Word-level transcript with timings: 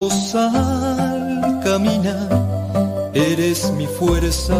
Al 0.00 1.58
caminar, 1.64 3.10
eres 3.14 3.72
mi 3.72 3.88
fuerza, 3.88 4.54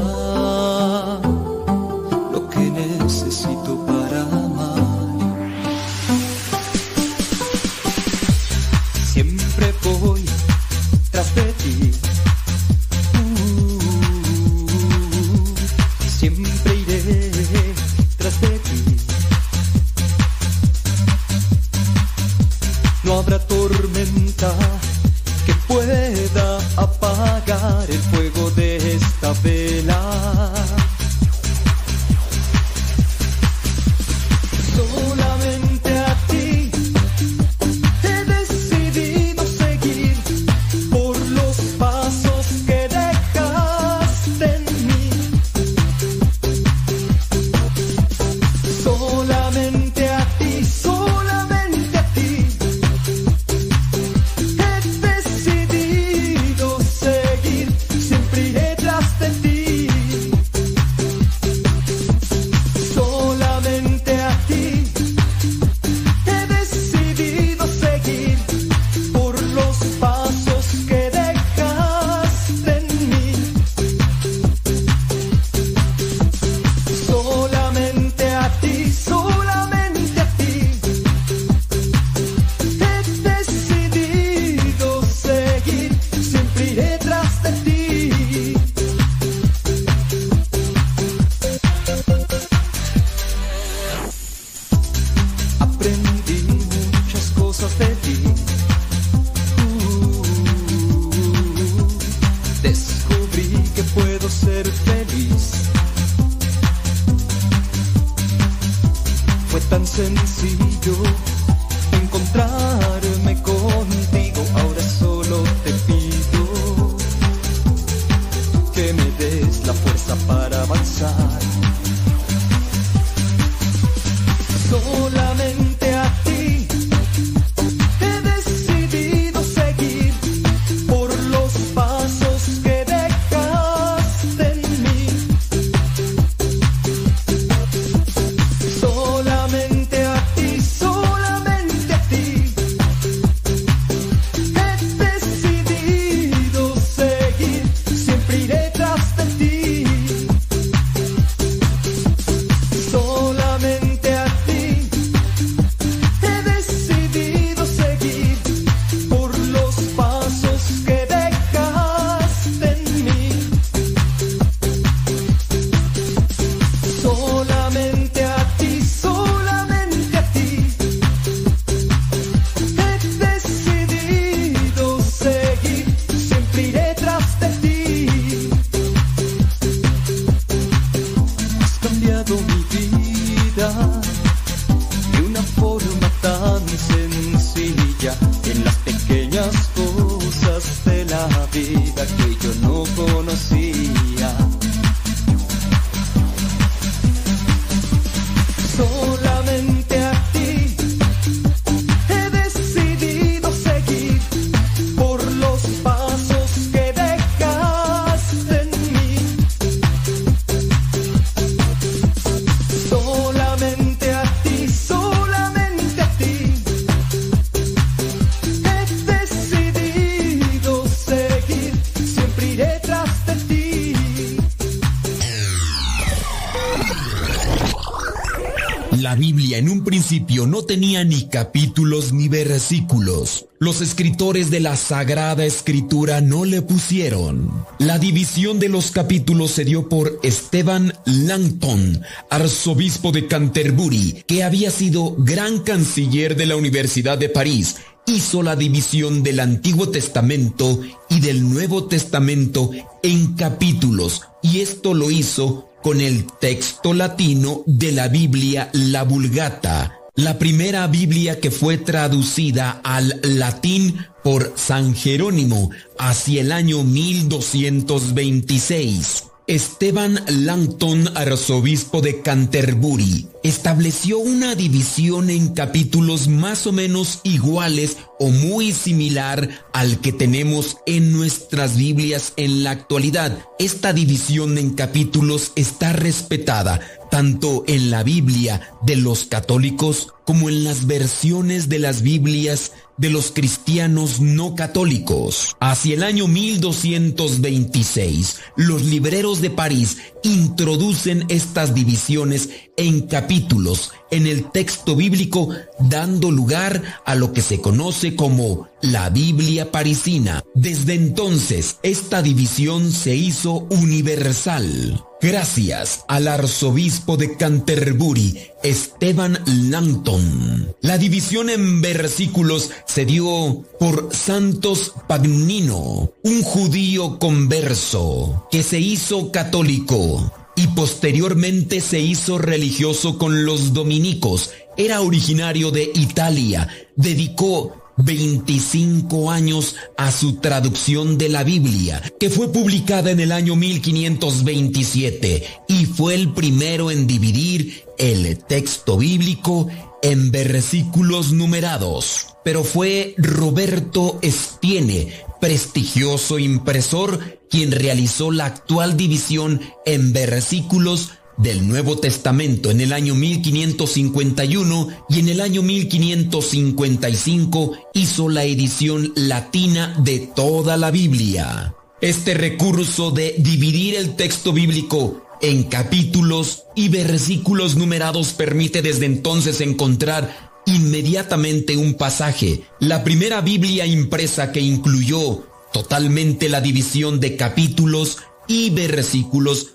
no 230.47 230.65
tenía 230.65 231.05
ni 231.05 231.29
capítulos 231.29 232.13
ni 232.13 232.29
versículos. 232.29 233.47
Los 233.59 233.81
escritores 233.81 234.51
de 234.51 234.61
la 234.61 234.77
Sagrada 234.77 235.45
Escritura 235.45 236.21
no 236.21 236.45
le 236.45 236.63
pusieron. 236.63 237.65
La 237.79 237.99
división 237.99 238.59
de 238.59 238.69
los 238.69 238.91
capítulos 238.91 239.51
se 239.51 239.65
dio 239.65 239.89
por 239.89 240.21
Esteban 240.23 240.93
Langton, 241.07 242.03
arzobispo 242.31 243.13
de 243.13 243.27
Canterbury, 243.27 244.25
que 244.27 244.45
había 244.45 244.71
sido 244.71 245.17
gran 245.19 245.61
canciller 245.61 246.37
de 246.37 246.47
la 246.47 246.57
Universidad 246.57 247.19
de 247.19 247.29
París. 247.29 247.77
Hizo 248.07 248.43
la 248.43 248.57
división 248.57 249.23
del 249.23 249.41
Antiguo 249.41 249.91
Testamento 249.91 250.81
y 251.11 251.21
del 251.21 251.49
Nuevo 251.49 251.85
Testamento 251.85 252.71
en 253.03 253.35
capítulos, 253.35 254.23
y 254.43 254.61
esto 254.61 254.95
lo 254.95 255.11
hizo 255.11 255.69
con 255.83 256.01
el 256.01 256.27
texto 256.41 256.93
latino 256.95 257.63
de 257.67 257.93
la 257.93 258.09
Biblia, 258.09 258.71
la 258.73 259.05
Vulgata, 259.05 259.98
la 260.19 260.37
primera 260.37 260.87
Biblia 260.89 261.39
que 261.39 261.53
fue 261.53 261.79
traducida 261.79 262.81
al 262.83 263.21
latín 263.23 264.05
por 264.25 264.53
San 264.57 264.97
Jerónimo 264.97 265.71
hacia 265.97 266.41
el 266.41 266.51
año 266.51 266.83
1226. 266.83 269.28
Esteban 269.49 270.23
Langton, 270.29 271.17
arzobispo 271.17 272.03
de 272.03 272.21
Canterbury, 272.21 273.29
estableció 273.43 274.19
una 274.19 274.55
división 274.55 275.31
en 275.31 275.55
capítulos 275.55 276.29
más 276.29 276.67
o 276.67 276.73
menos 276.73 277.21
iguales 277.23 277.97
o 278.19 278.29
muy 278.29 278.73
similar 278.73 279.49
al 279.73 280.01
que 280.03 280.13
tenemos 280.13 280.77
en 280.85 281.15
nuestras 281.15 281.79
Biblias 281.79 282.35
en 282.37 282.63
la 282.63 282.73
actualidad. 282.73 283.39
Esta 283.59 283.95
división 283.95 284.59
en 284.59 284.75
capítulos 284.75 285.53
está 285.57 285.95
respetada, 285.95 286.81
tanto 287.11 287.65
en 287.67 287.91
la 287.91 288.03
Biblia 288.03 288.75
de 288.83 288.97
los 288.97 289.25
católicos 289.25 290.09
como 290.27 290.51
en 290.51 290.63
las 290.63 290.87
versiones 290.87 291.71
de 291.71 291.79
las 291.79 292.03
Biblias 292.03 292.73
de 292.99 293.11
los 293.11 293.33
cristianos 293.33 294.21
no 294.21 294.55
católicos. 294.55 295.57
Hacia 295.61 295.95
el 295.95 296.03
año 296.03 296.29
1226, 296.29 298.41
los 298.57 298.85
libreros 298.85 299.41
de 299.41 299.49
París 299.51 299.99
introducen 300.23 301.25
estas 301.29 301.75
divisiones 301.75 302.51
en 302.77 303.07
capítulos 303.07 303.93
en 304.11 304.27
el 304.27 304.51
texto 304.51 304.97
bíblico, 304.97 305.51
dando 305.79 306.31
lugar 306.31 306.83
a 307.05 307.15
lo 307.15 307.33
que 307.33 307.43
se 307.43 307.61
conoce 307.61 308.17
como 308.17 308.69
la 308.81 309.11
Biblia 309.11 309.71
parisina. 309.71 310.43
Desde 310.55 310.95
entonces, 310.95 311.79
esta 311.83 312.23
división 312.23 312.93
se 312.93 313.15
hizo 313.15 313.67
universal. 313.71 315.05
Gracias 315.21 316.05
al 316.07 316.29
arzobispo 316.29 317.17
de 317.17 317.37
Canterbury, 317.37 318.39
Esteban 318.63 319.41
Langton. 319.47 320.77
La 320.81 320.97
división 320.97 321.51
en 321.51 321.81
versículos 321.81 322.71
se 322.87 323.05
dio 323.05 323.65
por 323.81 324.15
Santos 324.15 324.93
Pagnino, 325.09 326.13
un 326.23 326.43
judío 326.43 327.19
converso 327.19 328.47
que 328.53 328.63
se 328.63 328.79
hizo 328.79 329.33
católico 329.33 330.33
y 330.59 330.67
posteriormente 330.67 331.81
se 331.81 332.01
hizo 332.01 332.37
religioso 332.37 333.17
con 333.17 333.45
los 333.45 333.73
dominicos. 333.73 334.51
Era 334.77 335.03
originario 335.03 335.71
de 335.71 335.85
Italia. 335.95 336.69
Dedicó 336.97 337.88
25 337.99 339.31
años 339.31 339.77
a 339.97 340.11
su 340.13 340.37
traducción 340.37 341.19
de 341.19 341.29
la 341.29 341.45
Biblia, 341.45 342.03
que 342.19 342.31
fue 342.31 342.53
publicada 342.53 343.11
en 343.11 343.21
el 343.21 343.33
año 343.33 343.57
1527 343.57 345.45
y 345.69 345.85
fue 345.87 346.15
el 346.15 346.33
primero 346.33 346.91
en 346.91 347.07
dividir 347.07 347.85
el 347.99 348.39
texto 348.39 348.97
bíblico 348.97 349.69
en 350.03 350.31
versículos 350.31 351.33
numerados. 351.33 352.29
Pero 352.45 352.65
fue 352.65 353.15
Roberto 353.19 354.19
Estiene, 354.23 355.13
prestigioso 355.41 356.39
impresor, 356.39 357.41
quien 357.51 357.73
realizó 357.73 358.31
la 358.31 358.47
actual 358.47 358.97
división 358.97 359.61
en 359.85 360.13
versículos 360.13 361.11
del 361.39 361.67
Nuevo 361.67 361.97
Testamento 361.97 362.71
en 362.71 362.83
el 362.83 362.93
año 362.93 363.15
1551 363.15 364.89
y 365.09 365.21
en 365.21 365.31
el 365.31 365.41
año 365.41 365.63
1555 365.63 367.73
hizo 367.95 368.29
la 368.29 368.45
edición 368.45 369.15
latina 369.15 369.95
de 369.99 370.29
toda 370.35 370.77
la 370.77 370.91
Biblia. 370.91 371.75
Este 372.01 372.33
recurso 372.35 373.11
de 373.11 373.35
dividir 373.39 373.95
el 373.95 374.17
texto 374.17 374.53
bíblico 374.53 375.23
en 375.41 375.65
capítulos 375.65 376.65
y 376.75 376.89
versículos 376.89 377.77
numerados 377.77 378.33
permite 378.33 378.83
desde 378.83 379.07
entonces 379.07 379.61
encontrar 379.61 380.51
inmediatamente 380.67 381.77
un 381.77 381.95
pasaje, 381.95 382.63
la 382.79 383.03
primera 383.03 383.41
Biblia 383.41 383.87
impresa 383.87 384.53
que 384.53 384.61
incluyó 384.61 385.47
totalmente 385.73 386.49
la 386.49 386.61
división 386.61 387.21
de 387.21 387.37
capítulos 387.37 388.19
y 388.47 388.71
versículos 388.71 389.75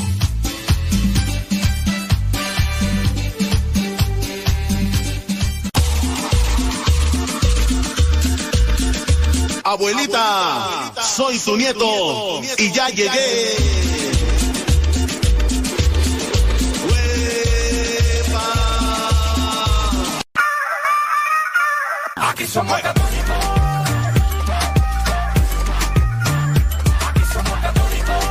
Abuelita, 9.68 10.92
soy 11.02 11.40
tu 11.40 11.56
nieto 11.56 12.40
y 12.56 12.72
ya 12.72 12.88
llegué. 12.88 13.95
Somos 22.56 22.80
católicos. 22.80 23.36
Aquí 27.06 27.20
somos 27.30 27.58
católicos. 27.60 28.24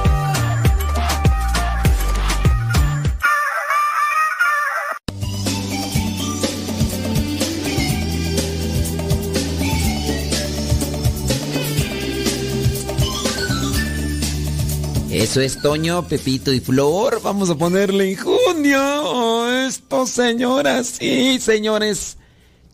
Eso 15.11 15.41
es 15.41 15.61
Toño, 15.61 16.07
Pepito 16.07 16.51
y 16.51 16.59
Flor. 16.61 17.21
Vamos 17.21 17.51
a 17.51 17.55
ponerle 17.55 18.09
en 18.09 18.17
junio. 18.17 19.51
Esto, 19.67 20.07
señoras 20.07 20.99
y 20.99 21.39
señores. 21.39 22.17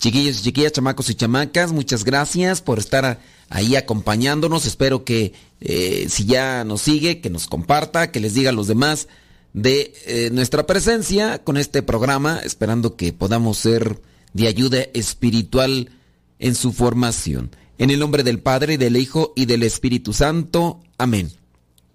Chiquillos 0.02 0.40
y 0.40 0.42
chiquillas, 0.42 0.72
chamacos 0.72 1.12
y 1.12 1.16
chamacas, 1.16 1.72
muchas 1.72 2.04
gracias 2.04 2.60
por 2.60 2.80
estar 2.80 3.20
ahí 3.50 3.76
acompañándonos. 3.76 4.66
Espero 4.66 5.06
que 5.06 5.34
eh, 5.60 6.08
si 6.10 6.26
ya 6.26 6.64
nos 6.64 6.82
sigue, 6.82 7.22
que 7.22 7.30
nos 7.30 7.46
comparta, 7.46 8.12
que 8.12 8.20
les 8.20 8.34
diga 8.34 8.50
a 8.50 8.54
los 8.54 8.66
demás 8.66 9.08
de 9.54 9.94
eh, 10.08 10.32
nuestra 10.34 10.66
presencia 10.66 11.44
con 11.44 11.56
este 11.56 11.84
programa, 11.84 12.40
esperando 12.44 12.96
que 12.96 13.14
podamos 13.14 13.60
ser 13.60 14.02
de 14.34 14.48
ayuda 14.48 14.80
espiritual 14.96 15.92
en 16.40 16.56
su 16.56 16.74
formación. 16.74 17.56
En 17.78 17.92
el 17.92 18.00
nombre 18.00 18.24
del 18.24 18.40
Padre, 18.40 18.80
del 18.80 18.98
Hijo 18.98 19.34
y 19.36 19.46
del 19.46 19.62
Espíritu 19.62 20.14
Santo. 20.14 20.80
Amén. 20.98 21.32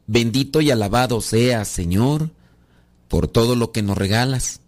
Bendito 0.07 0.61
y 0.61 0.71
alabado 0.71 1.21
sea, 1.21 1.65
Señor, 1.65 2.31
por 3.09 3.27
todo 3.27 3.57
lo 3.57 3.73
que 3.73 3.83
nos 3.83 3.99
regalas 3.99 4.61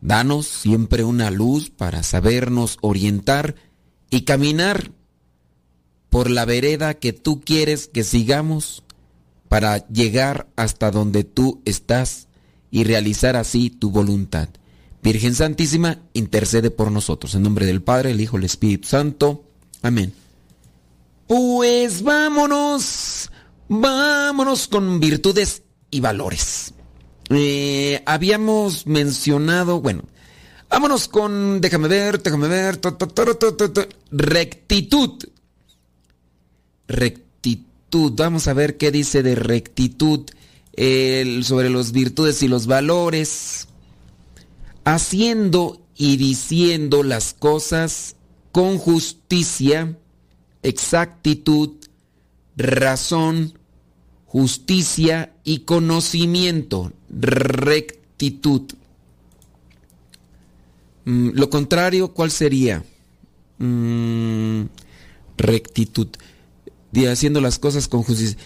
Danos 0.00 0.46
siempre 0.46 1.04
una 1.04 1.30
luz 1.30 1.70
para 1.70 2.02
sabernos 2.02 2.78
orientar 2.80 3.56
y 4.10 4.22
caminar 4.22 4.92
por 6.08 6.30
la 6.30 6.44
vereda 6.44 6.94
que 6.94 7.12
tú 7.12 7.40
quieres 7.40 7.88
que 7.88 8.04
sigamos 8.04 8.84
para 9.48 9.86
llegar 9.88 10.48
hasta 10.56 10.90
donde 10.90 11.24
tú 11.24 11.60
estás 11.64 12.28
y 12.70 12.84
realizar 12.84 13.36
así 13.36 13.70
tu 13.70 13.90
voluntad. 13.90 14.48
Virgen 15.02 15.34
Santísima, 15.34 15.98
intercede 16.12 16.70
por 16.70 16.90
nosotros. 16.90 17.34
En 17.34 17.42
nombre 17.42 17.66
del 17.66 17.82
Padre, 17.82 18.10
el 18.10 18.20
Hijo, 18.20 18.36
el 18.36 18.44
Espíritu 18.44 18.88
Santo. 18.88 19.44
Amén. 19.82 20.12
Pues 21.26 22.02
vámonos, 22.02 23.30
vámonos 23.68 24.68
con 24.68 25.00
virtudes 25.00 25.62
y 25.90 26.00
valores. 26.00 26.74
Eh, 27.30 28.02
habíamos 28.06 28.86
mencionado, 28.86 29.80
bueno, 29.80 30.04
vámonos 30.68 31.08
con, 31.08 31.60
déjame 31.60 31.88
ver, 31.88 32.22
déjame 32.22 32.48
ver, 32.48 32.80
rectitud. 34.10 35.24
Rectitud, 36.86 38.12
vamos 38.16 38.48
a 38.48 38.54
ver 38.54 38.78
qué 38.78 38.90
dice 38.90 39.22
de 39.22 39.34
rectitud 39.34 40.24
sobre 41.42 41.70
los 41.70 41.90
virtudes 41.92 42.42
y 42.42 42.48
los 42.48 42.66
valores 42.66 43.68
haciendo 44.84 45.82
y 45.96 46.16
diciendo 46.16 47.02
las 47.02 47.34
cosas 47.34 48.16
con 48.52 48.78
justicia, 48.78 49.98
exactitud, 50.62 51.72
razón, 52.56 53.58
justicia 54.24 55.34
y 55.44 55.60
conocimiento, 55.60 56.92
rectitud. 57.10 58.62
Mm, 61.04 61.30
lo 61.32 61.50
contrario, 61.50 62.12
¿cuál 62.12 62.30
sería? 62.30 62.84
Mm, 63.58 64.64
rectitud. 65.36 66.08
Haciendo 67.10 67.40
las 67.40 67.58
cosas 67.58 67.86
con 67.86 68.02
justicia. 68.02 68.36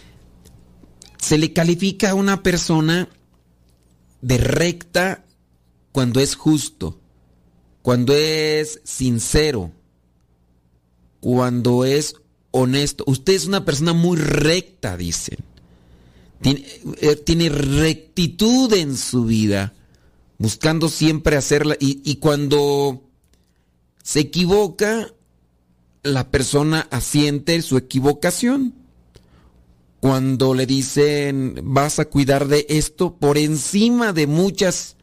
Se 1.18 1.38
le 1.38 1.52
califica 1.52 2.10
a 2.10 2.14
una 2.14 2.42
persona 2.42 3.08
de 4.20 4.38
recta 4.38 5.24
cuando 5.90 6.20
es 6.20 6.34
justo, 6.34 6.98
cuando 7.80 8.14
es 8.14 8.80
sincero, 8.84 9.72
cuando 11.20 11.84
es 11.84 12.16
honesto. 12.50 13.04
Usted 13.06 13.32
es 13.34 13.46
una 13.46 13.64
persona 13.64 13.92
muy 13.92 14.18
recta, 14.18 14.96
dicen. 14.96 15.38
Tiene, 16.42 16.64
eh, 17.00 17.48
rectitud 17.48 18.72
en 18.74 18.96
su 18.96 19.24
vida, 19.24 19.72
buscando 20.38 20.88
siempre 20.88 21.36
hacerla. 21.36 21.76
Y, 21.80 22.02
y 22.04 22.16
cuando 22.16 23.02
se 24.02 24.20
equivoca, 24.20 25.12
la 26.02 26.30
persona 26.30 26.88
asiente 26.90 27.62
su 27.62 27.76
equivocación. 27.76 28.74
Cuando 30.00 30.52
le 30.54 30.66
dicen, 30.66 31.60
vas 31.62 32.00
a 32.00 32.06
cuidar 32.06 32.48
de 32.48 32.66
esto 32.68 33.16
por 33.16 33.38
encima 33.38 34.12
de 34.12 34.26
muchas 34.26 34.96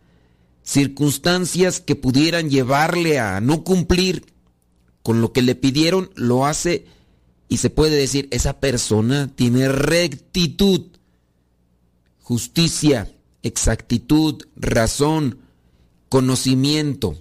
circunstancias 0.61 1.79
que 1.79 1.95
pudieran 1.95 2.49
llevarle 2.49 3.17
a 3.17 3.39
no 3.39 3.63
cumplir 3.63 4.25
con 5.01 5.21
lo 5.21 5.31
que 5.31 5.41
le 5.41 5.55
pidieron, 5.55 6.11
lo 6.15 6.45
hace 6.45 6.85
y 7.47 7.57
se 7.57 7.69
puede 7.69 7.95
decir, 7.95 8.27
esa 8.31 8.59
persona 8.59 9.31
tiene 9.35 9.69
rectitud, 9.69 10.85
justicia, 12.29 13.11
exactitud, 13.41 14.43
razón, 14.55 15.39
conocimiento. 16.09 17.17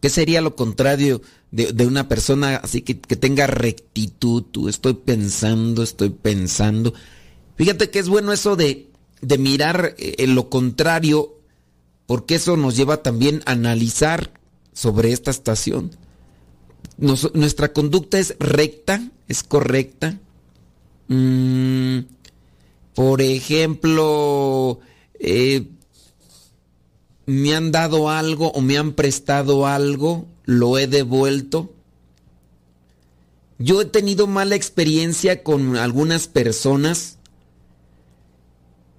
¿Qué 0.00 0.10
sería 0.10 0.40
lo 0.40 0.54
contrario 0.54 1.22
de, 1.50 1.84
una 1.84 2.06
persona 2.06 2.58
así 2.58 2.82
que, 2.82 3.00
que, 3.00 3.16
tenga 3.16 3.48
rectitud? 3.48 4.44
Estoy 4.68 4.94
pensando, 4.94 5.82
estoy 5.82 6.10
pensando. 6.10 6.94
Fíjate 7.56 7.90
que 7.90 7.98
es 7.98 8.08
bueno 8.08 8.32
eso 8.32 8.54
de, 8.54 8.90
de 9.22 9.38
mirar 9.38 9.96
eh, 9.98 10.14
en 10.18 10.36
lo 10.36 10.48
contrario 10.50 11.34
porque 12.06 12.36
eso 12.36 12.56
nos 12.56 12.76
lleva 12.76 13.02
también 13.02 13.42
a 13.44 13.52
analizar 13.52 14.30
sobre 14.72 15.10
esta 15.10 15.32
estación. 15.32 15.90
nuestra 16.96 17.72
conducta 17.72 18.20
es 18.20 18.36
recta, 18.38 19.02
es 19.26 19.42
correcta. 19.42 20.16
Mm, 21.08 21.98
por 22.98 23.22
ejemplo, 23.22 24.80
eh, 25.20 25.68
me 27.26 27.54
han 27.54 27.70
dado 27.70 28.10
algo 28.10 28.50
o 28.50 28.60
me 28.60 28.76
han 28.76 28.94
prestado 28.94 29.68
algo, 29.68 30.26
lo 30.46 30.78
he 30.78 30.88
devuelto. 30.88 31.72
Yo 33.56 33.82
he 33.82 33.84
tenido 33.84 34.26
mala 34.26 34.56
experiencia 34.56 35.44
con 35.44 35.76
algunas 35.76 36.26
personas 36.26 37.18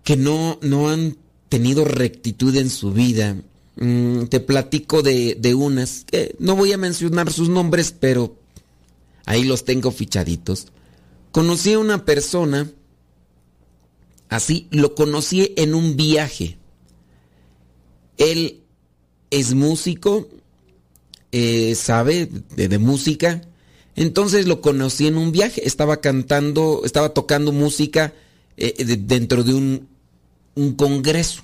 que 0.06 0.16
no, 0.16 0.60
no 0.62 0.88
han 0.88 1.18
tenido 1.50 1.84
rectitud 1.84 2.56
en 2.56 2.70
su 2.70 2.94
vida. 2.94 3.36
Mm, 3.76 4.28
te 4.28 4.40
platico 4.40 5.02
de, 5.02 5.36
unas, 5.58 6.06
no 6.38 6.56
voy 6.56 6.72
a 6.72 6.78
mencionar 6.78 7.34
sus 7.34 7.50
nombres, 7.50 7.94
pero 8.00 8.38
ahí 9.26 9.44
los 9.44 9.66
tengo 9.66 9.92
fichaditos. 9.92 10.68
Conocí 11.34 11.74
a 11.74 11.80
una 11.80 12.06
persona, 12.06 12.72
así, 14.30 14.68
lo 14.72 14.96
conocí 14.96 15.54
en 15.58 15.76
un 15.76 15.96
viaje. 15.96 16.58
Él 18.18 18.62
es 19.32 19.54
músico, 19.54 20.28
eh, 21.32 21.76
sabe 21.76 22.30
de, 22.56 22.78
música, 22.80 23.42
entonces 23.96 24.48
lo 24.48 24.62
conocí 24.62 25.08
en 25.08 25.18
un 25.18 25.32
viaje, 25.32 25.68
estaba 25.68 26.02
cantando, 26.02 26.82
estaba 26.86 27.14
tocando 27.14 27.52
música 27.52 28.14
eh, 28.58 28.74
dentro 28.86 29.44
de 29.44 29.54
un 29.54 29.90
un 30.60 30.74
congreso. 30.74 31.42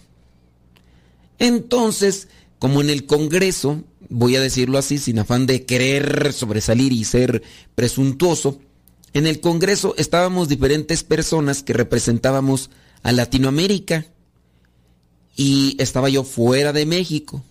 Entonces, 1.39 2.27
como 2.60 2.82
en 2.82 2.89
el 2.89 3.06
congreso, 3.06 3.84
voy 4.10 4.36
a 4.36 4.42
decirlo 4.42 4.77
así, 4.77 4.98
sin 4.98 5.20
afán 5.20 5.46
de 5.46 5.65
querer 5.65 6.34
sobresalir 6.34 6.92
y 6.92 7.04
ser 7.04 7.42
presuntuoso, 7.75 8.60
en 9.15 9.27
el 9.27 9.39
congreso 9.39 9.95
estábamos 9.98 10.50
diferentes 10.50 11.03
personas 11.03 11.63
que 11.63 11.72
representábamos 11.72 12.69
a 13.01 13.13
Latinoamérica 13.13 14.05
y 15.38 15.77
estaba 15.79 16.10
yo 16.10 16.25
fuera 16.25 16.74
de 16.74 16.86
México. 16.86 17.41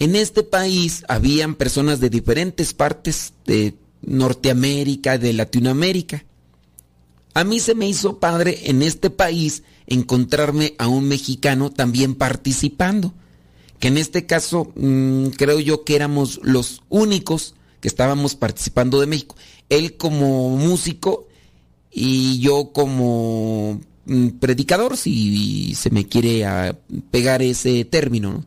En 0.00 0.16
este 0.16 0.42
país 0.42 1.04
habían 1.08 1.54
personas 1.54 2.00
de 2.00 2.10
diferentes 2.10 2.74
partes 2.74 3.32
de 3.46 3.76
Norteamérica, 4.02 5.18
de 5.18 5.34
Latinoamérica. 5.34 6.24
A 7.32 7.44
mí 7.44 7.60
se 7.60 7.76
me 7.76 7.88
hizo 7.88 8.18
padre 8.18 8.70
en 8.70 8.82
este 8.82 9.08
país 9.08 9.62
encontrarme 9.86 10.74
a 10.78 10.88
un 10.88 11.06
mexicano 11.06 11.70
también 11.70 12.16
participando, 12.16 13.14
que 13.78 13.86
en 13.86 13.98
este 13.98 14.26
caso 14.26 14.72
mm, 14.74 15.28
creo 15.28 15.60
yo 15.60 15.84
que 15.84 15.94
éramos 15.94 16.40
los 16.42 16.82
únicos 16.88 17.54
que 17.80 17.86
estábamos 17.86 18.34
participando 18.34 19.00
de 19.00 19.06
México. 19.06 19.36
Él 19.70 19.96
como 19.96 20.50
músico 20.50 21.26
y 21.90 22.38
yo 22.40 22.72
como 22.72 23.80
mm, 24.04 24.28
predicador, 24.40 24.98
si 24.98 25.74
se 25.74 25.90
me 25.90 26.06
quiere 26.06 26.44
pegar 27.10 27.40
ese 27.40 27.86
término. 27.86 28.44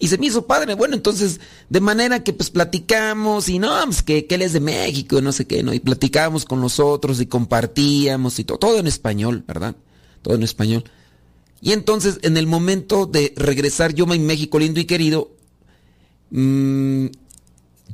Y 0.00 0.08
se 0.08 0.18
me 0.18 0.26
hizo 0.26 0.46
padre. 0.46 0.74
Bueno, 0.74 0.94
entonces, 0.94 1.40
de 1.68 1.80
manera 1.80 2.22
que 2.24 2.32
pues 2.32 2.50
platicamos 2.50 3.48
y 3.48 3.58
no, 3.58 3.72
pues 3.84 4.02
que, 4.02 4.26
que 4.26 4.34
él 4.36 4.42
es 4.42 4.52
de 4.52 4.60
México, 4.60 5.20
no 5.20 5.32
sé 5.32 5.46
qué, 5.46 5.62
¿no? 5.62 5.72
Y 5.74 5.80
platicábamos 5.80 6.44
con 6.44 6.60
nosotros 6.60 7.20
y 7.20 7.26
compartíamos 7.26 8.38
y 8.38 8.44
todo, 8.44 8.58
todo 8.58 8.78
en 8.78 8.86
español, 8.86 9.44
¿verdad? 9.46 9.76
todo 10.22 10.34
en 10.34 10.42
español. 10.42 10.84
Y 11.60 11.72
entonces, 11.72 12.18
en 12.22 12.36
el 12.36 12.46
momento 12.46 13.06
de 13.06 13.32
regresar 13.36 13.94
yo 13.94 14.04
a 14.04 14.16
México 14.16 14.58
lindo 14.58 14.78
y 14.80 14.84
querido, 14.84 15.30
mm, 16.30 17.06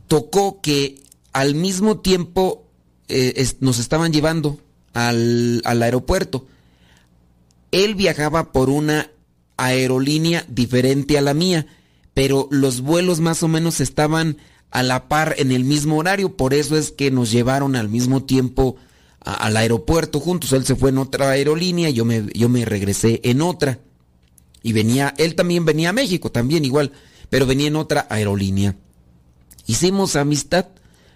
tocó 0.07 0.61
que 0.61 1.01
al 1.35 1.55
mismo 1.55 1.99
tiempo 1.99 2.65
eh, 3.09 3.47
nos 3.61 3.79
estaban 3.79 4.13
llevando 4.13 4.59
al, 4.95 5.61
al 5.65 5.83
aeropuerto. 5.83 6.47
Él 7.73 7.97
viajaba 7.97 8.53
por 8.53 8.71
una 8.71 9.11
aerolínea 9.57 10.47
diferente 10.49 11.19
a 11.19 11.21
la 11.21 11.35
mía, 11.35 11.67
pero 12.15 12.49
los 12.51 12.81
vuelos 12.81 13.21
más 13.21 13.43
o 13.43 13.49
menos 13.49 13.81
estaban 13.81 14.39
a 14.71 14.83
la 14.83 15.09
par 15.09 15.35
en 15.39 15.51
el 15.53 15.65
mismo 15.65 15.99
horario, 15.99 16.37
por 16.37 16.55
eso 16.55 16.77
es 16.77 16.93
que 16.93 17.11
nos 17.11 17.31
llevaron 17.31 17.77
al 17.77 17.89
mismo 17.89 18.25
tiempo 18.25 18.77
al 19.21 19.57
aeropuerto 19.57 20.21
juntos. 20.21 20.53
Él 20.53 20.65
se 20.65 20.77
fue 20.77 20.91
en 20.91 20.99
otra 20.99 21.31
aerolínea, 21.31 21.91
yo 21.91 22.05
me, 22.05 22.27
yo 22.33 22.49
me 22.49 22.65
regresé 22.65 23.21
en 23.25 23.43
otra. 23.43 23.81
Y 24.63 24.73
venía, 24.73 25.15
él 25.19 25.35
también 25.35 25.65
venía 25.65 25.91
a 25.91 25.93
México, 25.93 26.31
también 26.31 26.65
igual, 26.65 26.93
pero 27.29 27.45
venía 27.45 27.67
en 27.69 27.77
otra 27.77 28.07
aerolínea. 28.09 28.77
Hicimos 29.67 30.15
amistad 30.15 30.67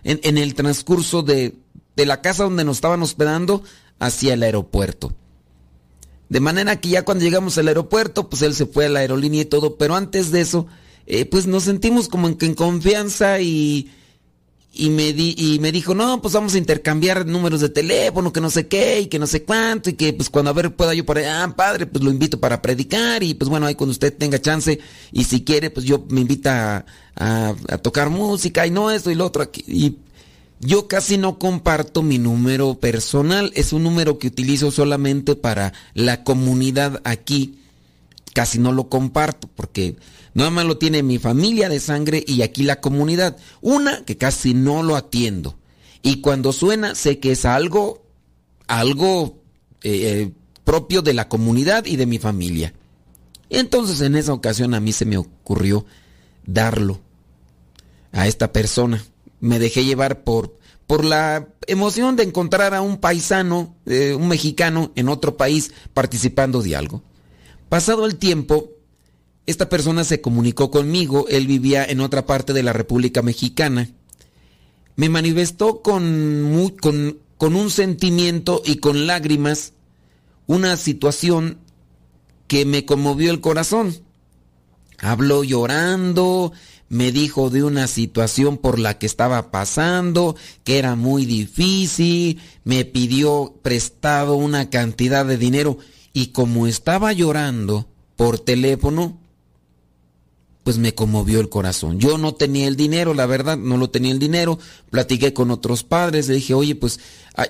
en, 0.04 0.38
el 0.38 0.54
transcurso 0.54 1.22
de, 1.22 1.54
de 1.96 2.06
la 2.06 2.20
casa 2.20 2.44
donde 2.44 2.64
nos 2.64 2.78
estaban 2.78 3.02
hospedando 3.02 3.62
hacia 3.98 4.34
el 4.34 4.42
aeropuerto. 4.42 5.12
De 6.28 6.40
manera 6.40 6.80
que 6.80 6.90
ya 6.90 7.04
cuando 7.04 7.24
llegamos 7.24 7.56
al 7.58 7.68
aeropuerto, 7.68 8.28
pues 8.28 8.42
él 8.42 8.54
se 8.54 8.66
fue 8.66 8.86
a 8.86 8.88
la 8.88 9.00
aerolínea 9.00 9.42
y 9.42 9.46
todo, 9.46 9.76
pero 9.76 9.94
antes 9.94 10.30
de 10.30 10.42
eso, 10.42 10.66
eh, 11.06 11.24
pues 11.24 11.46
nos 11.46 11.64
sentimos 11.64 12.08
como 12.08 12.28
en, 12.28 12.36
en 12.40 12.54
confianza 12.54 13.40
y, 13.40 13.90
y 14.78 14.90
me, 14.90 15.12
di, 15.12 15.34
y 15.36 15.58
me 15.58 15.72
dijo, 15.72 15.92
no, 15.92 16.22
pues 16.22 16.32
vamos 16.34 16.54
a 16.54 16.58
intercambiar 16.58 17.26
números 17.26 17.60
de 17.60 17.68
teléfono, 17.68 18.32
que 18.32 18.40
no 18.40 18.48
sé 18.48 18.68
qué, 18.68 19.00
y 19.00 19.06
que 19.08 19.18
no 19.18 19.26
sé 19.26 19.42
cuánto, 19.42 19.90
y 19.90 19.94
que 19.94 20.12
pues 20.12 20.30
cuando 20.30 20.50
a 20.50 20.54
ver 20.54 20.76
pueda 20.76 20.94
yo 20.94 21.04
por 21.04 21.18
allá, 21.18 21.42
ah, 21.42 21.56
padre, 21.56 21.86
pues 21.86 22.04
lo 22.04 22.12
invito 22.12 22.38
para 22.38 22.62
predicar, 22.62 23.24
y 23.24 23.34
pues 23.34 23.48
bueno, 23.48 23.66
ahí 23.66 23.74
cuando 23.74 23.90
usted 23.90 24.16
tenga 24.16 24.40
chance, 24.40 24.78
y 25.10 25.24
si 25.24 25.42
quiere, 25.42 25.70
pues 25.70 25.84
yo 25.84 26.06
me 26.08 26.20
invita 26.20 26.86
a, 27.16 27.54
tocar 27.82 28.08
música, 28.08 28.68
y 28.68 28.70
no 28.70 28.92
esto 28.92 29.10
y 29.10 29.16
lo 29.16 29.26
otro 29.26 29.42
aquí. 29.42 29.64
Y 29.66 29.96
yo 30.60 30.86
casi 30.86 31.18
no 31.18 31.40
comparto 31.40 32.04
mi 32.04 32.18
número 32.18 32.76
personal, 32.76 33.50
es 33.56 33.72
un 33.72 33.82
número 33.82 34.20
que 34.20 34.28
utilizo 34.28 34.70
solamente 34.70 35.34
para 35.34 35.72
la 35.94 36.22
comunidad 36.22 37.00
aquí, 37.02 37.58
casi 38.32 38.60
no 38.60 38.70
lo 38.70 38.88
comparto, 38.88 39.48
porque 39.56 39.96
Nada 40.38 40.50
más 40.50 40.66
lo 40.66 40.78
tiene 40.78 41.02
mi 41.02 41.18
familia 41.18 41.68
de 41.68 41.80
sangre 41.80 42.22
y 42.24 42.42
aquí 42.42 42.62
la 42.62 42.80
comunidad. 42.80 43.36
Una 43.60 44.04
que 44.04 44.16
casi 44.16 44.54
no 44.54 44.84
lo 44.84 44.94
atiendo. 44.94 45.58
Y 46.00 46.20
cuando 46.20 46.52
suena 46.52 46.94
sé 46.94 47.18
que 47.18 47.32
es 47.32 47.44
algo, 47.44 48.06
algo 48.68 49.42
eh, 49.82 50.30
propio 50.62 51.02
de 51.02 51.12
la 51.12 51.28
comunidad 51.28 51.86
y 51.86 51.96
de 51.96 52.06
mi 52.06 52.20
familia. 52.20 52.72
Entonces 53.50 54.00
en 54.00 54.14
esa 54.14 54.32
ocasión 54.32 54.74
a 54.74 54.80
mí 54.80 54.92
se 54.92 55.06
me 55.06 55.16
ocurrió 55.16 55.86
darlo 56.46 57.00
a 58.12 58.28
esta 58.28 58.52
persona. 58.52 59.04
Me 59.40 59.58
dejé 59.58 59.84
llevar 59.84 60.22
por, 60.22 60.56
por 60.86 61.04
la 61.04 61.48
emoción 61.66 62.14
de 62.14 62.22
encontrar 62.22 62.74
a 62.74 62.80
un 62.80 62.98
paisano, 62.98 63.74
eh, 63.86 64.14
un 64.14 64.28
mexicano 64.28 64.92
en 64.94 65.08
otro 65.08 65.36
país 65.36 65.72
participando 65.94 66.62
de 66.62 66.76
algo. 66.76 67.02
Pasado 67.68 68.06
el 68.06 68.18
tiempo, 68.18 68.77
esta 69.48 69.70
persona 69.70 70.04
se 70.04 70.20
comunicó 70.20 70.70
conmigo, 70.70 71.24
él 71.30 71.46
vivía 71.46 71.82
en 71.82 72.00
otra 72.00 72.26
parte 72.26 72.52
de 72.52 72.62
la 72.62 72.74
República 72.74 73.22
Mexicana. 73.22 73.88
Me 74.94 75.08
manifestó 75.08 75.80
con, 75.80 76.74
con, 77.38 77.56
un 77.56 77.70
sentimiento 77.70 78.60
y 78.62 78.76
con 78.76 79.06
lágrimas 79.06 79.72
una 80.46 80.76
situación 80.76 81.56
que 82.46 82.66
me 82.66 82.84
conmovió 82.84 83.30
el 83.30 83.40
corazón. 83.40 83.96
Habló 84.98 85.42
llorando, 85.44 86.52
me 86.90 87.10
dijo 87.10 87.48
de 87.48 87.64
una 87.64 87.86
situación 87.86 88.58
por 88.58 88.78
la 88.78 88.98
que 88.98 89.06
estaba 89.06 89.50
pasando, 89.50 90.36
que 90.62 90.78
era 90.78 90.94
muy 90.94 91.24
difícil, 91.24 92.38
me 92.64 92.84
pidió 92.84 93.54
prestado 93.62 94.34
una 94.34 94.68
cantidad 94.68 95.24
de 95.24 95.38
dinero 95.38 95.78
y 96.12 96.32
como 96.32 96.66
estaba 96.66 97.14
llorando 97.14 97.88
por 98.14 98.38
teléfono, 98.38 99.18
pues 100.68 100.76
me 100.76 100.94
conmovió 100.94 101.40
el 101.40 101.48
corazón. 101.48 101.98
Yo 101.98 102.18
no 102.18 102.34
tenía 102.34 102.68
el 102.68 102.76
dinero, 102.76 103.14
la 103.14 103.24
verdad, 103.24 103.56
no 103.56 103.78
lo 103.78 103.88
tenía 103.88 104.12
el 104.12 104.18
dinero. 104.18 104.58
Platiqué 104.90 105.32
con 105.32 105.50
otros 105.50 105.82
padres, 105.82 106.28
le 106.28 106.34
dije, 106.34 106.52
oye, 106.52 106.74
pues 106.74 107.00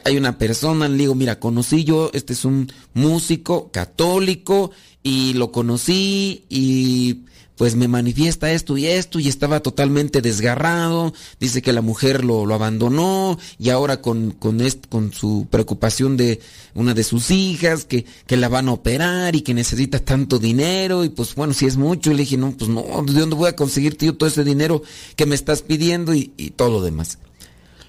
hay, 0.05 0.17
una 0.17 0.39
persona, 0.39 0.89
le 0.89 0.99
digo, 0.99 1.17
mira, 1.17 1.41
conocí 1.41 1.83
yo, 1.83 2.13
este 2.15 2.33
es 2.35 2.45
un 2.45 2.73
músico 2.95 3.73
católico 3.73 4.71
y 5.03 5.33
lo 5.33 5.51
conocí 5.51 6.45
y 6.49 7.25
pues 7.59 7.75
me 7.75 7.89
manifiesta 7.89 8.53
esto 8.53 8.79
y 8.79 8.87
esto 8.87 9.19
y 9.19 9.29
estaba 9.29 9.61
totalmente 9.61 10.23
desgarrado, 10.23 11.13
dice 11.41 11.61
que 11.61 11.73
la 11.73 11.83
mujer 11.83 12.25
lo, 12.25 12.47
lo 12.47 12.55
abandonó 12.55 13.37
y 13.59 13.71
ahora 13.71 14.01
con, 14.01 14.31
con, 14.31 14.61
con 14.89 15.13
su 15.13 15.49
preocupación 15.51 16.17
de 16.17 16.41
una 16.75 16.95
de 16.95 17.03
sus 17.03 17.33
hijas, 17.33 17.85
que, 17.85 18.07
que 18.27 18.37
la 18.37 18.49
van 18.49 18.69
a 18.69 18.73
operar 18.73 19.35
y 19.35 19.41
que 19.43 19.55
necesita 19.55 19.99
tanto 19.99 20.39
dinero 20.39 21.05
y 21.05 21.09
pues 21.09 21.35
bueno, 21.35 21.53
si 21.53 21.67
es 21.67 21.77
mucho, 21.77 22.13
le 22.13 22.19
dije, 22.19 22.37
no, 22.37 22.53
pues 22.57 22.71
no, 22.71 22.83
¿de 23.05 23.13
dónde 23.13 23.35
voy 23.35 23.49
a 23.49 23.57
conseguir 23.57 23.99
tío 23.99 24.17
todo 24.17 24.29
ese 24.29 24.45
dinero 24.45 24.83
que 25.17 25.27
me 25.27 25.35
estás 25.35 25.63
pidiendo 25.63 26.15
y, 26.15 26.33
y 26.37 26.51
todo 26.51 26.71
lo 26.71 26.81
demás? 26.81 27.19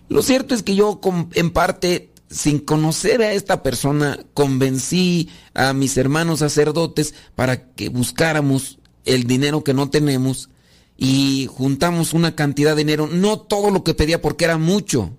Lo 0.10 0.24
cierto 0.24 0.56
es 0.56 0.64
que 0.64 0.74
yo 0.74 1.00
en 1.36 1.52
parte 1.52 2.10
sin 2.32 2.60
conocer 2.60 3.22
a 3.22 3.34
esta 3.34 3.64
persona, 3.64 4.20
convencí 4.34 5.30
a 5.54 5.74
mis 5.74 5.98
hermanos 5.98 6.40
sacerdotes 6.40 7.14
para 7.36 7.72
que 7.74 7.90
buscáramos 7.90 8.79
el 9.10 9.26
dinero 9.26 9.64
que 9.64 9.74
no 9.74 9.90
tenemos 9.90 10.50
y 10.98 11.48
juntamos 11.52 12.14
una 12.14 12.36
cantidad 12.36 12.76
de 12.76 12.84
dinero, 12.84 13.08
no 13.08 13.40
todo 13.40 13.72
lo 13.72 13.84
que 13.84 13.94
pedía 13.94 14.22
porque 14.22 14.46
era 14.46 14.58
mucho. 14.58 15.12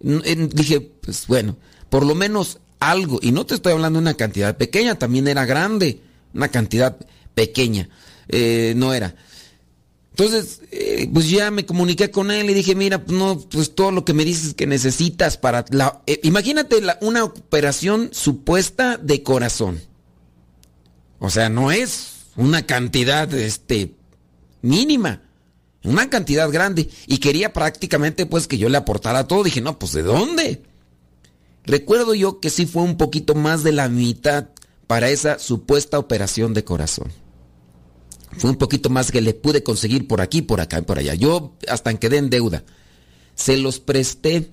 Dije, 0.00 0.80
pues 0.80 1.26
bueno, 1.26 1.56
por 1.88 2.06
lo 2.06 2.14
menos 2.14 2.58
algo, 2.78 3.18
y 3.20 3.32
no 3.32 3.44
te 3.44 3.54
estoy 3.54 3.72
hablando 3.72 3.98
de 3.98 4.04
una 4.04 4.14
cantidad 4.14 4.56
pequeña, 4.56 4.98
también 4.98 5.28
era 5.28 5.44
grande, 5.44 6.00
una 6.32 6.48
cantidad 6.48 6.96
pequeña, 7.34 7.88
eh, 8.28 8.72
no 8.76 8.94
era. 8.94 9.14
Entonces, 10.12 10.60
eh, 10.70 11.08
pues 11.12 11.28
ya 11.28 11.50
me 11.50 11.66
comuniqué 11.66 12.10
con 12.10 12.30
él 12.30 12.48
y 12.48 12.54
dije, 12.54 12.74
mira, 12.74 13.04
pues 13.04 13.18
no, 13.18 13.40
pues 13.40 13.74
todo 13.74 13.90
lo 13.90 14.04
que 14.04 14.12
me 14.12 14.24
dices 14.24 14.54
que 14.54 14.66
necesitas 14.66 15.36
para 15.36 15.64
la... 15.70 16.02
Eh, 16.06 16.20
imagínate 16.24 16.80
una 17.00 17.24
operación 17.24 18.10
supuesta 18.12 18.96
de 18.96 19.22
corazón. 19.22 19.80
O 21.18 21.30
sea, 21.30 21.48
no 21.48 21.70
es 21.70 22.19
una 22.36 22.66
cantidad 22.66 23.32
este, 23.34 23.94
mínima, 24.62 25.22
una 25.82 26.10
cantidad 26.10 26.50
grande. 26.50 26.88
Y 27.06 27.18
quería 27.18 27.52
prácticamente 27.52 28.26
pues 28.26 28.46
que 28.46 28.58
yo 28.58 28.68
le 28.68 28.76
aportara 28.76 29.26
todo. 29.26 29.44
Dije, 29.44 29.60
no, 29.60 29.78
pues 29.78 29.92
¿de 29.92 30.02
dónde? 30.02 30.62
Recuerdo 31.64 32.14
yo 32.14 32.40
que 32.40 32.50
sí 32.50 32.66
fue 32.66 32.82
un 32.82 32.96
poquito 32.96 33.34
más 33.34 33.62
de 33.62 33.72
la 33.72 33.88
mitad 33.88 34.48
para 34.86 35.10
esa 35.10 35.38
supuesta 35.38 35.98
operación 35.98 36.54
de 36.54 36.64
corazón. 36.64 37.12
Fue 38.38 38.50
un 38.50 38.56
poquito 38.56 38.90
más 38.90 39.10
que 39.10 39.20
le 39.20 39.34
pude 39.34 39.62
conseguir 39.62 40.06
por 40.06 40.20
aquí, 40.20 40.42
por 40.42 40.60
acá 40.60 40.78
y 40.78 40.82
por 40.82 40.98
allá. 40.98 41.14
Yo 41.14 41.54
hasta 41.68 41.94
quedé 41.94 42.18
en 42.18 42.30
deuda. 42.30 42.64
Se 43.34 43.56
los 43.56 43.80
presté. 43.80 44.50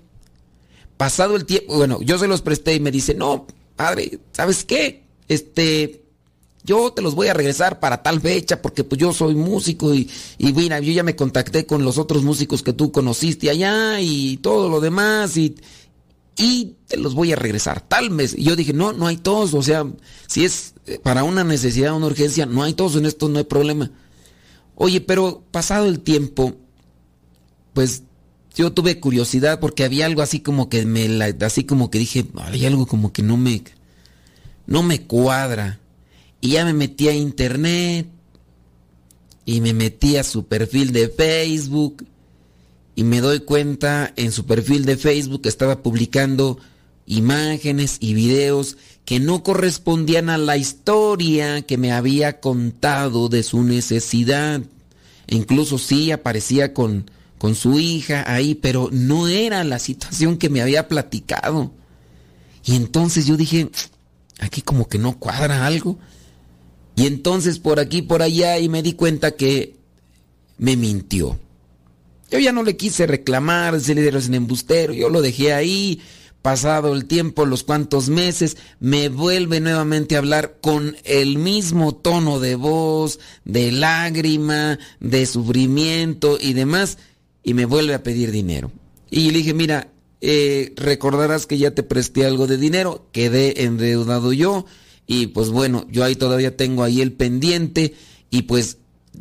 Pasado 0.98 1.36
el 1.36 1.46
tiempo, 1.46 1.76
bueno, 1.76 2.02
yo 2.02 2.18
se 2.18 2.28
los 2.28 2.42
presté 2.42 2.74
y 2.74 2.80
me 2.80 2.90
dice, 2.90 3.13
no, 3.13 3.46
padre, 3.76 4.20
¿sabes 4.32 4.66
qué? 4.66 5.04
Este, 5.28 6.07
yo 6.67 6.91
te 6.91 7.01
los 7.01 7.15
voy 7.15 7.30
a 7.30 7.34
regresar 7.34 7.80
para 7.80 8.03
tal 8.03 8.19
fecha 8.19 8.62
porque 8.62 8.84
pues 8.84 8.99
yo 8.99 9.13
soy 9.13 9.34
músico 9.36 9.93
y, 9.93 10.10
y 10.38 10.53
yo 10.53 10.91
ya 10.91 11.01
me 11.01 11.15
contacté 11.15 11.65
con 11.65 11.86
los 11.86 11.97
otros 11.97 12.23
músicos 12.23 12.62
que 12.62 12.73
tú 12.73 12.91
conociste 12.91 13.49
allá 13.49 14.01
y 14.01 14.36
todo 14.38 14.67
lo 14.67 14.82
demás 14.82 15.38
y, 15.38 15.56
y 16.36 16.75
te 16.88 16.97
los 16.97 17.15
voy 17.15 17.32
a 17.32 17.38
regresar 17.38 17.80
tal 17.80 18.12
mes. 18.12 18.36
Y 18.38 18.43
yo 18.43 18.58
dije, 18.58 18.73
no, 18.73 18.91
no 18.91 19.08
hay 19.08 19.15
todos, 19.15 19.53
o 19.53 19.63
sea, 19.63 19.88
si 20.27 20.43
es 20.43 20.73
para 21.03 21.23
una 21.23 21.45
necesidad, 21.45 21.95
una 21.95 22.08
urgencia, 22.08 22.45
no 22.45 22.63
hay 22.63 22.73
todos 22.73 22.97
en 22.97 23.06
esto, 23.06 23.30
no 23.30 23.38
hay 23.39 23.45
problema. 23.45 23.89
Oye, 24.75 24.99
pero 24.99 25.43
pasado 25.51 25.88
el 25.88 26.01
tiempo, 26.01 26.53
pues 27.73 28.03
yo 28.53 28.73
tuve 28.73 28.99
curiosidad 28.99 29.62
porque 29.62 29.86
había 29.86 30.06
algo 30.06 30.21
así 30.21 30.41
como 30.41 30.67
que 30.67 30.86
me, 30.86 31.08
así 31.45 31.63
como 31.63 31.89
que 31.89 31.99
dije, 31.99 32.25
hay 32.36 32.65
algo 32.65 32.88
como 32.88 33.13
que 33.13 33.23
no 33.23 33.38
me, 33.38 33.63
no 34.65 34.84
me 34.84 35.03
cuadra. 35.03 35.80
Y 36.41 36.50
ya 36.52 36.65
me 36.65 36.73
metí 36.73 37.08
a 37.08 37.13
internet 37.13 38.08
y 39.45 39.62
me 39.62 39.73
metí 39.73 40.17
a 40.17 40.23
su 40.23 40.45
perfil 40.45 40.91
de 40.91 41.10
Facebook 41.10 42.06
y 42.95 43.04
me 43.04 43.21
doy 43.21 43.39
cuenta 43.39 44.12
en 44.15 44.32
su 44.32 44.45
perfil 44.45 44.86
de 44.86 44.97
Facebook 44.97 45.43
que 45.43 45.50
estaba 45.50 45.82
publicando 45.82 46.60
imágenes 47.06 47.97
y 48.00 48.13
videos 48.13 48.78
que 49.06 49.19
no 49.19 49.41
correspondían 49.41 50.30
a 50.30 50.38
la 50.38 50.58
historia 50.58 51.62
que 51.62 51.78
me 51.78 51.93
había 51.93 52.39
contado 52.41 53.30
de 53.30 53.41
su 53.43 53.63
necesidad. 53.63 54.62
incluso 55.28 55.78
sí 55.78 56.12
aparecía 56.12 56.73
con, 56.73 57.10
con 57.38 57.56
su 57.56 57.80
hija 57.80 58.26
ahí, 58.28 58.56
pero 58.56 58.89
no 58.91 59.28
era 59.28 59.63
la 59.63 59.80
situación 59.80 60.38
que 60.38 60.50
me 60.50 60.62
había 60.62 60.88
platicado. 60.88 61.71
Y 62.65 62.76
entonces 62.76 63.26
yo 63.26 63.38
dije, 63.38 63.69
aquí 64.39 64.62
como 64.62 64.89
que 64.89 64.97
no 64.97 65.17
cuadra 65.17 65.65
algo. 65.65 65.97
Y 66.98 67.06
entonces 67.06 67.60
por 67.60 67.80
aquí, 67.80 68.02
por 68.02 68.24
allá, 68.24 68.58
y 68.58 68.70
me 68.70 68.82
di 68.82 68.94
cuenta 68.94 69.32
que 69.32 69.76
me 70.58 70.76
mintió. 70.76 71.40
Yo 72.32 72.40
ya 72.40 72.52
no 72.52 72.64
le 72.64 72.76
quise 72.76 73.06
reclamar, 73.06 73.76
decirle 73.76 74.06
eres 74.08 74.28
un 74.28 74.34
embustero, 74.34 74.94
yo 74.94 75.10
lo 75.10 75.22
dejé 75.22 75.54
ahí. 75.54 76.02
Pasado 76.42 76.94
el 76.94 77.06
tiempo, 77.06 77.46
los 77.46 77.64
cuantos 77.64 78.10
meses, 78.10 78.58
me 78.80 79.10
vuelve 79.10 79.60
nuevamente 79.60 80.16
a 80.16 80.20
hablar 80.20 80.58
con 80.60 80.96
el 81.04 81.38
mismo 81.38 81.94
tono 81.94 82.40
de 82.40 82.56
voz, 82.56 83.20
de 83.46 83.72
lágrima, 83.72 84.80
de 85.00 85.26
sufrimiento 85.26 86.38
y 86.42 86.54
demás, 86.54 86.98
y 87.44 87.54
me 87.54 87.66
vuelve 87.66 87.94
a 87.94 88.04
pedir 88.04 88.32
dinero. 88.32 88.72
Y 89.12 89.32
le 89.32 89.40
dije, 89.40 89.54
mira, 89.54 89.92
eh, 90.22 90.74
recordarás 90.78 91.46
que 91.46 91.58
ya 91.60 91.72
te 91.72 91.84
presté 91.84 92.26
algo 92.26 92.48
de 92.48 92.58
dinero, 92.58 93.06
quedé 93.12 93.64
endeudado 93.64 94.34
yo, 94.34 94.66
y 95.08 95.28
pues 95.28 95.50
bueno, 95.50 95.88
yo 95.89 96.04
ahí 96.04 96.15
todavía 96.15 96.56
tengo 96.56 96.84
ahí 96.84 97.02
el 97.02 97.13
pendiente 97.13 97.96
y 98.30 98.43
pues 98.43 98.78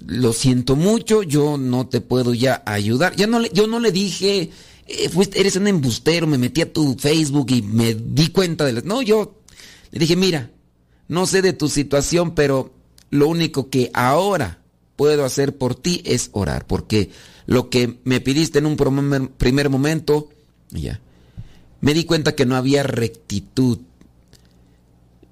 lo 0.07 0.33
siento 0.33 0.77
mucho, 0.77 1.23
yo 1.23 1.57
no 1.57 1.87
te 1.87 2.01
puedo 2.01 2.35
ya 2.35 2.63
ayudar. 2.67 3.15
Ya 3.17 3.27
no 3.27 3.39
le, 3.39 3.51
yo 3.53 3.67
no 3.67 3.79
le 3.79 3.93
dije, 3.93 4.51
eh, 4.87 5.11
eres 5.35 5.57
un 5.57 5.69
embustero, 5.69 6.27
me 6.27 6.39
metí 6.39 6.61
a 6.61 6.73
tu 6.73 6.97
Facebook 6.99 7.51
y 7.51 7.63
me 7.63 7.95
di 7.95 8.29
cuenta 8.29 8.65
de... 8.65 8.83
No, 8.83 9.01
yo 9.01 9.41
le 9.93 9.99
dije, 10.01 10.17
mira, 10.17 10.51
no 11.09 11.27
sé 11.27 11.41
de 11.41 11.53
tu 11.53 11.69
situación, 11.69 12.35
pero 12.35 12.75
lo 13.11 13.29
único 13.29 13.71
que 13.71 13.91
ahora 13.95 14.59
puedo 14.97 15.25
hacer 15.25 15.57
por 15.57 15.75
ti 15.75 16.03
es 16.05 16.31
orar, 16.33 16.67
porque 16.67 17.11
lo 17.47 17.71
que 17.71 18.01
me 18.05 18.21
pidiste 18.21 18.59
en 18.59 18.67
un 18.67 18.77
primer 19.39 19.71
momento, 19.71 20.31
ya, 20.71 21.01
me 21.81 21.95
di 21.95 22.05
cuenta 22.05 22.35
que 22.35 22.47
no 22.47 22.57
había 22.57 22.83
rectitud. 22.83 23.79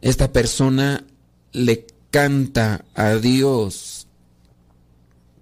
Esta 0.05 0.33
persona 0.33 1.03
le 1.53 1.87
canta 2.11 2.85
a 2.95 3.15
Dios, 3.15 4.07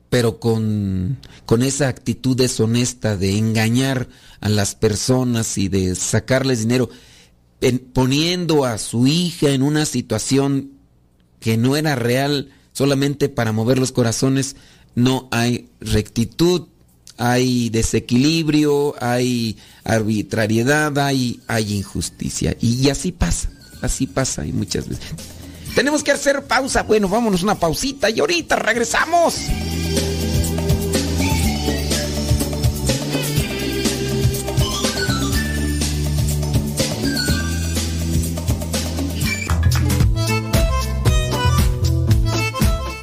pero 0.09 0.39
con, 0.39 1.19
con 1.47 1.65
esa 1.65 1.89
actitud 1.89 2.37
deshonesta 2.37 3.17
de 3.17 3.37
engañar 3.37 4.09
a 4.41 4.49
las 4.49 4.77
personas 4.77 5.59
y 5.59 5.67
de 5.67 5.97
sacarles 5.97 6.61
dinero, 6.61 6.91
poniendo 7.93 8.65
a 8.65 8.79
su 8.79 9.09
hija 9.09 9.51
en 9.51 9.63
una 9.63 9.85
situación 9.85 10.71
que 11.41 11.57
no 11.57 11.77
era 11.77 11.97
real 11.97 12.53
solamente 12.73 13.29
para 13.29 13.51
mover 13.51 13.81
los 13.81 13.91
corazones, 13.91 14.55
no 14.95 15.27
hay 15.33 15.71
rectitud, 15.81 16.69
hay 17.17 17.69
desequilibrio, 17.71 18.95
hay 19.01 19.57
arbitrariedad, 19.85 20.97
hay, 20.99 21.41
hay 21.47 21.75
injusticia. 21.75 22.57
Y, 22.61 22.89
así 22.91 23.13
pasa, 23.13 23.51
así 23.83 24.07
pasa 24.07 24.47
y 24.47 24.53
muchas 24.53 24.89
veces. 24.89 25.15
Tenemos 25.75 26.03
que 26.03 26.13
hacer 26.13 26.45
pausa. 26.45 26.83
Bueno, 26.83 27.09
vámonos 27.09 27.43
una 27.43 27.55
pausita 27.55 28.11
y 28.11 28.21
ahorita 28.21 28.57
regresamos. 28.57 29.35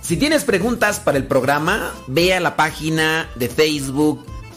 Si 0.01 0.17
tienes 0.17 0.43
preguntas 0.43 0.99
para 0.99 1.19
el 1.19 1.27
programa, 1.27 1.93
ve 2.07 2.33
a 2.33 2.39
la 2.39 2.55
página 2.55 3.29
de 3.35 3.47
Facebook 3.47 4.25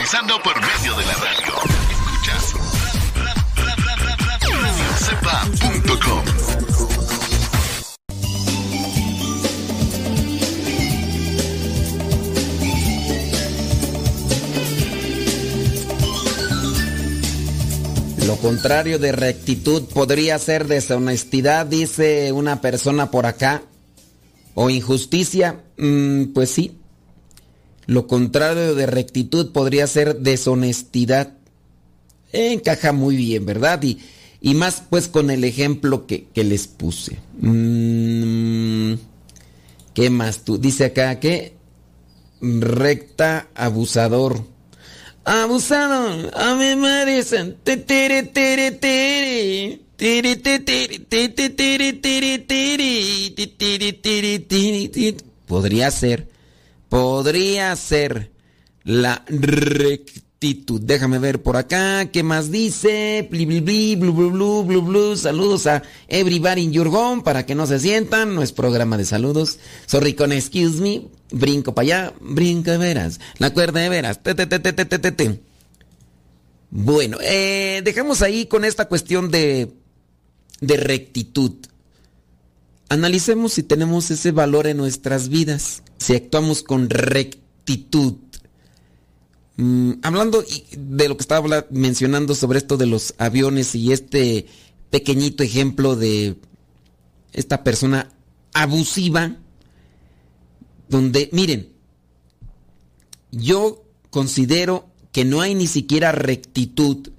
Evangelizando 0.00 0.42
por 0.42 0.54
medio 0.60 0.96
de 0.96 1.04
la 1.04 1.14
radio. 1.14 1.52
Escuchas 1.90 2.54
radiocepa.com. 4.46 6.24
Lo 18.26 18.36
contrario 18.36 18.98
de 18.98 19.12
rectitud 19.12 19.84
podría 19.92 20.38
ser 20.38 20.66
deshonestidad, 20.66 21.66
dice 21.66 22.32
una 22.32 22.60
persona 22.62 23.10
por 23.10 23.26
acá. 23.26 23.62
O 24.54 24.68
injusticia, 24.68 25.60
mm, 25.78 26.32
pues 26.34 26.50
sí, 26.50 26.79
lo 27.90 28.06
contrario 28.06 28.76
de 28.76 28.86
rectitud 28.86 29.50
podría 29.50 29.84
ser 29.88 30.20
deshonestidad. 30.20 31.32
Encaja 32.32 32.92
muy 32.92 33.16
bien, 33.16 33.44
¿verdad? 33.44 33.82
Y, 33.82 34.54
más 34.54 34.84
pues 34.88 35.08
con 35.08 35.28
el 35.28 35.42
ejemplo 35.42 36.06
que, 36.06 36.28
les 36.36 36.68
puse. 36.68 37.18
Mm, 37.40 38.94
¿Qué 39.92 40.08
más 40.08 40.44
tú? 40.44 40.56
Dice 40.56 40.84
acá 40.84 41.18
que 41.18 41.54
recta 42.40 43.48
abusador. 43.56 44.44
Abusador, 45.24 46.30
a 46.36 46.54
mi 46.54 46.76
madre 46.76 47.24
Podría 55.48 55.90
ser 55.90 56.29
podría 56.90 57.74
ser 57.76 58.32
la 58.84 59.24
rectitud. 59.28 60.80
Déjame 60.82 61.18
ver 61.18 61.42
por 61.42 61.56
acá, 61.56 62.10
¿qué 62.12 62.22
más 62.22 62.50
dice? 62.50 63.26
Bli, 63.30 63.46
bli, 63.46 63.60
bli, 63.60 63.96
blu, 63.96 64.12
blu, 64.12 64.64
blu, 64.64 64.82
blu. 64.82 65.16
Saludos 65.16 65.66
a 65.66 65.82
everybody 66.08 66.62
in 66.62 66.72
your 66.72 66.90
para 67.22 67.46
que 67.46 67.54
no 67.54 67.66
se 67.66 67.78
sientan. 67.78 68.34
No 68.34 68.42
es 68.42 68.52
programa 68.52 68.98
de 68.98 69.04
saludos. 69.04 69.58
Sorry 69.86 70.14
con 70.14 70.32
excuse 70.32 70.82
me. 70.82 71.02
Brinco 71.30 71.74
para 71.74 71.84
allá, 71.84 72.14
brinco 72.20 72.72
de 72.72 72.78
veras. 72.78 73.20
La 73.38 73.54
cuerda 73.54 73.80
de 73.80 73.88
veras. 73.88 74.22
Te, 74.22 74.34
te. 74.34 75.40
Bueno, 76.70 77.18
eh, 77.22 77.82
dejamos 77.84 78.22
ahí 78.22 78.46
con 78.46 78.64
esta 78.64 78.88
cuestión 78.88 79.30
de, 79.30 79.72
de 80.60 80.76
rectitud. 80.76 81.52
Analicemos 82.90 83.52
si 83.52 83.62
tenemos 83.62 84.10
ese 84.10 84.32
valor 84.32 84.66
en 84.66 84.76
nuestras 84.76 85.28
vidas, 85.28 85.84
si 85.98 86.16
actuamos 86.16 86.64
con 86.64 86.90
rectitud. 86.90 88.14
Mm, 89.56 89.92
hablando 90.02 90.44
de 90.76 91.08
lo 91.08 91.16
que 91.16 91.22
estaba 91.22 91.66
mencionando 91.70 92.34
sobre 92.34 92.58
esto 92.58 92.76
de 92.76 92.86
los 92.86 93.14
aviones 93.18 93.76
y 93.76 93.92
este 93.92 94.46
pequeñito 94.90 95.44
ejemplo 95.44 95.94
de 95.94 96.34
esta 97.32 97.62
persona 97.62 98.10
abusiva, 98.54 99.36
donde, 100.88 101.28
miren, 101.30 101.68
yo 103.30 103.84
considero 104.10 104.88
que 105.12 105.24
no 105.24 105.42
hay 105.42 105.54
ni 105.54 105.68
siquiera 105.68 106.10
rectitud 106.10 107.10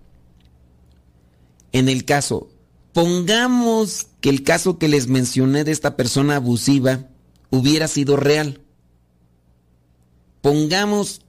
en 1.72 1.88
el 1.88 2.04
caso 2.04 2.51
Pongamos 2.94 4.08
que 4.20 4.30
el 4.30 4.44
caso 4.44 4.78
que 4.78 4.88
les 4.88 5.08
mencioné 5.08 5.64
de 5.64 5.72
esta 5.72 5.96
persona 5.96 6.36
abusiva 6.36 7.08
hubiera 7.50 7.88
sido 7.88 8.18
real. 8.18 8.62
Pongamos 10.42 11.22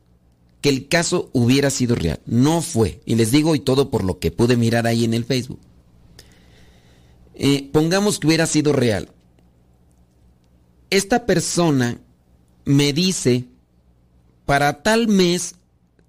que 0.60 0.68
el 0.68 0.88
caso 0.88 1.28
hubiera 1.32 1.70
sido 1.70 1.94
real. 1.94 2.20
No 2.26 2.62
fue. 2.62 3.00
Y 3.04 3.16
les 3.16 3.30
digo 3.30 3.54
y 3.54 3.60
todo 3.60 3.90
por 3.90 4.04
lo 4.04 4.18
que 4.18 4.30
pude 4.30 4.56
mirar 4.56 4.86
ahí 4.86 5.04
en 5.04 5.14
el 5.14 5.24
Facebook. 5.24 5.60
Eh, 7.34 7.68
pongamos 7.72 8.18
que 8.18 8.26
hubiera 8.26 8.46
sido 8.46 8.72
real. 8.72 9.10
Esta 10.90 11.26
persona 11.26 11.98
me 12.64 12.92
dice, 12.92 13.46
para 14.46 14.82
tal 14.82 15.08
mes 15.08 15.54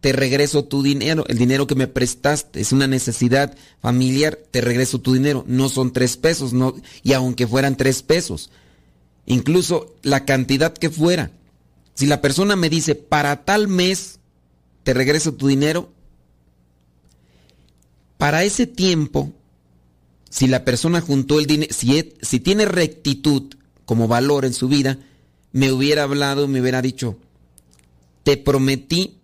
te 0.04 0.12
regreso 0.12 0.66
tu 0.66 0.84
dinero, 0.84 1.24
el 1.30 1.38
dinero 1.38 1.66
que 1.66 1.76
me 1.76 1.88
prestaste, 1.88 2.60
es 2.60 2.74
una 2.74 2.88
necesidad 2.88 3.56
familiar, 3.82 4.38
te 4.52 4.60
regreso 4.60 5.00
tu 5.00 5.14
dinero. 5.14 5.46
No 5.48 5.70
son 5.70 5.94
tres 5.94 6.18
pesos, 6.18 6.52
y 7.04 7.14
aunque 7.14 7.48
fueran 7.48 7.78
tres 7.78 8.04
pesos, 8.04 8.50
incluso 9.26 9.96
la 10.02 10.26
cantidad 10.26 10.74
que 10.74 10.90
fuera. 10.90 11.32
Si 11.94 12.06
la 12.06 12.20
persona 12.20 12.58
me 12.58 12.70
dice, 12.70 12.96
para 12.96 13.46
tal 13.46 13.70
mes, 13.70 14.20
te 14.84 14.94
regreso 14.94 15.36
tu 15.36 15.48
dinero, 15.48 15.90
para 18.18 18.44
ese 18.44 18.68
tiempo, 18.68 19.32
si 20.30 20.48
la 20.48 20.66
persona 20.66 21.00
juntó 21.00 21.40
el 21.40 21.46
dinero, 21.46 21.74
si 21.74 22.40
tiene 22.42 22.66
rectitud 22.66 23.54
como 23.86 24.10
valor 24.10 24.44
en 24.44 24.54
su 24.54 24.68
vida, 24.68 25.00
me 25.54 25.72
hubiera 25.72 26.04
hablado, 26.04 26.50
me 26.50 26.60
hubiera 26.60 26.82
dicho, 26.82 27.18
te 28.24 28.36
prometí 28.36 29.23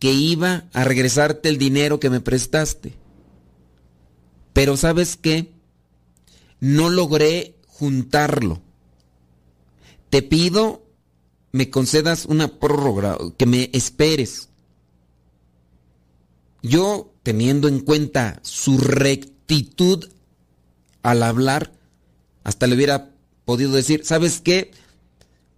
que 0.00 0.12
iba 0.12 0.64
a 0.72 0.82
regresarte 0.82 1.48
el 1.48 1.58
dinero 1.58 2.00
que 2.00 2.10
me 2.10 2.20
prestaste. 2.20 2.94
Pero 4.52 4.76
sabes 4.76 5.16
qué? 5.16 5.52
No 6.58 6.90
logré 6.90 7.54
juntarlo. 7.68 8.60
Te 10.10 10.22
pido 10.22 10.90
me 11.52 11.70
concedas 11.70 12.26
una 12.26 12.58
prórroga, 12.60 13.18
que 13.36 13.46
me 13.46 13.70
esperes. 13.72 14.48
Yo, 16.62 17.12
teniendo 17.22 17.68
en 17.68 17.80
cuenta 17.80 18.40
su 18.42 18.78
rectitud 18.78 20.08
al 21.02 21.22
hablar, 21.22 21.72
hasta 22.44 22.66
le 22.66 22.76
hubiera 22.76 23.10
podido 23.44 23.72
decir, 23.72 24.02
¿sabes 24.04 24.40
qué? 24.40 24.70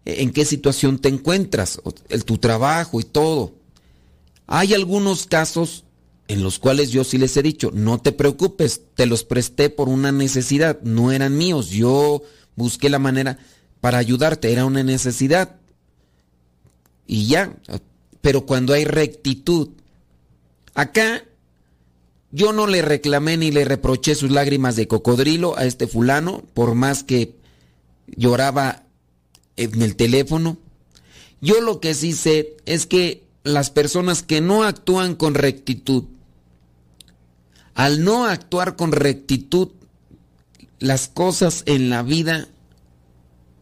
¿En 0.04 0.32
qué 0.32 0.44
situación 0.44 0.98
te 0.98 1.08
encuentras? 1.08 1.80
El, 2.08 2.24
tu 2.24 2.38
trabajo 2.38 3.00
y 3.00 3.04
todo. 3.04 3.54
Hay 4.54 4.74
algunos 4.74 5.24
casos 5.24 5.84
en 6.28 6.42
los 6.42 6.58
cuales 6.58 6.90
yo 6.90 7.04
sí 7.04 7.16
les 7.16 7.34
he 7.38 7.42
dicho, 7.42 7.70
no 7.72 8.02
te 8.02 8.12
preocupes, 8.12 8.82
te 8.94 9.06
los 9.06 9.24
presté 9.24 9.70
por 9.70 9.88
una 9.88 10.12
necesidad, 10.12 10.78
no 10.82 11.10
eran 11.10 11.38
míos, 11.38 11.70
yo 11.70 12.22
busqué 12.54 12.90
la 12.90 12.98
manera 12.98 13.38
para 13.80 13.96
ayudarte, 13.96 14.52
era 14.52 14.66
una 14.66 14.82
necesidad. 14.82 15.56
Y 17.06 17.28
ya, 17.28 17.56
pero 18.20 18.44
cuando 18.44 18.74
hay 18.74 18.84
rectitud, 18.84 19.70
acá 20.74 21.24
yo 22.30 22.52
no 22.52 22.66
le 22.66 22.82
reclamé 22.82 23.38
ni 23.38 23.52
le 23.52 23.64
reproché 23.64 24.14
sus 24.14 24.30
lágrimas 24.30 24.76
de 24.76 24.86
cocodrilo 24.86 25.56
a 25.56 25.64
este 25.64 25.86
fulano, 25.86 26.42
por 26.52 26.74
más 26.74 27.04
que 27.04 27.36
lloraba 28.06 28.82
en 29.56 29.80
el 29.80 29.96
teléfono. 29.96 30.58
Yo 31.40 31.62
lo 31.62 31.80
que 31.80 31.94
sí 31.94 32.12
sé 32.12 32.58
es 32.66 32.84
que 32.84 33.31
las 33.44 33.70
personas 33.70 34.22
que 34.22 34.40
no 34.40 34.64
actúan 34.64 35.14
con 35.14 35.34
rectitud. 35.34 36.04
Al 37.74 38.04
no 38.04 38.26
actuar 38.26 38.76
con 38.76 38.92
rectitud, 38.92 39.68
las 40.78 41.08
cosas 41.08 41.62
en 41.66 41.90
la 41.90 42.02
vida 42.02 42.48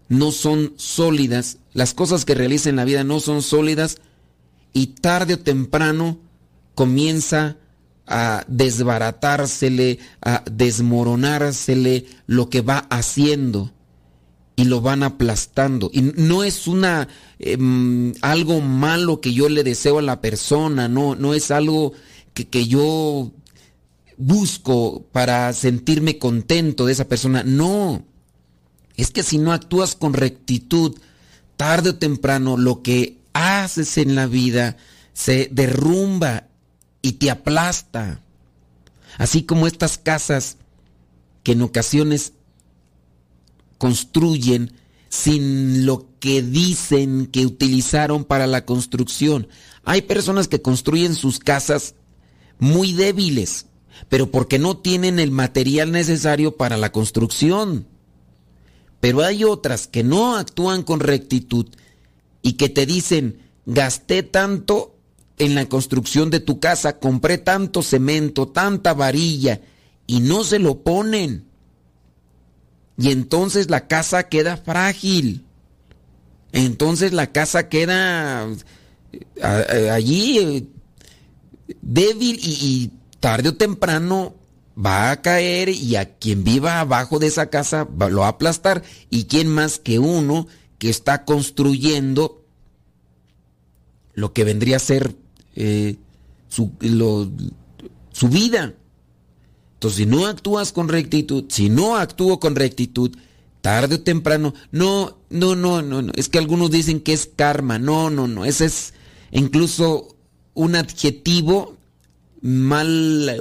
no 0.08 0.32
son 0.32 0.74
sólidas, 0.76 1.58
las 1.72 1.94
cosas 1.94 2.24
que 2.24 2.34
realiza 2.34 2.68
en 2.68 2.76
la 2.76 2.84
vida 2.84 3.04
no 3.04 3.20
son 3.20 3.42
sólidas 3.42 3.98
y 4.72 4.88
tarde 4.88 5.34
o 5.34 5.38
temprano 5.38 6.18
comienza 6.74 7.56
a 8.06 8.44
desbaratársele, 8.48 10.00
a 10.20 10.42
desmoronársele 10.50 12.06
lo 12.26 12.50
que 12.50 12.60
va 12.60 12.78
haciendo 12.90 13.72
y 14.60 14.64
lo 14.64 14.82
van 14.82 15.02
aplastando. 15.02 15.90
Y 15.90 16.02
no 16.02 16.44
es 16.44 16.66
una 16.66 17.08
em, 17.38 18.12
algo 18.20 18.60
malo 18.60 19.22
que 19.22 19.32
yo 19.32 19.48
le 19.48 19.64
deseo 19.64 19.98
a 19.98 20.02
la 20.02 20.20
persona, 20.20 20.86
no, 20.86 21.14
no 21.14 21.32
es 21.32 21.50
algo 21.50 21.94
que, 22.34 22.46
que 22.46 22.66
yo 22.66 23.32
busco 24.18 25.06
para 25.12 25.50
sentirme 25.54 26.18
contento 26.18 26.84
de 26.84 26.92
esa 26.92 27.08
persona. 27.08 27.42
No. 27.42 28.04
Es 28.96 29.10
que 29.10 29.22
si 29.22 29.38
no 29.38 29.54
actúas 29.54 29.94
con 29.94 30.12
rectitud, 30.12 30.94
tarde 31.56 31.90
o 31.90 31.94
temprano 31.94 32.58
lo 32.58 32.82
que 32.82 33.16
haces 33.32 33.96
en 33.96 34.14
la 34.14 34.26
vida 34.26 34.76
se 35.14 35.48
derrumba 35.50 36.48
y 37.00 37.12
te 37.12 37.30
aplasta. 37.30 38.20
Así 39.16 39.44
como 39.44 39.66
estas 39.66 39.96
casas 39.96 40.58
que 41.44 41.52
en 41.52 41.62
ocasiones 41.62 42.34
construyen 43.80 44.74
sin 45.08 45.86
lo 45.86 46.06
que 46.20 46.42
dicen 46.42 47.26
que 47.26 47.46
utilizaron 47.46 48.26
para 48.26 48.46
la 48.46 48.66
construcción. 48.66 49.48
Hay 49.84 50.02
personas 50.02 50.48
que 50.48 50.60
construyen 50.60 51.14
sus 51.14 51.38
casas 51.38 51.94
muy 52.58 52.92
débiles, 52.92 53.64
pero 54.10 54.30
porque 54.30 54.58
no 54.58 54.76
tienen 54.76 55.18
el 55.18 55.30
material 55.30 55.92
necesario 55.92 56.58
para 56.58 56.76
la 56.76 56.92
construcción. 56.92 57.86
Pero 59.00 59.22
hay 59.22 59.44
otras 59.44 59.86
que 59.88 60.04
no 60.04 60.36
actúan 60.36 60.82
con 60.82 61.00
rectitud 61.00 61.66
y 62.42 62.52
que 62.52 62.68
te 62.68 62.84
dicen, 62.84 63.38
gasté 63.64 64.22
tanto 64.22 64.94
en 65.38 65.54
la 65.54 65.70
construcción 65.70 66.28
de 66.28 66.40
tu 66.40 66.60
casa, 66.60 66.98
compré 66.98 67.38
tanto 67.38 67.82
cemento, 67.82 68.46
tanta 68.46 68.92
varilla, 68.92 69.62
y 70.06 70.20
no 70.20 70.44
se 70.44 70.58
lo 70.58 70.82
ponen. 70.82 71.49
Y 72.96 73.10
entonces 73.10 73.70
la 73.70 73.86
casa 73.86 74.28
queda 74.28 74.56
frágil. 74.56 75.44
Entonces 76.52 77.12
la 77.12 77.32
casa 77.32 77.68
queda 77.68 78.48
eh, 79.12 79.90
allí 79.90 80.38
eh, 80.38 80.66
débil 81.82 82.38
y, 82.42 82.92
tarde 83.20 83.50
o 83.50 83.54
temprano 83.54 84.34
va 84.82 85.10
a 85.10 85.20
caer 85.20 85.68
y 85.68 85.96
a 85.96 86.16
quien 86.16 86.42
viva 86.42 86.80
abajo 86.80 87.18
de 87.18 87.26
esa 87.26 87.50
casa 87.50 87.86
lo 87.98 88.20
va 88.20 88.26
a 88.26 88.30
aplastar. 88.30 88.82
¿Y 89.10 89.24
quién 89.24 89.46
más 89.48 89.78
que 89.78 89.98
uno 89.98 90.46
que 90.78 90.88
está 90.88 91.24
construyendo 91.26 92.42
lo 94.14 94.32
que 94.32 94.44
vendría 94.44 94.76
a 94.76 94.80
ser 94.80 95.14
eh, 95.54 95.96
su, 96.48 96.72
su 98.12 98.28
vida? 98.28 98.74
Entonces, 99.80 99.96
si 100.00 100.04
no 100.04 100.26
actúas 100.26 100.72
con 100.72 100.90
rectitud, 100.90 101.44
si 101.48 101.70
no 101.70 101.96
actúo 101.96 102.38
con 102.38 102.54
rectitud, 102.54 103.16
tarde 103.62 103.94
o 103.94 104.00
temprano, 104.02 104.52
no, 104.72 105.16
no, 105.30 105.56
no, 105.56 105.80
no, 105.80 106.02
no, 106.02 106.12
es 106.16 106.28
que 106.28 106.36
algunos 106.36 106.70
dicen 106.70 107.00
que 107.00 107.14
es 107.14 107.30
karma, 107.34 107.78
no, 107.78 108.10
no, 108.10 108.28
no, 108.28 108.44
ese 108.44 108.66
es 108.66 108.92
incluso 109.30 110.18
un 110.52 110.76
adjetivo 110.76 111.78
mal 112.42 113.40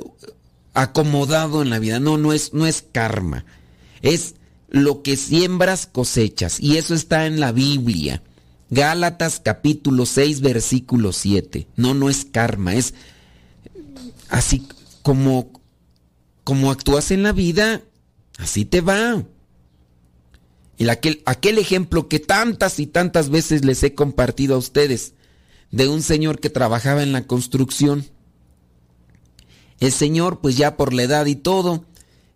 acomodado 0.74 1.62
en 1.62 1.70
la 1.70 1.80
vida, 1.80 2.00
no, 2.00 2.18
no 2.18 2.32
es, 2.32 2.54
no 2.54 2.66
es 2.66 2.86
karma, 2.90 3.44
es 4.02 4.36
lo 4.70 5.02
que 5.02 5.18
siembras 5.18 5.88
cosechas, 5.88 6.62
y 6.62 6.78
eso 6.78 6.96
está 6.96 7.26
en 7.26 7.42
la 7.42 7.52
Biblia. 7.52 8.24
Gálatas 8.70 9.42
capítulo 9.44 10.06
6 10.06 10.40
versículo 10.40 11.12
7. 11.12 11.68
No, 11.76 11.94
no 11.94 12.10
es 12.10 12.24
karma, 12.24 12.76
es 12.76 12.94
así 14.30 14.66
como 15.02 15.59
como 16.44 16.72
actúas 16.72 17.12
en 17.12 17.24
la 17.24 17.32
vida, 17.32 17.84
así 18.38 18.66
te 18.66 18.82
va. 18.82 19.24
Y 20.78 20.88
aquel, 20.88 21.22
aquel 21.26 21.58
ejemplo 21.58 22.08
que 22.08 22.20
tantas 22.20 22.80
y 22.80 22.88
tantas 22.88 23.30
veces 23.30 23.66
les 23.66 23.84
he 23.84 23.94
compartido 23.94 24.56
a 24.56 24.60
ustedes, 24.60 25.14
de 25.72 25.88
un 25.88 26.02
señor 26.02 26.40
que 26.40 26.50
trabajaba 26.50 27.04
en 27.04 27.12
la 27.12 27.28
construcción. 27.28 28.06
El 29.80 29.92
señor, 29.92 30.40
pues 30.40 30.58
ya 30.58 30.78
por 30.78 30.94
la 30.94 31.04
edad 31.04 31.26
y 31.26 31.36
todo, 31.36 31.86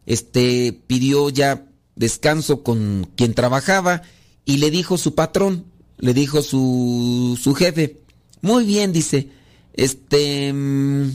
este, 0.06 0.80
pidió 0.88 1.30
ya 1.30 1.66
descanso 1.96 2.64
con 2.64 3.10
quien 3.16 3.34
trabajaba 3.34 4.02
y 4.46 4.58
le 4.58 4.72
dijo 4.72 4.98
su 4.98 5.16
patrón, 5.16 5.66
le 5.98 6.14
dijo 6.14 6.42
su, 6.42 7.40
su 7.42 7.54
jefe, 7.54 8.02
muy 8.42 8.66
bien, 8.66 8.92
dice, 8.92 9.30
este, 9.74 10.52
mm, 10.52 11.10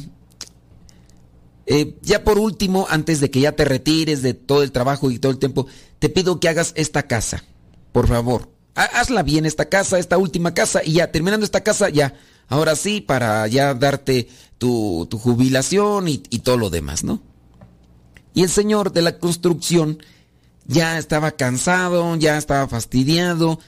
eh, 1.71 1.99
ya 2.01 2.25
por 2.25 2.39
último, 2.39 2.87
antes 2.89 3.21
de 3.21 3.31
que 3.31 3.41
ya 3.41 3.53
te 3.53 3.67
retires 3.67 4.23
de 4.23 4.33
todo 4.33 4.63
el 4.63 4.73
trabajo 4.73 5.11
y 5.11 5.19
todo 5.19 5.31
el 5.31 5.39
tiempo, 5.39 5.67
te 5.99 6.09
pido 6.09 6.41
que 6.41 6.49
hagas 6.49 6.73
esta 6.77 7.03
casa, 7.03 7.45
por 7.93 8.09
favor. 8.09 8.49
Hazla 8.75 9.23
bien 9.23 9.45
esta 9.45 9.67
casa, 9.67 9.99
esta 9.99 10.17
última 10.17 10.55
casa, 10.55 10.81
y 10.83 10.95
ya, 10.95 11.13
terminando 11.13 11.45
esta 11.45 11.63
casa, 11.63 11.91
ya, 11.91 12.15
ahora 12.49 12.75
sí, 12.75 13.03
para 13.03 13.47
ya 13.49 13.75
darte 13.75 14.31
tu, 14.57 15.07
jubilación 15.13 16.09
y, 16.09 16.23
y 16.31 16.39
todo 16.39 16.57
lo 16.57 16.71
demás, 16.71 17.05
¿no? 17.05 17.21
Y 18.33 18.45
el 18.45 18.49
señor 18.49 18.93
de 18.93 19.03
la 19.03 19.19
construcción 19.19 19.99
ya 20.65 20.97
estaba 20.97 21.33
cansado, 21.33 22.17
ya 22.17 22.39
estaba 22.39 22.67
fastidiado 22.67 23.59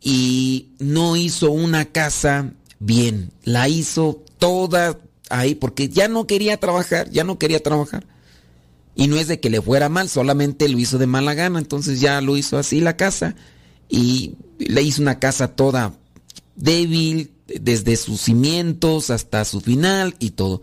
y 0.00 0.70
no 0.78 1.16
hizo 1.16 1.50
una 1.50 1.84
casa 1.84 2.54
bien, 2.78 3.30
la 3.44 3.68
hizo 3.68 4.24
toda 4.38 4.98
ahí 5.32 5.54
porque 5.54 5.88
ya 5.88 6.08
no 6.08 6.26
quería 6.26 6.58
trabajar, 6.58 7.10
ya 7.10 7.24
no 7.24 7.38
quería 7.38 7.62
trabajar. 7.62 8.06
Y 8.94 9.06
no 9.06 9.16
es 9.16 9.26
de 9.28 9.40
que 9.40 9.50
le 9.50 9.62
fuera 9.62 9.88
mal, 9.88 10.08
solamente 10.08 10.68
lo 10.68 10.78
hizo 10.78 10.98
de 10.98 11.06
mala 11.06 11.34
gana, 11.34 11.58
entonces 11.58 12.00
ya 12.00 12.20
lo 12.20 12.36
hizo 12.36 12.58
así 12.58 12.80
la 12.80 12.96
casa 12.96 13.34
y 13.88 14.34
le 14.58 14.82
hizo 14.82 15.00
una 15.02 15.18
casa 15.18 15.48
toda 15.48 15.94
débil, 16.56 17.32
desde 17.46 17.96
sus 17.96 18.20
cimientos 18.20 19.10
hasta 19.10 19.44
su 19.44 19.60
final 19.60 20.14
y 20.18 20.30
todo. 20.30 20.62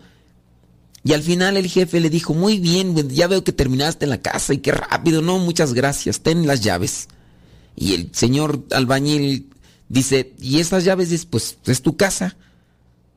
Y 1.02 1.14
al 1.14 1.22
final 1.22 1.56
el 1.56 1.66
jefe 1.66 2.00
le 2.00 2.10
dijo, 2.10 2.34
muy 2.34 2.58
bien, 2.58 2.94
ya 3.08 3.26
veo 3.26 3.42
que 3.42 3.52
terminaste 3.52 4.04
en 4.04 4.10
la 4.10 4.20
casa 4.20 4.52
y 4.52 4.58
qué 4.58 4.72
rápido, 4.72 5.22
no, 5.22 5.38
muchas 5.38 5.72
gracias, 5.72 6.20
ten 6.20 6.46
las 6.46 6.60
llaves. 6.60 7.08
Y 7.74 7.94
el 7.94 8.10
señor 8.12 8.64
albañil 8.70 9.48
dice, 9.88 10.34
¿y 10.38 10.58
esas 10.58 10.84
llaves? 10.84 11.26
Pues 11.26 11.56
es 11.64 11.82
tu 11.82 11.96
casa. 11.96 12.36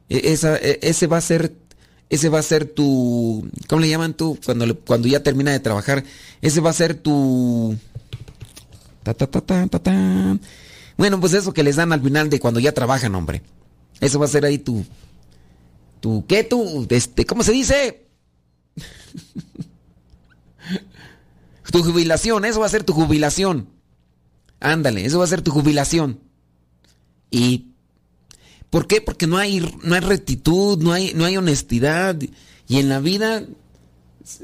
E, 0.10 0.34
esa, 0.34 0.58
e, 0.58 0.80
ese 0.82 1.08
va 1.08 1.18
a 1.18 1.22
ser, 1.22 1.54
ese 2.10 2.30
va 2.30 2.39
a 2.39 2.44
ser 2.44 2.66
tu, 2.66 3.50
¿cómo 3.68 3.82
le 3.82 3.89
llaman 3.89 4.13
tú? 4.13 4.38
Cuando, 4.46 4.80
cuando 4.80 5.08
ya 5.08 5.24
termina 5.24 5.52
de 5.52 5.60
trabajar, 5.60 6.04
ese 6.42 6.62
va 6.62 6.70
a 6.70 6.74
ser 6.74 6.96
tu... 6.96 7.78
Ta, 9.04 9.13
ta, 9.13 9.28
ta, 9.28 9.42
ta, 9.42 9.68
ta, 9.68 9.80
ta. 9.80 10.38
Bueno, 10.98 11.20
pues 11.20 11.34
eso 11.34 11.54
que 11.54 11.63
les 11.63 11.76
dan 11.76 11.92
al 11.92 12.02
final 12.02 12.30
de 12.30 12.39
cuando 12.39 12.60
ya 12.60 12.72
trabajan, 12.72 13.13
hombre. 13.16 13.42
Eso 14.00 14.20
va 14.20 14.26
a 14.26 14.30
ser 14.30 14.46
ahí 14.46 14.58
tu, 14.58 14.86
tu, 16.00 16.26
¿qué 16.28 16.44
tú? 16.44 16.88
Este, 16.89 17.26
¿cómo 17.26 17.44
se 17.44 17.52
dice? 17.52 18.06
tu 21.72 21.84
jubilación, 21.84 22.46
eso 22.46 22.60
va 22.60 22.68
a 22.68 22.70
ser 22.70 22.84
tu 22.84 22.94
jubilación. 22.94 23.68
Ándale, 24.60 25.06
eso 25.06 25.18
va 25.18 25.26
a 25.26 25.28
ser 25.28 25.42
tu 25.42 25.52
jubilación. 25.52 26.20
¿Y 27.32 27.73
por 28.74 28.88
qué? 28.88 29.02
Porque 29.02 29.28
no 29.28 29.38
hay, 29.38 29.60
no 29.84 29.94
hay 29.94 30.02
rectitud, 30.02 30.82
no 30.82 30.94
hay, 30.94 31.14
no 31.14 31.26
hay 31.26 31.38
honestidad. 31.38 32.18
Y 32.68 32.80
en 32.80 32.90
la 32.90 33.00
vida, 33.00 33.44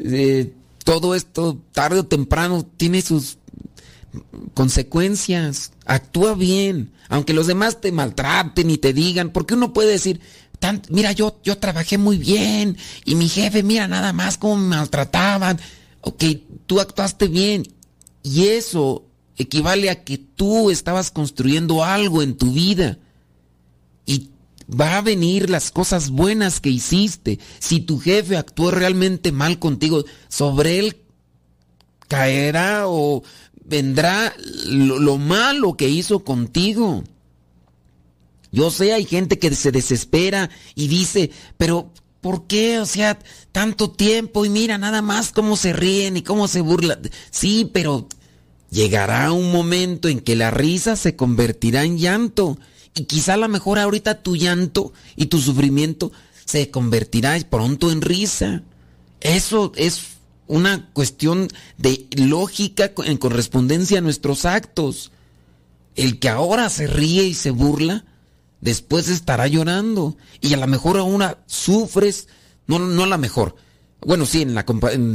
eh, 0.06 0.54
todo 0.86 1.16
esto, 1.16 1.60
tarde 1.72 2.02
o 2.02 2.06
temprano, 2.06 2.64
tiene 2.78 3.02
sus 3.02 3.40
consecuencias. 4.54 5.72
Actúa 5.84 6.36
bien, 6.36 6.92
aunque 7.08 7.34
los 7.34 7.48
demás 7.48 7.82
te 7.82 7.92
maltraten 7.92 8.70
y 8.70 8.78
te 8.78 8.94
digan, 8.94 9.32
porque 9.32 9.56
uno 9.56 9.74
puede 9.74 9.94
decir, 9.94 10.22
mira, 10.92 11.12
yo, 11.12 11.40
yo 11.44 11.58
trabajé 11.58 11.98
muy 11.98 12.20
bien 12.20 12.78
y 13.06 13.16
mi 13.16 13.30
jefe, 13.30 13.64
mira 13.64 13.88
nada 13.88 14.14
más 14.14 14.38
cómo 14.38 14.58
me 14.58 14.76
maltrataban. 14.76 15.60
Ok, 16.02 16.24
tú 16.68 16.80
actuaste 16.80 17.30
bien 17.30 17.64
y 18.22 18.50
eso 18.50 19.08
equivale 19.38 19.90
a 19.90 20.04
que 20.04 20.20
tú 20.20 20.70
estabas 20.70 21.10
construyendo 21.10 21.84
algo 21.84 22.22
en 22.22 22.38
tu 22.38 22.54
vida 22.54 23.00
y 24.10 24.32
va 24.68 24.98
a 24.98 25.02
venir 25.02 25.52
las 25.52 25.70
cosas 25.70 26.10
buenas 26.10 26.60
que 26.60 26.70
hiciste. 26.70 27.38
Si 27.60 27.80
tu 27.80 28.00
jefe 28.00 28.38
actuó 28.38 28.72
realmente 28.72 29.32
mal 29.32 29.60
contigo, 29.60 30.04
sobre 30.30 30.80
él 30.80 30.98
caerá 32.08 32.88
o 32.88 33.22
vendrá 33.64 34.34
lo, 34.66 35.18
malo 35.20 35.78
que 35.78 35.90
hizo 35.90 36.24
contigo. 36.24 37.04
Yo 38.52 38.72
sé, 38.72 38.94
hay 38.94 39.06
gente 39.06 39.38
que 39.38 39.54
se 39.54 39.72
desespera 39.72 40.50
y 40.74 40.88
dice, 40.88 41.30
pero 41.58 41.94
¿por 42.20 42.48
qué? 42.48 42.80
O 42.80 42.88
sea, 42.88 43.20
tanto 43.52 43.92
tiempo 43.92 44.44
y 44.44 44.50
mira 44.50 44.80
nada 44.80 45.04
más 45.04 45.32
cómo 45.32 45.56
se 45.56 45.72
ríen 45.72 46.18
y 46.18 46.24
cómo 46.24 46.48
se 46.48 46.62
burlan. 46.62 47.00
Sí, 47.30 47.70
pero 47.72 48.08
llegará 48.72 49.32
un 49.34 49.52
momento 49.52 50.08
en 50.08 50.20
que 50.20 50.36
la 50.36 50.50
risa 50.50 50.96
se 50.96 51.16
convertirá 51.16 51.84
en 51.84 52.00
llanto. 52.00 52.58
Y 52.96 53.06
quizá 53.06 53.36
a 53.36 53.38
lo 53.38 53.48
mejor 53.48 53.80
ahorita 53.80 54.22
tu 54.22 54.36
llanto 54.36 54.94
y 55.16 55.28
tu 55.28 55.40
sufrimiento 55.40 56.12
se 56.46 56.72
convertirá 56.72 57.38
pronto 57.50 57.92
en 57.92 58.02
risa. 58.02 58.64
Eso 59.22 59.72
es 59.76 60.02
una 60.48 60.90
cuestión 60.94 61.48
de 61.78 62.08
lógica 62.18 62.92
en 63.06 63.18
correspondencia 63.18 64.00
a 64.00 64.02
nuestros 64.02 64.46
actos. 64.46 65.12
El 65.96 66.20
que 66.20 66.30
ahora 66.30 66.70
se 66.70 66.88
ríe 66.88 67.24
y 67.24 67.36
se 67.36 67.52
burla, 67.52 68.06
después 68.62 69.10
estará 69.10 69.48
llorando. 69.48 70.18
Y 70.42 70.54
a 70.54 70.58
lo 70.58 70.68
mejor 70.68 70.98
aún 70.98 71.24
sufres, 71.46 72.28
no, 72.66 72.80
no 72.80 73.04
a 73.04 73.08
lo 73.08 73.18
mejor. 73.18 73.56
Bueno, 74.02 74.26
sí, 74.26 74.42
en 74.42 74.56
la, 74.56 74.66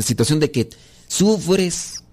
situación 0.00 0.40
de 0.40 0.50
que 0.50 0.70
sufres, 1.08 2.04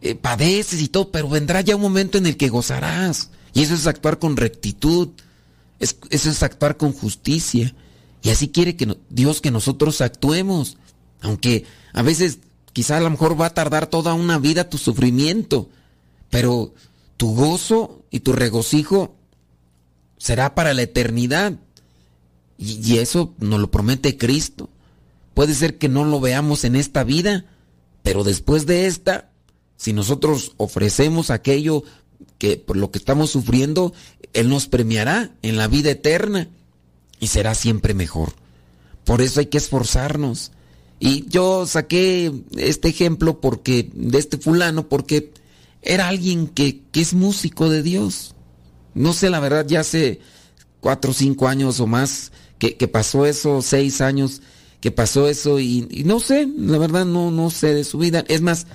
eh, 0.00 0.14
padeces 0.14 0.80
y 0.80 0.88
todo, 0.88 1.10
pero 1.10 1.28
vendrá 1.28 1.60
ya 1.60 1.76
un 1.76 1.82
momento 1.82 2.18
en 2.18 2.26
el 2.26 2.36
que 2.36 2.48
gozarás. 2.48 3.30
Y 3.54 3.62
eso 3.62 3.74
es 3.74 3.86
actuar 3.86 4.18
con 4.18 4.36
rectitud, 4.36 5.08
eso 5.78 5.96
es 6.10 6.42
actuar 6.42 6.76
con 6.76 6.92
justicia. 6.92 7.74
Y 8.22 8.30
así 8.30 8.48
quiere 8.48 8.76
que 8.76 8.98
Dios 9.08 9.40
que 9.40 9.50
nosotros 9.50 10.00
actuemos. 10.00 10.76
Aunque 11.22 11.64
a 11.92 12.02
veces 12.02 12.40
Quizá 12.74 12.96
a 12.96 13.00
lo 13.00 13.08
mejor 13.08 13.40
va 13.40 13.46
a 13.46 13.54
tardar 13.54 13.86
toda 13.86 14.14
una 14.14 14.36
vida 14.40 14.68
tu 14.68 14.78
sufrimiento, 14.78 15.70
pero 16.28 16.74
tu 17.16 17.32
gozo 17.32 18.02
y 18.10 18.20
tu 18.20 18.32
regocijo 18.32 19.14
será 20.18 20.56
para 20.56 20.74
la 20.74 20.82
eternidad. 20.82 21.56
Y, 22.58 22.98
eso 22.98 23.32
nos 23.38 23.60
lo 23.60 23.70
promete 23.70 24.18
Cristo. 24.18 24.70
Puede 25.34 25.54
ser 25.54 25.78
que 25.78 25.88
no 25.88 26.04
lo 26.04 26.18
veamos 26.18 26.64
en 26.64 26.74
esta 26.74 27.04
vida, 27.04 27.44
pero 28.02 28.24
después 28.24 28.66
de 28.66 28.86
esta, 28.86 29.30
si 29.76 29.92
nosotros 29.92 30.54
ofrecemos 30.56 31.30
aquello 31.30 31.84
que 32.38 32.56
por 32.56 32.76
lo 32.76 32.90
que 32.90 32.98
estamos 32.98 33.30
sufriendo, 33.30 33.92
Él 34.32 34.48
nos 34.48 34.68
premiará 34.68 35.30
en 35.42 35.56
la 35.56 35.68
vida 35.68 35.90
eterna 35.90 36.48
y 37.20 37.28
será 37.28 37.54
siempre 37.54 37.94
mejor. 37.94 38.34
Por 39.04 39.20
eso 39.20 39.40
hay 39.40 39.46
que 39.46 39.58
esforzarnos. 39.58 40.52
Y 41.00 41.28
yo 41.28 41.66
saqué 41.66 42.32
este 42.56 42.88
ejemplo 42.88 43.40
porque 43.40 43.90
de 43.92 44.18
este 44.18 44.38
fulano 44.38 44.88
porque 44.88 45.32
era 45.82 46.08
alguien 46.08 46.46
que, 46.46 46.82
es 46.94 47.14
músico 47.14 47.68
de 47.68 47.82
Dios. 47.82 48.34
No 48.94 49.12
sé, 49.12 49.28
la 49.28 49.40
verdad, 49.40 49.66
ya 49.66 49.80
hace 49.80 50.20
cuatro 50.80 51.10
o 51.10 51.14
cinco 51.14 51.48
años 51.48 51.80
o 51.80 51.86
más 51.86 52.32
que, 52.58 52.88
pasó 52.88 53.26
eso, 53.26 53.60
seis 53.60 54.00
años 54.00 54.40
que 54.80 54.90
pasó 54.90 55.28
eso 55.28 55.60
y, 55.60 56.02
no 56.06 56.20
sé, 56.20 56.48
la 56.56 56.78
verdad 56.78 57.04
no, 57.04 57.30
no 57.30 57.50
sé 57.50 57.74
de 57.74 57.84
su 57.84 57.98
vida. 57.98 58.24
Es 58.28 58.40
más, 58.40 58.66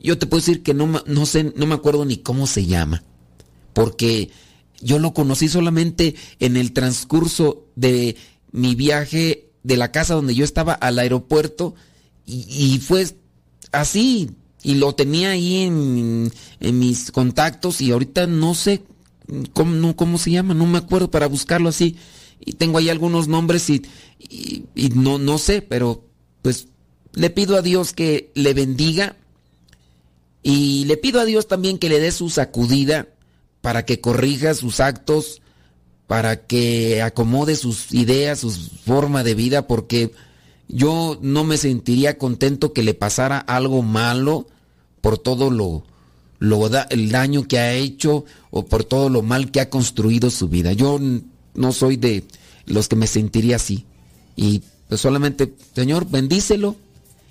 yo 0.00 0.18
te 0.18 0.26
puedo 0.26 0.40
decir 0.40 0.62
que 0.62 0.74
no, 0.74 1.02
no 1.06 1.26
sé, 1.26 1.52
no 1.56 1.66
me 1.66 1.74
acuerdo 1.74 2.04
ni 2.04 2.18
cómo 2.18 2.46
se 2.46 2.66
llama. 2.66 3.02
Porque 3.72 4.30
yo 4.80 4.98
lo 4.98 5.12
conocí 5.12 5.48
solamente 5.48 6.14
en 6.38 6.56
el 6.56 6.72
transcurso 6.72 7.66
de 7.76 8.16
mi 8.52 8.74
viaje 8.74 9.50
de 9.62 9.76
la 9.76 9.92
casa 9.92 10.14
donde 10.14 10.34
yo 10.34 10.44
estaba 10.44 10.72
al 10.72 10.98
aeropuerto 10.98 11.74
y, 12.26 12.78
fue 12.78 13.06
así. 13.72 14.30
Y 14.62 14.74
lo 14.74 14.94
tenía 14.94 15.30
ahí 15.30 15.62
en, 15.62 16.30
mis 16.60 17.10
contactos 17.10 17.80
y 17.80 17.90
ahorita 17.90 18.26
no 18.26 18.54
sé 18.54 18.82
cómo, 19.52 19.96
cómo 19.96 20.18
se 20.18 20.32
llama, 20.32 20.54
no 20.54 20.66
me 20.66 20.78
acuerdo 20.78 21.10
para 21.10 21.26
buscarlo 21.26 21.68
así. 21.68 21.96
Y 22.40 22.52
tengo 22.52 22.78
ahí 22.78 22.88
algunos 22.88 23.28
nombres 23.28 23.68
y, 23.70 23.82
y, 24.28 24.90
no, 24.94 25.18
no 25.18 25.38
sé, 25.38 25.62
pero 25.62 26.04
pues 26.42 26.68
le 27.14 27.30
pido 27.30 27.56
a 27.56 27.62
Dios 27.62 27.92
que 27.92 28.30
le 28.34 28.54
bendiga 28.54 29.16
y 30.48 30.86
le 30.86 30.96
pido 30.96 31.20
a 31.20 31.26
Dios 31.26 31.46
también 31.46 31.76
que 31.76 31.90
le 31.90 32.00
dé 32.00 32.10
su 32.10 32.30
sacudida 32.30 33.08
para 33.60 33.84
que 33.84 34.00
corrija 34.00 34.54
sus 34.54 34.80
actos 34.80 35.42
para 36.08 36.46
que 36.46 37.02
acomode 37.02 37.54
sus 37.54 37.92
ideas, 37.92 38.40
su 38.40 38.50
forma 38.50 39.22
de 39.22 39.34
vida, 39.34 39.66
porque 39.66 40.10
yo 40.66 41.18
no 41.20 41.44
me 41.44 41.58
sentiría 41.58 42.16
contento 42.16 42.72
que 42.72 42.82
le 42.82 42.94
pasara 42.94 43.38
algo 43.38 43.82
malo 43.82 44.46
por 45.02 45.18
todo 45.18 45.50
lo, 45.50 45.84
lo 46.38 46.66
el 46.88 47.10
daño 47.10 47.46
que 47.46 47.58
ha 47.58 47.74
hecho 47.74 48.24
o 48.50 48.64
por 48.64 48.84
todo 48.84 49.10
lo 49.10 49.20
mal 49.20 49.50
que 49.50 49.60
ha 49.60 49.68
construido 49.68 50.30
su 50.30 50.48
vida. 50.48 50.72
Yo 50.72 50.98
no 51.54 51.72
soy 51.72 51.98
de 51.98 52.24
los 52.64 52.88
que 52.88 52.96
me 52.96 53.06
sentiría 53.06 53.56
así. 53.56 53.84
Y 54.34 54.62
pues 54.88 55.02
solamente, 55.02 55.52
Señor, 55.74 56.08
bendícelo 56.08 56.74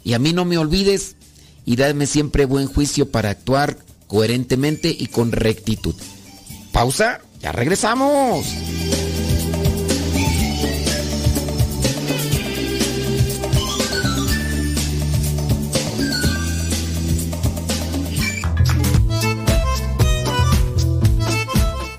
y 0.04 0.14
a 0.14 0.20
mí 0.20 0.34
no 0.34 0.46
me 0.46 0.60
olvides 0.60 1.16
y 1.68 1.76
dame 1.76 2.08
siempre 2.08 2.46
buen 2.46 2.66
juicio 2.66 3.12
para 3.12 3.30
actuar 3.30 3.78
coherentemente 4.08 4.88
y 4.88 5.08
con 5.08 5.34
rectitud. 5.34 5.94
Pausa 6.72 7.20
ya 7.42 7.52
regresamos. 7.52 8.46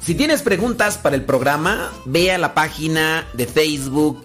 Si 0.00 0.14
tienes 0.14 0.40
preguntas 0.40 0.96
para 0.96 1.14
el 1.14 1.26
programa, 1.26 1.92
ve 2.06 2.32
a 2.32 2.38
la 2.38 2.54
página 2.54 3.28
de 3.34 3.46
Facebook 3.46 4.24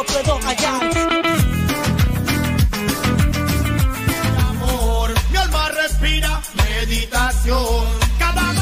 Lo 0.00 0.06
puedo 0.06 0.38
hallar. 0.46 0.90
Amor, 4.48 5.14
mi 5.30 5.36
alma 5.36 5.68
respira 5.68 6.40
meditación. 6.56 7.84
Cada 8.18 8.54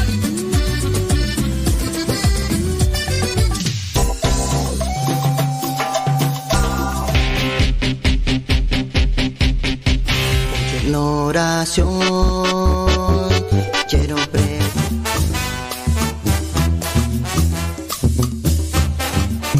oración 10.95 12.78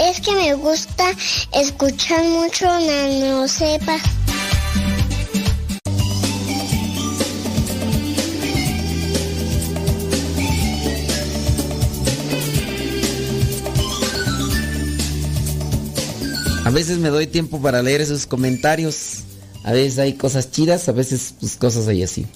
Es 0.00 0.20
que 0.20 0.34
me 0.34 0.54
gusta 0.54 1.04
escuchar 1.52 2.24
mucho 2.24 2.64
Nano 2.66 3.46
Sepa. 3.46 3.98
A 16.64 16.70
veces 16.70 16.98
me 16.98 17.08
doy 17.08 17.26
tiempo 17.26 17.60
para 17.60 17.82
leer 17.82 18.00
esos 18.00 18.26
comentarios. 18.26 19.24
A 19.64 19.72
veces 19.72 19.98
hay 19.98 20.14
cosas 20.14 20.50
chidas, 20.50 20.88
a 20.88 20.92
veces 20.92 21.34
pues, 21.38 21.56
cosas 21.56 21.88
ahí 21.88 22.02
así. 22.02 22.26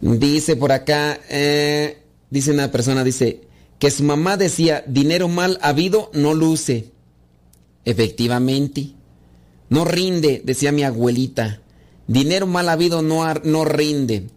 Dice 0.00 0.54
por 0.54 0.70
acá, 0.70 1.18
eh, 1.28 2.02
dice 2.30 2.52
una 2.52 2.70
persona, 2.70 3.02
dice 3.02 3.40
que 3.84 3.90
su 3.90 4.02
mamá 4.02 4.38
decía, 4.38 4.82
dinero 4.86 5.28
mal 5.28 5.58
habido 5.60 6.10
no 6.14 6.32
luce. 6.32 6.86
Efectivamente. 7.84 8.94
No 9.68 9.84
rinde, 9.84 10.40
decía 10.42 10.72
mi 10.72 10.84
abuelita. 10.84 11.60
Dinero 12.06 12.46
mal 12.46 12.70
habido 12.70 13.02
no, 13.02 13.22
no 13.44 13.66
rinde. 13.66 14.28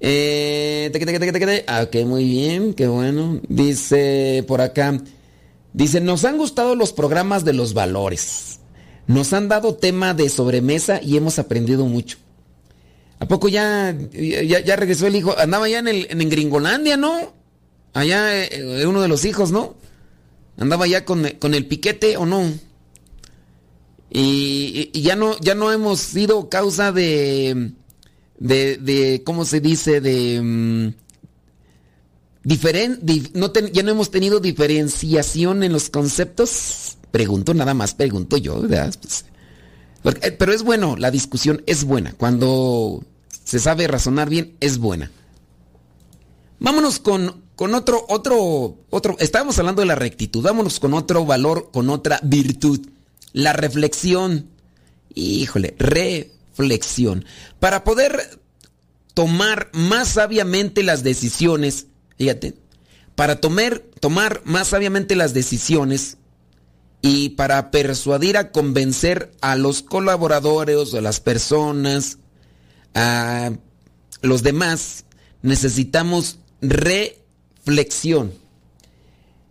Eh. 0.00 0.90
Ah, 1.66 1.82
ok, 1.82 1.96
muy 2.06 2.24
bien, 2.24 2.72
qué 2.72 2.88
bueno. 2.88 3.42
Dice 3.46 4.42
por 4.48 4.62
acá, 4.62 4.98
dice, 5.74 6.00
nos 6.00 6.24
han 6.24 6.38
gustado 6.38 6.74
los 6.74 6.94
programas 6.94 7.44
de 7.44 7.52
los 7.52 7.74
valores. 7.74 8.60
Nos 9.06 9.34
han 9.34 9.48
dado 9.48 9.74
tema 9.74 10.14
de 10.14 10.30
sobremesa 10.30 10.98
y 11.02 11.18
hemos 11.18 11.38
aprendido 11.38 11.84
mucho. 11.84 12.16
¿A 13.18 13.28
poco 13.28 13.50
ya, 13.50 13.94
ya, 14.14 14.60
ya 14.60 14.76
regresó 14.76 15.06
el 15.08 15.16
hijo? 15.16 15.38
Andaba 15.38 15.68
ya 15.68 15.80
en, 15.80 15.88
en 15.88 16.30
Gringolandia, 16.30 16.96
¿no? 16.96 17.38
Allá 17.92 18.44
eh, 18.44 18.86
uno 18.86 19.00
de 19.02 19.08
los 19.08 19.24
hijos, 19.24 19.50
¿no? 19.50 19.76
Andaba 20.58 20.86
ya 20.86 21.04
con, 21.04 21.26
con 21.38 21.54
el 21.54 21.66
piquete 21.66 22.16
o 22.16 22.26
no. 22.26 22.52
Y, 24.12 24.90
ya 25.00 25.14
no, 25.16 25.38
ya 25.40 25.54
no 25.54 25.70
hemos 25.72 26.00
sido 26.00 26.48
causa 26.48 26.90
de, 26.92 27.72
de, 28.38 28.76
de 28.76 29.22
¿cómo 29.24 29.44
se 29.44 29.60
dice? 29.60 30.00
De 30.00 30.92
dif- 32.44 33.30
no 33.34 33.52
ya 33.52 33.82
no 33.82 33.90
hemos 33.90 34.10
tenido 34.10 34.40
diferenciación 34.40 35.62
en 35.62 35.72
los 35.72 35.90
conceptos. 35.90 36.96
Pregunto 37.10 37.54
nada 37.54 37.74
más, 37.74 37.94
pregunto 37.94 38.36
yo, 38.36 38.60
¿verdad? 38.62 38.94
Pues, 40.02 40.16
eh, 40.22 40.32
pero 40.32 40.52
es 40.52 40.62
bueno, 40.62 40.96
la 40.96 41.10
discusión 41.10 41.62
es 41.66 41.84
buena. 41.84 42.12
Cuando 42.12 43.04
se 43.44 43.58
sabe 43.58 43.86
razonar 43.86 44.28
bien, 44.28 44.56
es 44.60 44.78
buena. 44.78 45.10
Vámonos 46.58 46.98
con, 46.98 47.42
con 47.60 47.74
otro, 47.74 48.06
otro, 48.08 48.78
otro. 48.88 49.16
Estábamos 49.18 49.58
hablando 49.58 49.82
de 49.82 49.86
la 49.86 49.94
rectitud. 49.94 50.42
Vámonos 50.42 50.80
con 50.80 50.94
otro 50.94 51.26
valor, 51.26 51.68
con 51.70 51.90
otra 51.90 52.18
virtud. 52.22 52.80
La 53.34 53.52
reflexión. 53.52 54.48
Híjole, 55.14 55.74
reflexión. 55.76 57.26
Para 57.58 57.84
poder 57.84 58.40
tomar 59.12 59.68
más 59.74 60.08
sabiamente 60.08 60.82
las 60.82 61.02
decisiones, 61.02 61.88
fíjate, 62.16 62.54
para 63.14 63.42
tomar, 63.42 63.82
tomar 64.00 64.40
más 64.46 64.68
sabiamente 64.68 65.14
las 65.14 65.34
decisiones 65.34 66.16
y 67.02 67.28
para 67.30 67.70
persuadir 67.70 68.38
a 68.38 68.52
convencer 68.52 69.32
a 69.42 69.54
los 69.54 69.82
colaboradores, 69.82 70.94
a 70.94 71.02
las 71.02 71.20
personas, 71.20 72.16
a 72.94 73.52
los 74.22 74.42
demás, 74.42 75.04
necesitamos 75.42 76.38
reflexión. 76.62 77.20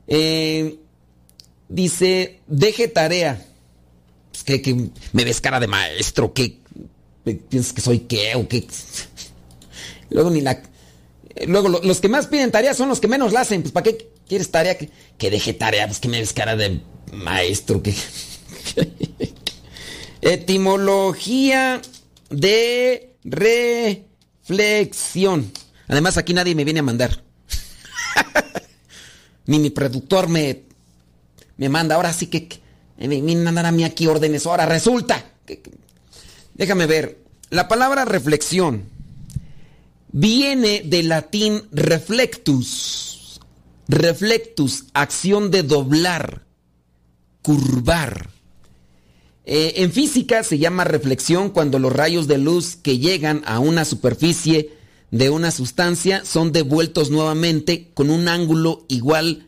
Eh, 0.07 0.77
dice, 1.67 2.39
deje 2.47 2.87
tarea. 2.87 3.45
Pues, 4.31 4.43
¿qué- 4.43 4.61
qué? 4.61 4.89
me 5.13 5.23
ves 5.23 5.41
cara 5.41 5.59
de 5.59 5.67
maestro? 5.67 6.33
¿Qué? 6.33 6.57
¿Piensas 7.49 7.73
que 7.73 7.81
soy 7.81 7.99
qué 7.99 8.33
o 8.35 8.47
qué? 8.47 8.65
Luego 10.09 10.29
ni 10.31 10.41
la... 10.41 10.61
Luego 11.45 11.69
lo- 11.69 11.81
los 11.83 11.99
que 12.01 12.09
más 12.09 12.27
piden 12.27 12.51
tarea 12.51 12.73
son 12.73 12.89
los 12.89 12.99
que 12.99 13.07
menos 13.07 13.31
la 13.33 13.41
hacen. 13.41 13.61
Pues 13.61 13.71
¿para 13.71 13.83
qué 13.83 14.09
quieres 14.27 14.49
tarea? 14.51 14.77
Que, 14.77 14.89
que 15.17 15.29
deje 15.29 15.53
tarea, 15.53 15.85
pues 15.87 15.99
que 15.99 16.07
me 16.09 16.19
ves 16.19 16.33
cara 16.33 16.55
de 16.55 16.81
maestro. 17.13 17.83
Que... 17.83 17.93
Etimología 20.21 21.81
de 22.29 23.15
reflexión. 24.43 25.51
Además 25.87 26.17
aquí 26.17 26.33
nadie 26.33 26.55
me 26.55 26.65
viene 26.65 26.79
a 26.81 26.83
mandar. 26.83 27.23
Ni 29.45 29.59
mi 29.59 29.69
productor 29.69 30.27
me, 30.29 30.63
me 31.57 31.69
manda. 31.69 31.95
Ahora 31.95 32.13
sí 32.13 32.27
que, 32.27 32.47
que 32.47 32.59
me 32.99 33.21
vienen 33.21 33.57
a 33.57 33.71
mí 33.71 33.83
aquí 33.83 34.07
órdenes. 34.07 34.45
Ahora 34.45 34.65
resulta. 34.65 35.25
que- 35.45 35.61
déjame 36.53 36.85
ver. 36.85 37.17
La 37.49 37.67
palabra 37.67 38.05
reflexión 38.05 38.83
viene 40.11 40.81
del 40.85 41.09
latín 41.09 41.63
reflectus. 41.71 43.39
Reflectus, 43.87 44.85
acción 44.93 45.49
de 45.49 45.63
doblar, 45.63 46.43
curvar. 47.41 48.29
Eh, 49.45 49.73
en 49.77 49.91
física 49.91 50.43
se 50.43 50.59
llama 50.59 50.83
reflexión 50.83 51.49
cuando 51.49 51.79
los 51.79 51.91
rayos 51.91 52.27
de 52.27 52.37
luz 52.37 52.75
que 52.75 52.99
llegan 52.99 53.41
a 53.47 53.57
una 53.57 53.85
superficie 53.85 54.77
de 55.11 55.29
una 55.29 55.51
sustancia 55.51 56.23
son 56.23 56.51
devueltos 56.51 57.09
nuevamente 57.09 57.89
con 57.93 58.09
un 58.09 58.27
ángulo 58.27 58.85
igual 58.87 59.47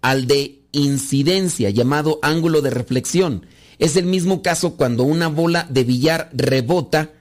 al 0.00 0.26
de 0.26 0.60
incidencia, 0.72 1.70
llamado 1.70 2.18
ángulo 2.22 2.60
de 2.60 2.70
reflexión. 2.70 3.46
Es 3.78 3.96
el 3.96 4.06
mismo 4.06 4.42
caso 4.42 4.76
cuando 4.76 5.04
una 5.04 5.28
bola 5.28 5.66
de 5.70 5.84
billar 5.84 6.30
rebota 6.32 7.12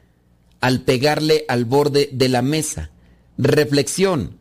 al 0.59 0.82
pegarle 0.82 1.45
al 1.47 1.65
borde 1.65 2.09
de 2.11 2.30
la 2.30 2.41
mesa. 2.41 2.91
Reflexión, 3.38 4.38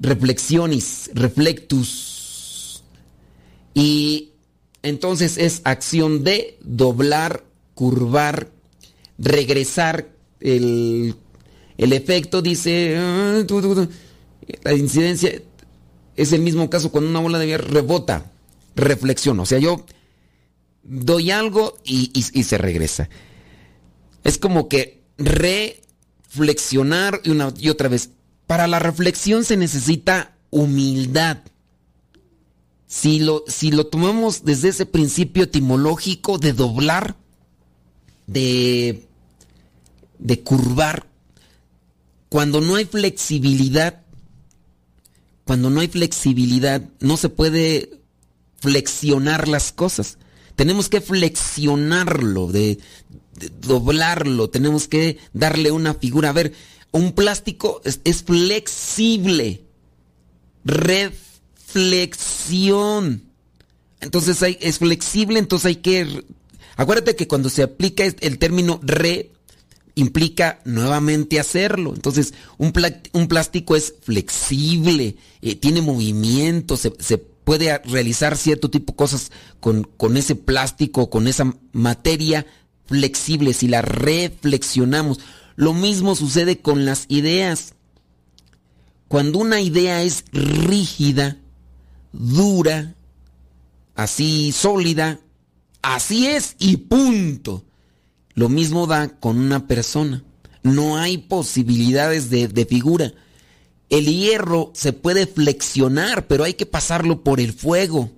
reflexionis, 0.00 1.10
reflectus. 1.14 2.82
Y 3.74 4.30
entonces 4.82 5.38
es 5.38 5.60
acción 5.64 6.24
de 6.24 6.58
doblar, 6.62 7.44
curvar, 7.74 8.48
regresar. 9.18 10.08
El, 10.40 11.16
el 11.78 11.92
efecto 11.92 12.42
dice... 12.42 12.96
ah. 12.98 13.42
La 14.62 14.74
incidencia 14.74 15.40
es 16.16 16.32
el 16.32 16.40
mismo 16.40 16.68
caso 16.68 16.90
cuando 16.90 17.10
una 17.10 17.20
bola 17.20 17.38
de 17.38 17.46
billar 17.46 17.70
rebota. 17.70 18.30
Reflexión. 18.74 19.38
O 19.40 19.46
sea, 19.46 19.58
yo 19.58 19.84
doy 20.82 21.30
algo 21.30 21.76
y, 21.84 22.22
se 22.22 22.58
regresa. 22.58 23.08
Es 24.24 24.38
como 24.38 24.68
que 24.68 25.02
reflexionar 25.18 27.20
y 27.24 27.30
una 27.30 27.52
y 27.56 27.68
otra 27.68 27.88
vez. 27.88 28.10
Para 28.46 28.66
la 28.66 28.78
reflexión 28.78 29.44
se 29.44 29.56
necesita 29.56 30.36
humildad. 30.50 31.38
Si 32.86 33.20
lo, 33.20 33.44
si 33.46 33.70
lo 33.70 33.86
tomamos 33.86 34.44
desde 34.44 34.70
ese 34.70 34.86
principio 34.86 35.44
etimológico 35.44 36.38
de 36.38 36.54
doblar, 36.54 37.16
de, 38.26 39.06
de 40.18 40.40
curvar, 40.40 41.07
cuando 42.28 42.60
no 42.60 42.76
hay 42.76 42.84
flexibilidad, 42.84 44.02
cuando 45.44 45.70
no 45.70 45.80
hay 45.80 45.88
flexibilidad, 45.88 46.82
no 47.00 47.16
se 47.16 47.30
puede 47.30 48.00
flexionar 48.60 49.48
las 49.48 49.72
cosas. 49.72 50.18
Tenemos 50.56 50.88
que 50.88 51.00
flexionarlo, 51.00 52.48
de, 52.48 52.78
doblarlo, 53.60 54.50
tenemos 54.50 54.88
que 54.88 55.18
darle 55.32 55.70
una 55.70 55.94
figura. 55.94 56.28
A 56.30 56.32
ver, 56.32 56.52
un 56.90 57.12
plástico 57.12 57.80
es, 57.84 58.00
es 58.04 58.24
flexible. 58.24 59.64
Reflexión. 60.64 62.02
Entonces 64.00 64.42
hay, 64.42 64.58
es 64.60 64.78
flexible, 64.78 65.38
entonces 65.38 65.66
hay 65.66 65.76
que... 65.76 66.24
Acuérdate 66.76 67.16
que 67.16 67.26
cuando 67.26 67.48
se 67.50 67.62
aplica 67.62 68.04
el 68.04 68.38
término 68.38 68.80
re, 68.82 69.32
implica 69.98 70.60
nuevamente 70.64 71.40
hacerlo. 71.40 71.92
Entonces, 71.94 72.34
un, 72.56 72.72
un 73.12 73.28
plástico 73.28 73.74
es 73.76 73.94
flexible, 74.02 75.16
eh, 75.42 75.56
tiene 75.56 75.82
movimiento, 75.82 76.76
se, 76.76 76.92
se, 77.00 77.18
puede 77.18 77.78
realizar 77.78 78.36
cierto 78.36 78.68
tipo 78.68 78.92
de 78.92 78.96
cosas 78.96 79.32
con, 79.58 79.84
con 79.84 80.18
ese 80.18 80.34
plástico, 80.34 81.08
con 81.08 81.26
esa 81.26 81.56
materia 81.72 82.44
flexible, 82.84 83.54
si 83.54 83.68
la 83.68 83.80
reflexionamos. 83.80 85.20
Lo 85.56 85.72
mismo 85.72 86.14
sucede 86.14 86.58
con 86.58 86.84
las 86.84 87.06
ideas. 87.08 87.74
Cuando 89.08 89.38
una 89.38 89.62
idea 89.62 90.02
es 90.02 90.24
rígida, 90.30 91.38
dura, 92.12 92.94
así 93.94 94.52
sólida, 94.52 95.18
así 95.80 96.26
es 96.26 96.54
y 96.58 96.76
punto. 96.76 97.64
Lo 98.38 98.48
mismo 98.48 98.86
da 98.86 99.08
con 99.08 99.36
una 99.36 99.66
persona. 99.66 100.22
No 100.62 100.96
hay 100.96 101.18
posibilidades 101.18 102.30
de, 102.30 102.66
figura. 102.66 103.12
El 103.90 104.06
hierro 104.06 104.70
se 104.76 104.92
puede 104.92 105.26
flexionar, 105.26 106.28
pero 106.28 106.44
hay 106.44 106.54
que 106.54 106.64
pasarlo 106.64 107.24
por 107.24 107.40
el 107.40 107.52
fuego 107.52 108.12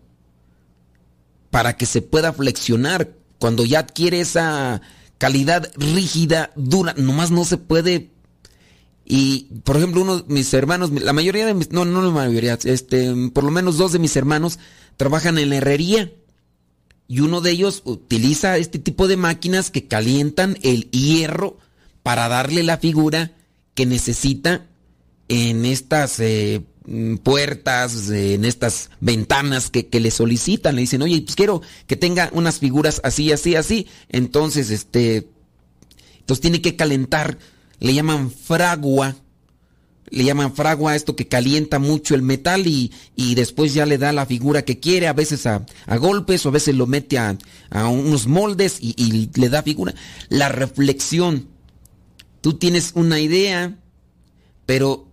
para 1.51 1.79
que 1.79 1.87
se 1.87 2.03
pueda 2.03 2.35
flexionar. 2.35 3.15
Cuando 3.39 3.65
ya 3.65 3.79
adquiere 3.79 4.21
esa 4.21 4.83
calidad 5.17 5.73
rígida, 5.77 6.53
dura, 6.55 6.93
nomás 6.99 7.31
no 7.31 7.47
se 7.47 7.57
puede. 7.57 8.11
Y, 9.07 9.49
por 9.65 9.79
ejemplo, 9.79 10.03
uno 10.03 10.19
de 10.19 10.35
mis 10.35 10.53
hermanos, 10.53 10.91
la 10.91 11.15
mayoría 11.15 11.47
de 11.47 11.55
mis, 11.55 11.73
no, 11.73 11.87
no 11.87 12.03
la 12.03 12.11
mayoría, 12.11 12.59
este, 12.63 13.11
por 13.33 13.45
lo 13.45 13.51
menos 13.51 13.79
dos 13.79 13.93
de 13.93 13.99
mis 13.99 14.15
hermanos 14.17 14.59
trabajan 14.99 15.39
en 15.39 15.49
la 15.49 15.57
herrería 15.57 16.13
y 17.11 17.19
uno 17.19 17.41
de 17.41 17.51
ellos 17.51 17.83
utiliza 17.87 18.57
este 18.57 18.79
tipo 18.79 19.09
de 19.09 19.17
máquinas 19.17 19.73
que 19.73 19.89
calientan 19.89 20.57
el 20.63 20.89
hierro 20.93 21.59
para 22.05 22.29
darle 22.29 22.63
la 22.63 22.79
figura 22.79 23.33
que 23.75 23.85
necesita 23.85 24.69
en 25.27 25.65
estas 25.65 26.21
eh, 26.21 26.63
puertas, 27.25 28.11
en 28.11 28.45
estas 28.45 28.91
ventanas 29.01 29.71
que, 29.71 29.89
que, 29.89 29.99
le 29.99 30.13
solicitan. 30.13 30.77
Le 30.77 30.83
dicen, 30.83 31.03
oye, 31.03 31.21
pues 31.23 31.35
quiero 31.35 31.63
que 31.89 31.97
tenga 31.97 32.31
unas 32.33 32.61
figuras 32.61 33.01
así, 33.03 33.33
así, 33.33 33.57
así. 33.57 33.89
Entonces, 34.09 34.71
este, 34.71 35.29
entonces 36.21 36.41
tiene 36.41 36.63
que 36.63 36.77
calentar, 36.77 37.39
le 37.81 37.93
llaman 37.93 38.31
fragua 38.31 39.17
le 40.11 40.25
llaman 40.25 40.55
fragua, 40.55 40.97
esto 40.97 41.15
que 41.17 41.29
calienta 41.29 41.79
mucho 41.79 42.15
el 42.15 42.23
metal 42.23 42.67
y, 42.67 42.93
y, 43.17 43.35
después 43.35 43.75
ya 43.75 43.87
le 43.87 43.99
da 43.99 44.13
la 44.13 44.27
figura 44.27 44.65
que 44.65 44.81
quiere, 44.81 45.07
a 45.07 45.13
veces 45.13 45.47
a, 45.47 45.65
a 45.87 45.97
golpes 45.97 46.45
o 46.45 46.49
a 46.49 46.53
veces 46.53 46.75
lo 46.75 46.87
mete 46.87 47.19
a, 47.19 47.39
a 47.71 47.89
unos 47.89 48.27
moldes 48.27 48.79
y, 48.81 48.95
y, 48.97 49.31
le 49.39 49.49
da 49.49 49.63
figura. 49.63 49.95
La 50.29 50.49
reflexión. 50.49 51.47
Tú 52.41 52.55
tienes 52.55 52.93
una 52.95 53.21
idea, 53.21 53.79
pero 54.67 55.07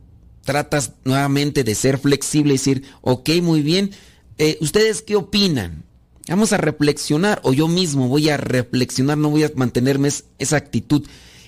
tratas 0.44 0.94
nuevamente 1.04 1.64
de 1.64 1.76
ser 1.76 2.00
flexible 2.00 2.54
y 2.54 2.58
decir, 2.58 2.84
ok, 3.02 3.30
muy 3.42 3.62
bien, 3.62 3.92
eh, 4.38 4.58
¿ustedes 4.62 5.02
qué 5.02 5.16
opinan? 5.16 5.84
Vamos 6.30 6.54
a 6.54 6.58
reflexionar 6.58 7.42
o 7.44 7.54
yo 7.54 7.68
mismo 7.68 8.08
voy 8.08 8.30
a 8.30 8.38
reflexionar, 8.38 9.18
no 9.18 9.30
voy 9.30 9.44
a 9.44 9.52
mantenerme 9.56 10.10
esa 10.40 10.58
actitud. 10.58 11.06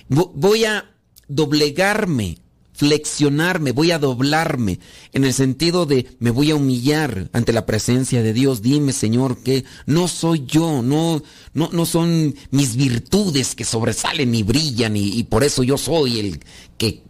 Voy 0.08 0.64
a 0.64 0.90
doblegarme 1.28 2.38
flexionarme, 2.80 3.72
voy 3.72 3.90
a 3.90 3.98
doblarme, 3.98 4.80
en 5.12 5.26
el 5.26 5.34
sentido 5.34 5.84
de 5.84 6.06
me 6.18 6.30
voy 6.30 6.50
a 6.50 6.54
humillar 6.54 7.28
ante 7.34 7.52
la 7.52 7.66
presencia 7.66 8.22
de 8.22 8.32
Dios. 8.32 8.62
Dime, 8.62 8.94
Señor, 8.94 9.42
que 9.42 9.66
no 9.84 10.08
soy 10.08 10.46
yo, 10.46 10.80
no, 10.80 11.22
no, 11.52 11.68
no 11.72 11.84
son 11.84 12.34
mis 12.50 12.76
virtudes 12.76 13.54
que 13.54 13.66
sobresalen 13.66 14.34
y 14.34 14.42
brillan 14.42 14.96
y, 14.96 15.10
y 15.18 15.24
por 15.24 15.44
eso 15.44 15.62
yo 15.62 15.76
soy 15.76 16.20
el 16.20 16.40
que 16.78 17.02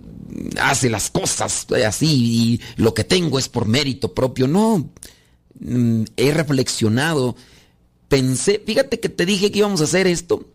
hace 0.60 0.90
las 0.90 1.08
cosas 1.08 1.68
así 1.86 2.06
y 2.08 2.60
lo 2.74 2.92
que 2.92 3.04
tengo 3.04 3.38
es 3.38 3.48
por 3.48 3.66
mérito 3.66 4.12
propio. 4.12 4.48
No, 4.48 4.90
mm, 5.60 6.02
he 6.16 6.34
reflexionado, 6.34 7.36
pensé, 8.08 8.60
fíjate 8.66 8.98
que 8.98 9.08
te 9.08 9.24
dije 9.24 9.52
que 9.52 9.60
íbamos 9.60 9.82
a 9.82 9.84
hacer 9.84 10.08
esto, 10.08 10.48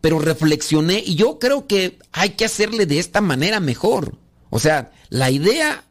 pero 0.00 0.20
reflexioné 0.20 1.02
y 1.04 1.16
yo 1.16 1.40
creo 1.40 1.66
que 1.66 1.98
hay 2.12 2.30
que 2.30 2.44
hacerle 2.44 2.86
de 2.86 3.00
esta 3.00 3.20
manera 3.20 3.58
mejor. 3.58 4.16
O 4.50 4.58
sea, 4.58 4.92
la 5.08 5.30
idea 5.30 5.84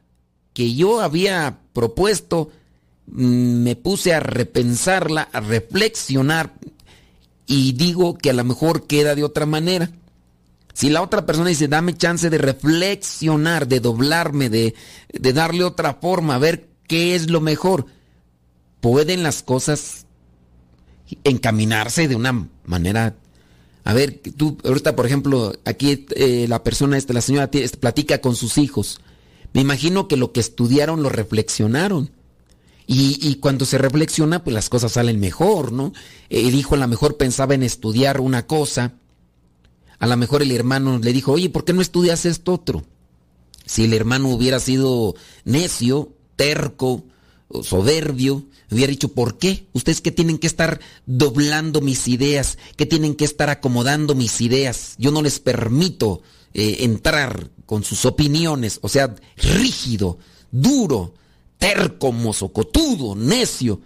que 0.53 0.75
yo 0.75 1.01
había 1.01 1.59
propuesto, 1.73 2.51
mm, 3.07 3.63
me 3.63 3.75
puse 3.75 4.13
a 4.13 4.19
repensarla, 4.19 5.29
a 5.31 5.39
reflexionar 5.39 6.53
y 7.47 7.71
digo 7.73 8.17
que 8.17 8.29
a 8.29 8.33
lo 8.33 8.43
mejor 8.43 8.85
queda 8.85 9.15
de 9.15 9.23
otra 9.23 9.45
manera. 9.45 9.89
Si 10.73 10.89
la 10.89 11.01
otra 11.01 11.25
persona 11.25 11.49
dice, 11.49 11.67
dame 11.67 11.97
chance 11.97 12.29
de 12.29 12.37
reflexionar, 12.37 13.67
de 13.67 13.79
doblarme, 13.79 14.49
de, 14.49 14.75
de 15.11 15.33
darle 15.33 15.63
otra 15.63 15.95
forma, 15.95 16.35
a 16.35 16.39
ver 16.39 16.69
qué 16.87 17.15
es 17.15 17.29
lo 17.29 17.41
mejor, 17.41 17.85
pueden 18.79 19.23
las 19.23 19.43
cosas 19.43 20.05
encaminarse 21.23 22.07
de 22.07 22.15
una 22.15 22.47
manera 22.65 23.15
a 23.83 23.93
ver, 23.93 24.21
tú 24.37 24.57
ahorita, 24.63 24.95
por 24.95 25.05
ejemplo, 25.05 25.53
aquí 25.65 26.05
eh, 26.15 26.45
la 26.47 26.63
persona, 26.63 26.97
esta, 26.97 27.13
la 27.13 27.21
señora 27.21 27.49
platica 27.79 28.21
con 28.21 28.35
sus 28.35 28.57
hijos. 28.57 29.01
Me 29.53 29.61
imagino 29.61 30.07
que 30.07 30.17
lo 30.17 30.31
que 30.31 30.39
estudiaron 30.39 31.01
lo 31.01 31.09
reflexionaron. 31.09 32.11
Y, 32.85 33.19
y, 33.21 33.35
cuando 33.35 33.65
se 33.65 33.77
reflexiona, 33.77 34.43
pues 34.43 34.53
las 34.53 34.69
cosas 34.69 34.93
salen 34.93 35.19
mejor, 35.19 35.71
¿no? 35.71 35.93
El 36.29 36.55
hijo 36.55 36.73
a 36.73 36.79
lo 36.79 36.87
mejor 36.87 37.17
pensaba 37.17 37.53
en 37.53 37.61
estudiar 37.61 38.19
una 38.19 38.47
cosa. 38.47 38.93
A 39.99 40.07
lo 40.07 40.17
mejor 40.17 40.41
el 40.41 40.51
hermano 40.51 40.97
le 40.97 41.13
dijo, 41.13 41.33
oye, 41.33 41.49
¿por 41.49 41.65
qué 41.65 41.73
no 41.73 41.81
estudias 41.81 42.25
esto 42.25 42.53
otro? 42.53 42.83
Si 43.65 43.85
el 43.85 43.93
hermano 43.93 44.29
hubiera 44.29 44.59
sido 44.59 45.13
necio, 45.45 46.13
terco, 46.35 47.03
soberbio, 47.61 48.45
hubiera 48.71 48.91
dicho, 48.91 49.09
¿por 49.09 49.37
qué? 49.37 49.67
Ustedes 49.73 50.01
que 50.01 50.11
tienen 50.11 50.37
que 50.37 50.47
estar 50.47 50.79
doblando 51.05 51.81
mis 51.81 52.07
ideas, 52.07 52.57
que 52.75 52.85
tienen 52.85 53.15
que 53.15 53.25
estar 53.25 53.49
acomodando 53.49 54.15
mis 54.15 54.41
ideas. 54.41 54.95
Yo 54.97 55.11
no 55.11 55.21
les 55.21 55.39
permito 55.39 56.21
eh, 56.53 56.77
entrar 56.81 57.49
con 57.65 57.83
sus 57.83 58.05
opiniones, 58.05 58.79
o 58.81 58.89
sea, 58.89 59.15
rígido, 59.37 60.17
duro, 60.51 61.13
terco, 61.57 62.11
mozocotudo, 62.11 63.15
necio. 63.15 63.81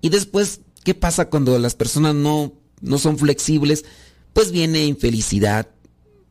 Y 0.00 0.08
después, 0.10 0.60
¿qué 0.84 0.94
pasa 0.94 1.30
cuando 1.30 1.58
las 1.58 1.74
personas 1.74 2.14
no, 2.14 2.52
no 2.80 2.98
son 2.98 3.18
flexibles? 3.18 3.84
Pues 4.32 4.50
viene 4.50 4.84
infelicidad, 4.84 5.68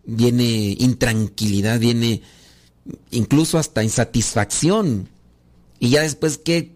viene 0.05 0.75
intranquilidad, 0.79 1.79
viene 1.79 2.21
incluso 3.11 3.57
hasta 3.57 3.83
insatisfacción. 3.83 5.09
Y 5.79 5.89
ya 5.89 6.01
después, 6.01 6.37
¿qué, 6.37 6.75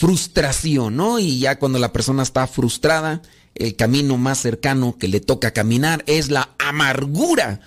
frustración, 0.00 0.96
¿no? 0.96 1.18
Y 1.18 1.40
ya 1.40 1.58
cuando 1.58 1.78
la 1.78 1.92
persona 1.92 2.22
está 2.22 2.46
frustrada, 2.46 3.20
el 3.54 3.76
camino 3.76 4.16
más 4.16 4.38
cercano 4.38 4.96
que 4.96 5.08
le 5.08 5.20
toca 5.20 5.50
caminar 5.50 6.02
es 6.06 6.30
la 6.30 6.48
amargura. 6.58 7.60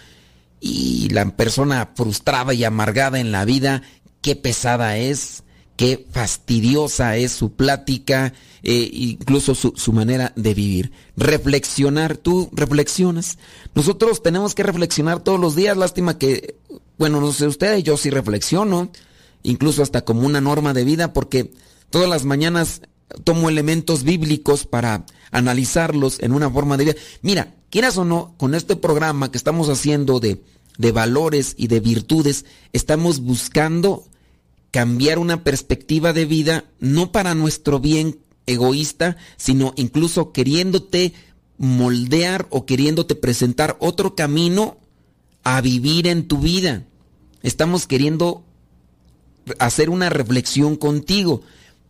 Y 0.59 1.09
la 1.09 1.29
persona 1.35 1.91
frustrada 1.95 2.55
y 2.55 2.63
amargada 2.63 3.19
en 3.19 3.31
la 3.31 3.45
vida, 3.45 3.83
qué 4.21 4.35
pesada 4.35 4.97
es, 4.97 5.43
qué 5.75 6.07
fastidiosa 6.11 7.17
es 7.17 7.33
su 7.33 7.53
plática, 7.53 8.33
eh, 8.63 8.89
incluso 8.91 9.53
su, 9.53 9.73
su, 9.75 9.93
manera 9.93 10.33
de 10.35 10.55
vivir. 10.55 10.91
Reflexionar, 11.15 12.17
tú 12.17 12.49
reflexionas. 12.51 13.37
Nosotros 13.75 14.23
tenemos 14.23 14.55
que 14.55 14.63
reflexionar 14.63 15.19
todos 15.19 15.39
los 15.39 15.55
días, 15.55 15.77
lástima 15.77 16.17
que, 16.17 16.55
bueno, 16.97 17.21
no 17.21 17.31
sé 17.31 17.45
ustedes, 17.45 17.83
yo 17.83 17.95
sí 17.95 18.09
reflexiono, 18.09 18.89
incluso 19.43 19.83
hasta 19.83 20.01
como 20.01 20.25
una 20.25 20.41
norma 20.41 20.73
de 20.73 20.83
vida, 20.83 21.13
porque 21.13 21.51
Todas 21.93 22.09
las 22.09 22.25
mañanas 22.25 22.81
tomo 23.23 23.49
elementos 23.49 24.01
bíblicos 24.01 24.65
para 24.65 25.05
analizarlos 25.29 26.19
en 26.21 26.31
una 26.31 26.49
forma 26.49 26.75
de 26.75 26.85
vida. 26.85 26.95
Mira, 27.21 27.53
quieras 27.69 27.99
o 27.99 28.03
no, 28.03 28.33
con 28.37 28.55
este 28.55 28.75
programa 28.75 29.29
que 29.29 29.37
estamos 29.37 29.69
haciendo 29.69 30.19
de, 30.19 30.41
de 30.79 30.91
valores 30.91 31.53
y 31.55 31.67
de 31.67 31.81
virtudes, 31.81 32.45
estamos 32.71 33.19
buscando 33.19 34.05
cambiar 34.71 35.19
una 35.19 35.43
perspectiva 35.43 36.13
de 36.13 36.25
vida, 36.25 36.65
no 36.79 37.11
para 37.11 37.35
nuestro 37.35 37.79
bien 37.79 38.17
egoísta, 38.47 39.17
sino 39.37 39.73
incluso 39.75 40.31
queriéndote 40.31 41.13
moldear 41.59 42.47
o 42.49 42.65
queriéndote 42.65 43.13
presentar 43.13 43.77
otro 43.79 44.15
camino 44.15 44.77
a 45.43 45.61
vivir 45.61 46.07
en 46.07 46.27
tu 46.27 46.39
vida. 46.39 46.85
Estamos 47.43 47.85
queriendo 47.85 48.43
hacer 49.59 49.91
una 49.91 50.09
reflexión 50.09 50.75
contigo 50.75 51.43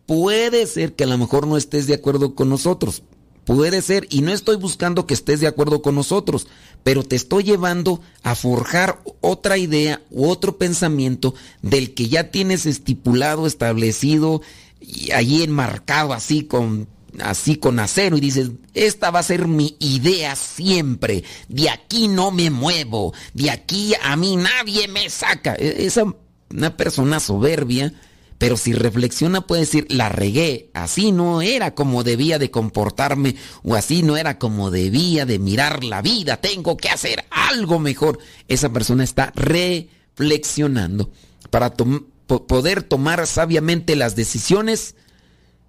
puede 0.06 0.66
ser 0.66 0.94
que 0.94 1.04
a 1.04 1.06
lo 1.06 1.18
mejor 1.18 1.46
no 1.46 1.56
estés 1.56 1.86
de 1.86 1.94
acuerdo 1.94 2.34
con 2.34 2.48
nosotros. 2.48 3.02
Puede 3.44 3.82
ser, 3.82 4.06
y 4.08 4.22
no 4.22 4.32
estoy 4.32 4.56
buscando 4.56 5.06
que 5.06 5.12
estés 5.12 5.40
de 5.40 5.46
acuerdo 5.46 5.82
con 5.82 5.94
nosotros, 5.94 6.46
pero 6.82 7.02
te 7.02 7.14
estoy 7.14 7.44
llevando 7.44 8.00
a 8.22 8.34
forjar 8.34 9.02
otra 9.20 9.58
idea 9.58 10.00
u 10.10 10.28
otro 10.28 10.56
pensamiento 10.56 11.34
del 11.60 11.92
que 11.92 12.08
ya 12.08 12.30
tienes 12.30 12.64
estipulado, 12.64 13.46
establecido 13.46 14.40
y 14.80 15.12
allí 15.12 15.42
enmarcado 15.42 16.14
así 16.14 16.44
con 16.44 16.88
así 17.20 17.56
con 17.56 17.78
acero 17.78 18.16
y 18.16 18.20
dices, 18.20 18.50
esta 18.72 19.10
va 19.10 19.20
a 19.20 19.24
ser 19.24 19.46
mi 19.46 19.76
idea 19.78 20.34
siempre, 20.34 21.22
de 21.48 21.70
aquí 21.70 22.08
no 22.08 22.30
me 22.32 22.50
muevo, 22.50 23.14
de 23.34 23.50
aquí 23.50 23.94
a 24.02 24.16
mí 24.16 24.36
nadie 24.36 24.88
me 24.88 25.08
saca. 25.10 25.54
E, 25.54 25.86
esa 25.86 26.04
una 26.50 26.76
persona 26.76 27.20
soberbia 27.20 27.92
pero 28.38 28.56
si 28.56 28.72
reflexiona 28.72 29.42
puede 29.42 29.62
decir, 29.62 29.86
la 29.88 30.08
regué, 30.08 30.70
así 30.74 31.12
no 31.12 31.40
era 31.42 31.74
como 31.74 32.02
debía 32.02 32.38
de 32.38 32.50
comportarme 32.50 33.36
o 33.62 33.74
así 33.74 34.02
no 34.02 34.16
era 34.16 34.38
como 34.38 34.70
debía 34.70 35.24
de 35.26 35.38
mirar 35.38 35.84
la 35.84 36.02
vida, 36.02 36.38
tengo 36.38 36.76
que 36.76 36.88
hacer 36.88 37.24
algo 37.30 37.78
mejor. 37.78 38.18
Esa 38.48 38.72
persona 38.72 39.04
está 39.04 39.32
reflexionando 39.34 41.10
para 41.50 41.74
poder 41.74 42.82
tomar 42.82 43.26
sabiamente 43.26 43.96
las 43.96 44.16
decisiones 44.16 44.96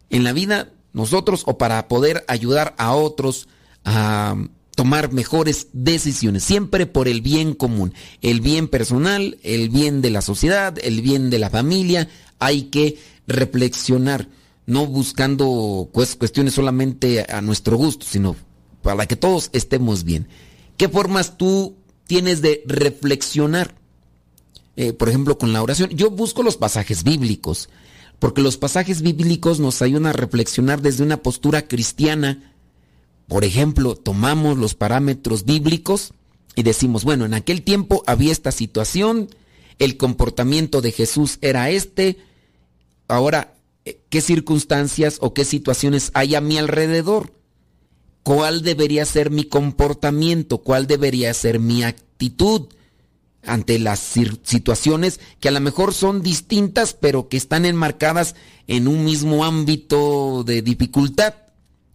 en 0.10 0.24
la 0.24 0.34
vida 0.34 0.72
nosotros 0.94 1.44
o 1.46 1.58
para 1.58 1.88
poder 1.88 2.24
ayudar 2.28 2.74
a 2.78 2.94
otros 2.96 3.48
a 3.84 4.36
tomar 4.76 5.14
mejores 5.14 5.68
decisiones, 5.74 6.44
siempre 6.44 6.86
por 6.86 7.08
el 7.08 7.22
bien 7.22 7.54
común, 7.54 7.94
el 8.22 8.42
bien 8.42 8.68
personal, 8.68 9.38
el 9.42 9.70
bien 9.70 10.02
de 10.02 10.10
la 10.10 10.22
sociedad, 10.22 10.78
el 10.82 11.02
bien 11.02 11.30
de 11.30 11.40
la 11.40 11.50
familia, 11.50 12.10
hay 12.40 12.64
que 12.64 12.98
reflexionar, 13.28 14.28
no 14.66 14.86
buscando 14.86 15.90
cuestiones 15.92 16.54
solamente 16.54 17.26
a 17.30 17.42
nuestro 17.42 17.78
gusto, 17.78 18.06
sino 18.10 18.36
para 18.82 19.06
que 19.08 19.16
todos 19.16 19.50
estemos 19.54 20.04
bien. 20.04 20.28
¿Qué 20.78 20.90
formas 20.90 21.38
tú 21.38 21.76
tienes 22.08 22.42
de 22.42 22.64
reflexionar? 22.66 23.76
Eh, 24.76 24.94
por 24.94 25.10
ejemplo, 25.10 25.38
con 25.38 25.54
la 25.54 25.64
oración. 25.64 25.90
Yo 25.92 26.12
busco 26.12 26.44
los 26.44 26.58
pasajes 26.58 27.04
bíblicos, 27.04 27.70
porque 28.20 28.42
los 28.42 28.58
pasajes 28.58 29.02
bíblicos 29.02 29.60
nos 29.60 29.82
ayudan 29.82 30.08
a 30.08 30.14
reflexionar 30.14 30.82
desde 30.82 31.04
una 31.04 31.18
postura 31.18 31.68
cristiana. 31.68 32.54
Por 33.28 33.44
ejemplo, 33.44 33.96
tomamos 33.96 34.58
los 34.58 34.76
parámetros 34.76 35.46
bíblicos 35.46 36.14
y 36.56 36.64
decimos, 36.64 37.04
bueno, 37.04 37.26
en 37.26 37.34
aquel 37.34 37.62
tiempo 37.62 38.04
había 38.06 38.32
esta 38.32 38.52
situación, 38.52 39.30
el 39.80 39.98
comportamiento 39.98 40.82
de 40.82 40.92
Jesús 40.92 41.38
era 41.42 41.70
este, 41.70 42.18
ahora, 43.08 43.56
¿qué 44.10 44.22
circunstancias 44.22 45.18
o 45.22 45.34
qué 45.34 45.46
situaciones 45.46 46.12
hay 46.14 46.36
a 46.36 46.42
mi 46.42 46.58
alrededor? 46.58 47.34
¿Cuál 48.24 48.64
debería 48.64 49.06
ser 49.06 49.30
mi 49.30 49.44
comportamiento? 49.44 50.60
¿Cuál 50.60 50.88
debería 50.88 51.34
ser 51.34 51.60
mi 51.60 51.84
actitud 51.84 52.70
ante 53.44 53.78
las 53.78 54.00
situaciones 54.44 55.20
que 55.40 55.50
a 55.50 55.52
lo 55.52 55.60
mejor 55.60 55.94
son 55.94 56.24
distintas, 56.24 56.96
pero 56.96 57.30
que 57.30 57.38
están 57.38 57.66
enmarcadas 57.66 58.36
en 58.66 58.88
un 58.88 59.06
mismo 59.06 59.46
ámbito 59.46 60.44
de 60.44 60.64
dificultad? 60.64 61.36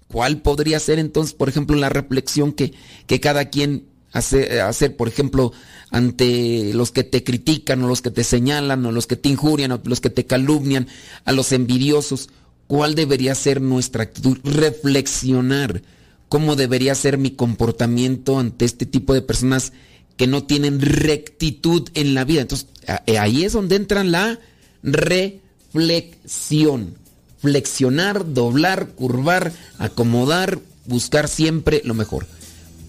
¿Cuál 0.07 0.43
podría 0.43 0.78
ser 0.78 0.99
entonces, 0.99 1.35
por 1.35 1.49
ejemplo, 1.49 1.76
la 1.76 1.89
reflexión 1.89 2.53
que, 2.53 2.74
que 3.07 3.20
cada 3.20 3.49
quien 3.49 3.89
hace, 4.12 4.61
hacer, 4.61 4.96
por 4.96 5.08
ejemplo, 5.08 5.52
ante 5.90 6.72
los 6.74 6.90
que 6.90 7.04
te 7.04 7.24
critican 7.24 7.82
o 7.82 7.88
los 7.88 8.02
que 8.02 8.11
te 8.11 8.24
señalan 8.24 8.84
o 8.86 8.92
los 8.92 9.06
que 9.06 9.16
te 9.16 9.28
injurian 9.28 9.72
o 9.72 9.80
los 9.84 10.00
que 10.00 10.11
te 10.11 10.26
calumnian, 10.26 10.88
a 11.24 11.32
los 11.32 11.52
envidiosos, 11.52 12.30
¿cuál 12.66 12.94
debería 12.94 13.34
ser 13.34 13.61
nuestra 13.61 14.04
actitud? 14.04 14.38
Reflexionar 14.44 15.82
cómo 16.28 16.54
debería 16.56 16.94
ser 16.94 17.18
mi 17.18 17.32
comportamiento 17.32 18.38
ante 18.38 18.64
este 18.64 18.86
tipo 18.86 19.12
de 19.14 19.22
personas 19.22 19.72
que 20.16 20.26
no 20.26 20.44
tienen 20.44 20.80
rectitud 20.80 21.88
en 21.94 22.14
la 22.14 22.24
vida. 22.24 22.42
Entonces, 22.42 22.68
eh, 23.06 23.18
ahí 23.18 23.44
es 23.44 23.52
donde 23.52 23.76
entra 23.76 24.04
la 24.04 24.38
reflexión. 24.82 25.74
Flexionar, 27.38 28.34
doblar, 28.34 28.88
curvar, 28.90 29.52
acomodar, 29.78 30.61
buscar 30.86 31.26
siempre 31.26 31.80
lo 31.84 31.94
mejor. 31.94 32.26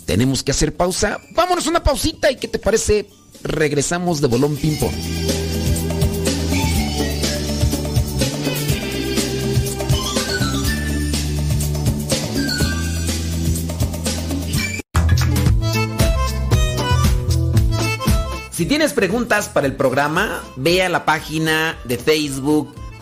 Tenemos 0.05 0.43
que 0.43 0.51
hacer 0.51 0.75
pausa. 0.75 1.19
Vámonos 1.31 1.67
una 1.67 1.83
pausita 1.83 2.31
y 2.31 2.35
¿qué 2.35 2.47
te 2.47 2.59
parece? 2.59 3.07
Regresamos 3.43 4.21
de 4.21 4.27
bolón 4.27 4.55
ping 4.55 4.77
pong. 4.77 4.93
Si 18.51 18.67
tienes 18.67 18.93
preguntas 18.93 19.49
para 19.49 19.65
el 19.65 19.75
programa, 19.75 20.43
ve 20.55 20.83
a 20.83 20.89
la 20.89 21.03
página 21.03 21.79
de 21.85 21.97
Facebook 21.97 22.75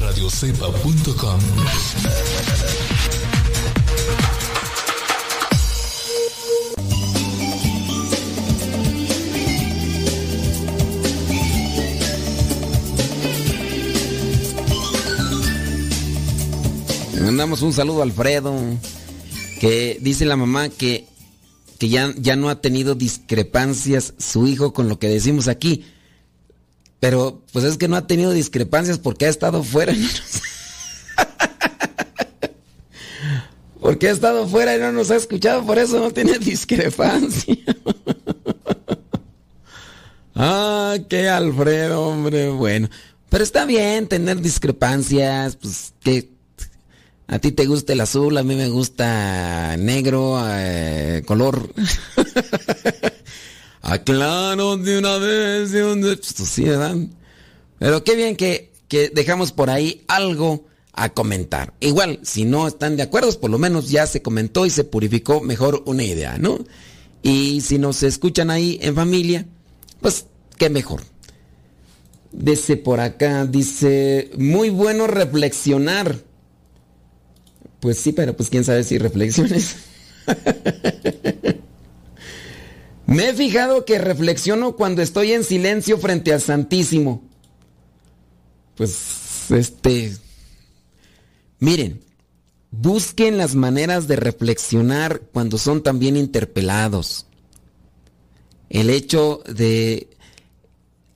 radiocepa.com 0.00 1.40
mandamos 17.32 17.62
un 17.62 17.72
saludo 17.72 18.00
a 18.00 18.04
Alfredo, 18.04 18.54
que 19.58 19.98
dice 20.00 20.26
la 20.26 20.36
mamá 20.36 20.68
que, 20.68 21.06
que 21.78 21.88
ya, 21.88 22.12
ya 22.16 22.36
no 22.36 22.50
ha 22.50 22.60
tenido 22.60 22.94
discrepancias 22.94 24.14
su 24.18 24.46
hijo 24.46 24.72
con 24.72 24.88
lo 24.88 24.98
que 24.98 25.08
decimos 25.08 25.48
aquí. 25.48 25.84
Pero 27.02 27.42
pues 27.52 27.64
es 27.64 27.78
que 27.78 27.88
no 27.88 27.96
ha 27.96 28.06
tenido 28.06 28.30
discrepancias 28.30 29.00
porque 29.00 29.26
ha 29.26 29.28
estado 29.28 29.64
fuera. 29.64 29.92
porque 33.80 34.06
ha 34.06 34.12
estado 34.12 34.46
fuera 34.46 34.76
y 34.76 34.78
no 34.78 34.92
nos 34.92 35.10
ha 35.10 35.16
escuchado, 35.16 35.66
por 35.66 35.80
eso 35.80 35.98
no 35.98 36.12
tiene 36.12 36.38
discrepancia. 36.38 37.56
ah, 40.36 40.96
qué 41.08 41.28
Alfredo, 41.28 42.02
hombre. 42.02 42.50
Bueno, 42.50 42.88
Pero 43.28 43.42
está 43.42 43.64
bien 43.64 44.06
tener 44.06 44.40
discrepancias, 44.40 45.56
pues 45.56 45.94
que 46.04 46.30
a 47.26 47.40
ti 47.40 47.50
te 47.50 47.66
gusta 47.66 47.94
el 47.94 48.00
azul, 48.00 48.38
a 48.38 48.44
mí 48.44 48.54
me 48.54 48.68
gusta 48.68 49.76
negro, 49.76 50.40
eh, 50.48 51.24
color. 51.26 51.68
Aclaro 53.82 54.76
de 54.76 54.98
una 54.98 55.18
vez 55.18 55.72
de 55.72 55.80
donde... 55.80 56.16
Pues, 56.16 56.48
sí, 56.48 56.64
¿verdad? 56.64 56.96
Pero 57.78 58.04
qué 58.04 58.14
bien 58.14 58.36
que, 58.36 58.72
que 58.88 59.10
dejamos 59.10 59.52
por 59.52 59.70
ahí 59.70 60.04
algo 60.08 60.64
a 60.92 61.08
comentar. 61.10 61.74
Igual, 61.80 62.20
si 62.22 62.44
no 62.44 62.68
están 62.68 62.96
de 62.96 63.02
acuerdo, 63.02 63.38
por 63.40 63.50
lo 63.50 63.58
menos 63.58 63.90
ya 63.90 64.06
se 64.06 64.22
comentó 64.22 64.66
y 64.66 64.70
se 64.70 64.84
purificó 64.84 65.40
mejor 65.40 65.82
una 65.86 66.04
idea, 66.04 66.38
¿no? 66.38 66.58
Y 67.22 67.60
si 67.60 67.78
nos 67.78 68.02
escuchan 68.02 68.50
ahí 68.50 68.78
en 68.82 68.94
familia, 68.94 69.46
pues 70.00 70.26
qué 70.58 70.70
mejor. 70.70 71.02
Dice 72.30 72.76
por 72.76 73.00
acá, 73.00 73.46
dice, 73.46 74.30
muy 74.38 74.70
bueno 74.70 75.06
reflexionar. 75.06 76.18
Pues 77.80 77.98
sí, 77.98 78.12
pero 78.12 78.36
pues 78.36 78.48
quién 78.48 78.64
sabe 78.64 78.84
si 78.84 78.98
reflexiones. 78.98 79.76
Me 83.12 83.28
he 83.28 83.34
fijado 83.34 83.84
que 83.84 83.98
reflexiono 83.98 84.74
cuando 84.74 85.02
estoy 85.02 85.32
en 85.32 85.44
silencio 85.44 85.98
frente 85.98 86.32
al 86.32 86.40
Santísimo. 86.40 87.22
Pues, 88.74 89.50
este... 89.50 90.16
Miren, 91.58 92.00
busquen 92.70 93.36
las 93.36 93.54
maneras 93.54 94.08
de 94.08 94.16
reflexionar 94.16 95.20
cuando 95.32 95.58
son 95.58 95.82
también 95.82 96.16
interpelados. 96.16 97.26
El 98.70 98.88
hecho 98.88 99.42
de... 99.46 100.08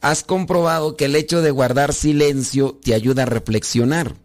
Has 0.03 0.23
comprobado 0.23 0.97
que 0.97 1.07
el 1.07 1.17
hecho 1.17 1.41
de 1.41 1.51
guardar 1.51 1.95
silencio 1.95 2.79
te 2.83 2.93
ayuda 2.93 3.23
a 3.23 3.27
reflexionar. 3.27 4.17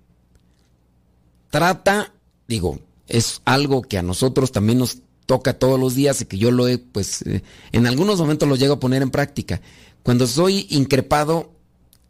Trata, 1.49 2.13
digo, 2.47 2.79
es 3.07 3.41
algo 3.45 3.81
que 3.81 3.97
a 3.97 4.03
nosotros 4.03 4.51
también 4.51 4.77
nos 4.77 4.99
toca 5.31 5.53
todos 5.53 5.79
los 5.79 5.95
días 5.95 6.19
y 6.19 6.25
que 6.25 6.37
yo 6.37 6.51
lo 6.51 6.67
he, 6.67 6.77
pues, 6.77 7.21
eh, 7.21 7.41
en 7.71 7.87
algunos 7.87 8.19
momentos 8.19 8.49
lo 8.49 8.57
llego 8.57 8.73
a 8.73 8.79
poner 8.81 9.01
en 9.01 9.11
práctica. 9.11 9.61
Cuando 10.03 10.27
soy 10.27 10.67
increpado, 10.71 11.53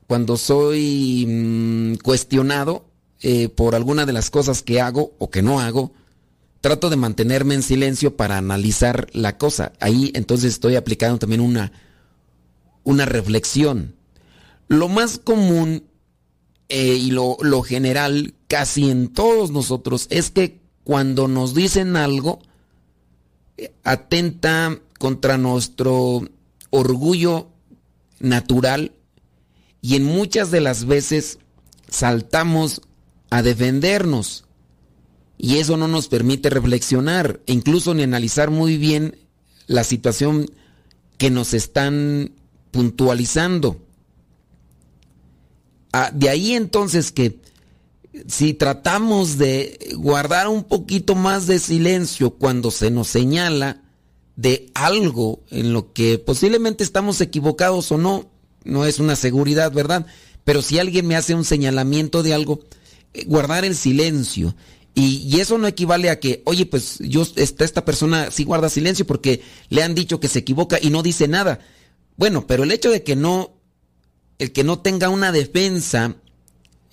cuando 0.07 0.38
soy 0.38 1.28
mm, 1.28 1.95
cuestionado 1.97 2.84
eh, 3.22 3.47
por 3.47 3.76
alguna 3.76 4.07
de 4.07 4.13
las 4.13 4.32
cosas 4.32 4.63
que 4.63 4.82
hago 4.82 5.13
o 5.19 5.30
que 5.30 5.43
no 5.43 5.59
hago, 5.59 5.91
trato 6.61 6.89
de 6.89 6.95
mantenerme 6.95 7.53
en 7.53 7.61
silencio 7.61 8.17
para 8.17 8.39
analizar 8.39 9.05
la 9.13 9.38
cosa. 9.38 9.74
Ahí 9.80 10.11
entonces 10.15 10.53
estoy 10.53 10.76
aplicando 10.76 11.19
también 11.19 11.41
una, 11.41 11.72
una 12.84 13.05
reflexión. 13.05 13.93
Lo 14.67 14.89
más 14.89 15.19
común 15.19 15.84
eh, 16.69 16.95
y 16.95 17.11
lo, 17.11 17.38
lo 17.39 17.61
general 17.61 18.34
casi 18.47 18.89
en 18.89 19.09
todos 19.09 19.51
nosotros 19.51 20.07
es 20.09 20.32
que 20.32 20.59
cuando 20.84 21.28
nos 21.28 21.53
dicen 21.53 21.95
algo, 21.97 22.39
atenta 23.84 24.80
contra 24.99 25.38
nuestro 25.38 26.28
orgullo 26.70 27.49
natural 28.20 28.93
y 29.82 29.95
en 29.95 30.03
muchas 30.03 30.51
de 30.51 30.62
las 30.62 30.86
veces 30.86 31.39
saltamos 31.89 32.82
a 33.30 33.41
defendernos 33.41 34.45
y 35.38 35.57
eso 35.57 35.76
no 35.76 35.88
nos 35.88 36.07
permite 36.07 36.49
reflexionar 36.49 37.41
e 37.47 37.53
incluso 37.53 37.93
ni 37.93 38.03
analizar 38.03 38.51
muy 38.51 38.78
bien 38.78 39.18
la 39.66 39.84
situación 39.84 40.51
que 41.18 41.32
nos 41.32 41.53
están 41.53 42.34
puntualizando. 42.72 43.84
Ah, 45.93 46.12
de 46.14 46.30
ahí 46.30 46.53
entonces 46.53 47.12
que 47.12 47.39
si 48.28 48.53
tratamos 48.53 49.38
de 49.38 49.95
guardar 49.97 50.47
un 50.47 50.64
poquito 50.64 51.16
más 51.16 51.47
de 51.47 51.59
silencio 51.59 52.32
cuando 52.32 52.72
se 52.72 52.91
nos 52.91 53.07
señala 53.07 53.82
de 54.36 54.70
algo 54.74 55.43
en 55.49 55.74
lo 55.74 55.93
que 55.93 56.18
posiblemente 56.18 56.84
estamos 56.84 57.22
equivocados 57.22 57.91
o 57.91 57.97
no, 57.97 58.30
no 58.64 58.86
es 58.86 58.99
una 58.99 59.16
seguridad, 59.16 59.72
¿verdad? 59.72 60.05
Pero 60.43 60.62
si 60.62 60.80
alguien 60.80 61.07
me 61.07 61.16
hace 61.16 61.36
un 61.36 61.45
señalamiento 61.45 62.24
de 62.24 62.34
algo, 62.34 62.62
eh, 63.14 63.26
guardar 63.26 63.66
el 63.66 63.76
silencio. 63.76 64.55
Y, 64.93 65.39
eso 65.39 65.57
no 65.57 65.68
equivale 65.68 66.09
a 66.09 66.20
que, 66.20 66.41
oye, 66.45 66.66
pues 66.66 66.97
yo, 66.99 67.26
esta, 67.38 67.64
esta 67.64 67.86
persona 67.86 68.30
sí 68.30 68.43
guarda 68.43 68.68
silencio 68.68 69.07
porque 69.07 69.41
le 69.70 69.84
han 69.84 69.95
dicho 69.95 70.20
que 70.20 70.28
se 70.28 70.39
equivoca 70.39 70.80
y 70.82 70.89
no 70.89 71.01
dice 71.01 71.30
nada. 71.30 71.59
Bueno, 72.18 72.45
pero 72.45 72.64
el 72.64 72.72
hecho 72.72 72.91
de 72.91 73.01
que 73.01 73.16
no, 73.16 73.53
el 74.38 74.51
que 74.51 74.66
no 74.66 74.80
tenga 74.80 75.07
una 75.07 75.32
defensa 75.32 76.18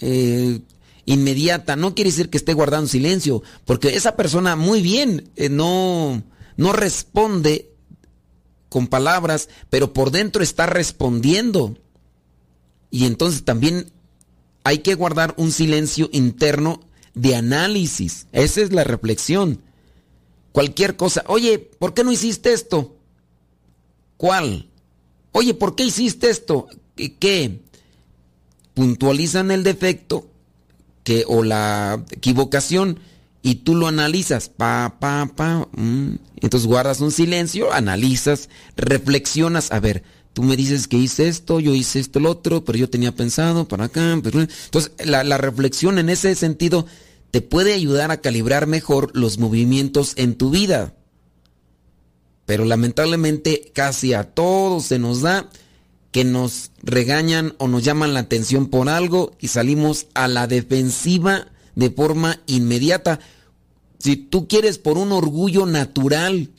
eh, 0.01 0.61
inmediata, 1.09 1.75
no 1.75 1.95
quiere 1.95 2.11
decir 2.11 2.29
que 2.29 2.37
esté 2.37 2.53
guardando 2.53 2.87
silencio, 2.87 3.43
porque 3.65 3.97
esa 3.97 4.15
persona 4.15 4.57
muy 4.57 4.83
bien 4.83 5.31
eh, 5.37 5.49
no, 5.49 6.23
no 6.59 6.73
responde 6.75 7.73
con 8.69 8.89
palabras, 8.89 9.49
pero 9.71 9.95
por 9.95 10.11
dentro 10.11 10.43
está 10.43 10.67
respondiendo. 10.67 11.79
Y 12.91 13.07
entonces 13.07 13.45
también 13.45 13.91
hay 14.65 14.81
que 14.81 14.95
guardar 14.95 15.33
un 15.39 15.51
silencio 15.51 16.11
interno 16.13 16.81
de 17.15 17.37
análisis. 17.37 18.27
Esa 18.33 18.61
es 18.61 18.73
la 18.75 18.85
reflexión. 18.85 19.63
Cualquier 20.53 20.97
cosa. 20.97 21.25
Oye, 21.29 21.59
¿por 21.59 21.95
qué 21.95 22.05
no 22.05 22.13
hiciste 22.13 22.53
esto? 22.53 22.97
¿Cuál? 24.19 24.69
Oye, 25.33 25.55
¿por 25.55 25.75
qué 25.75 25.85
hiciste 25.85 26.29
esto? 26.29 26.69
¿Qué? 26.97 27.63
Puntualizan 28.75 29.51
el 29.51 29.65
defecto 29.65 30.29
o 31.27 31.43
la 31.43 32.05
equivocación 32.11 32.99
y 33.43 33.57
tú 33.57 33.75
lo 33.75 33.87
analizas, 33.87 34.49
pa, 34.49 34.97
pa, 35.01 35.31
pa. 35.35 35.69
Mm. 35.73 36.17
Entonces 36.41 36.67
guardas 36.67 37.01
un 37.01 37.13
silencio, 37.13 37.73
analizas, 37.73 38.49
reflexionas, 38.77 39.73
a 39.73 39.81
ver, 39.81 40.03
tú 40.33 40.43
me 40.43 40.57
dices 40.57 40.89
que 40.89 40.97
hice 40.97 41.29
esto, 41.29 41.61
yo 41.61 41.75
hice 41.75 42.01
esto, 42.01 42.19
el 42.19 42.27
otro, 42.27 42.65
pero 42.65 42.79
yo 42.79 42.91
tenía 42.91 43.15
pensado 43.15 43.67
para 43.67 43.85
acá. 43.85 44.19
Pero... 44.23 44.41
Entonces 44.41 44.93
la, 45.05 45.25
la 45.25 45.39
reflexión 45.39 45.99
en 45.99 46.11
ese 46.11 46.35
sentido 46.35 46.87
te 47.31 47.41
puede 47.41 47.75
ayudar 47.75 48.11
a 48.11 48.21
calibrar 48.21 48.67
mejor 48.67 49.11
los 49.15 49.39
movimientos 49.39 50.13
en 50.17 50.35
tu 50.35 50.51
vida. 50.51 50.95
Pero 52.47 52.65
lamentablemente 52.65 53.71
casi 53.75 54.15
a 54.15 54.25
todos 54.25 54.87
se 54.87 54.99
nos 54.99 55.21
da 55.21 55.49
que 56.19 56.25
nos 56.25 56.73
regañan 56.83 57.55
o 57.59 57.69
nos 57.69 57.85
llaman 57.85 58.13
la 58.13 58.19
atención 58.19 58.67
por 58.67 58.89
algo 58.89 59.37
y 59.39 59.47
salimos 59.47 60.09
a 60.15 60.27
la 60.27 60.49
defensiva 60.49 61.47
de 61.77 61.91
forma 61.91 62.41
inmediata. 62.49 63.21
Si 64.01 64.17
tú 64.17 64.49
quieres 64.49 64.79
por 64.79 64.99
un 64.99 65.13
orgullo 65.13 65.65
natural, 65.65 66.51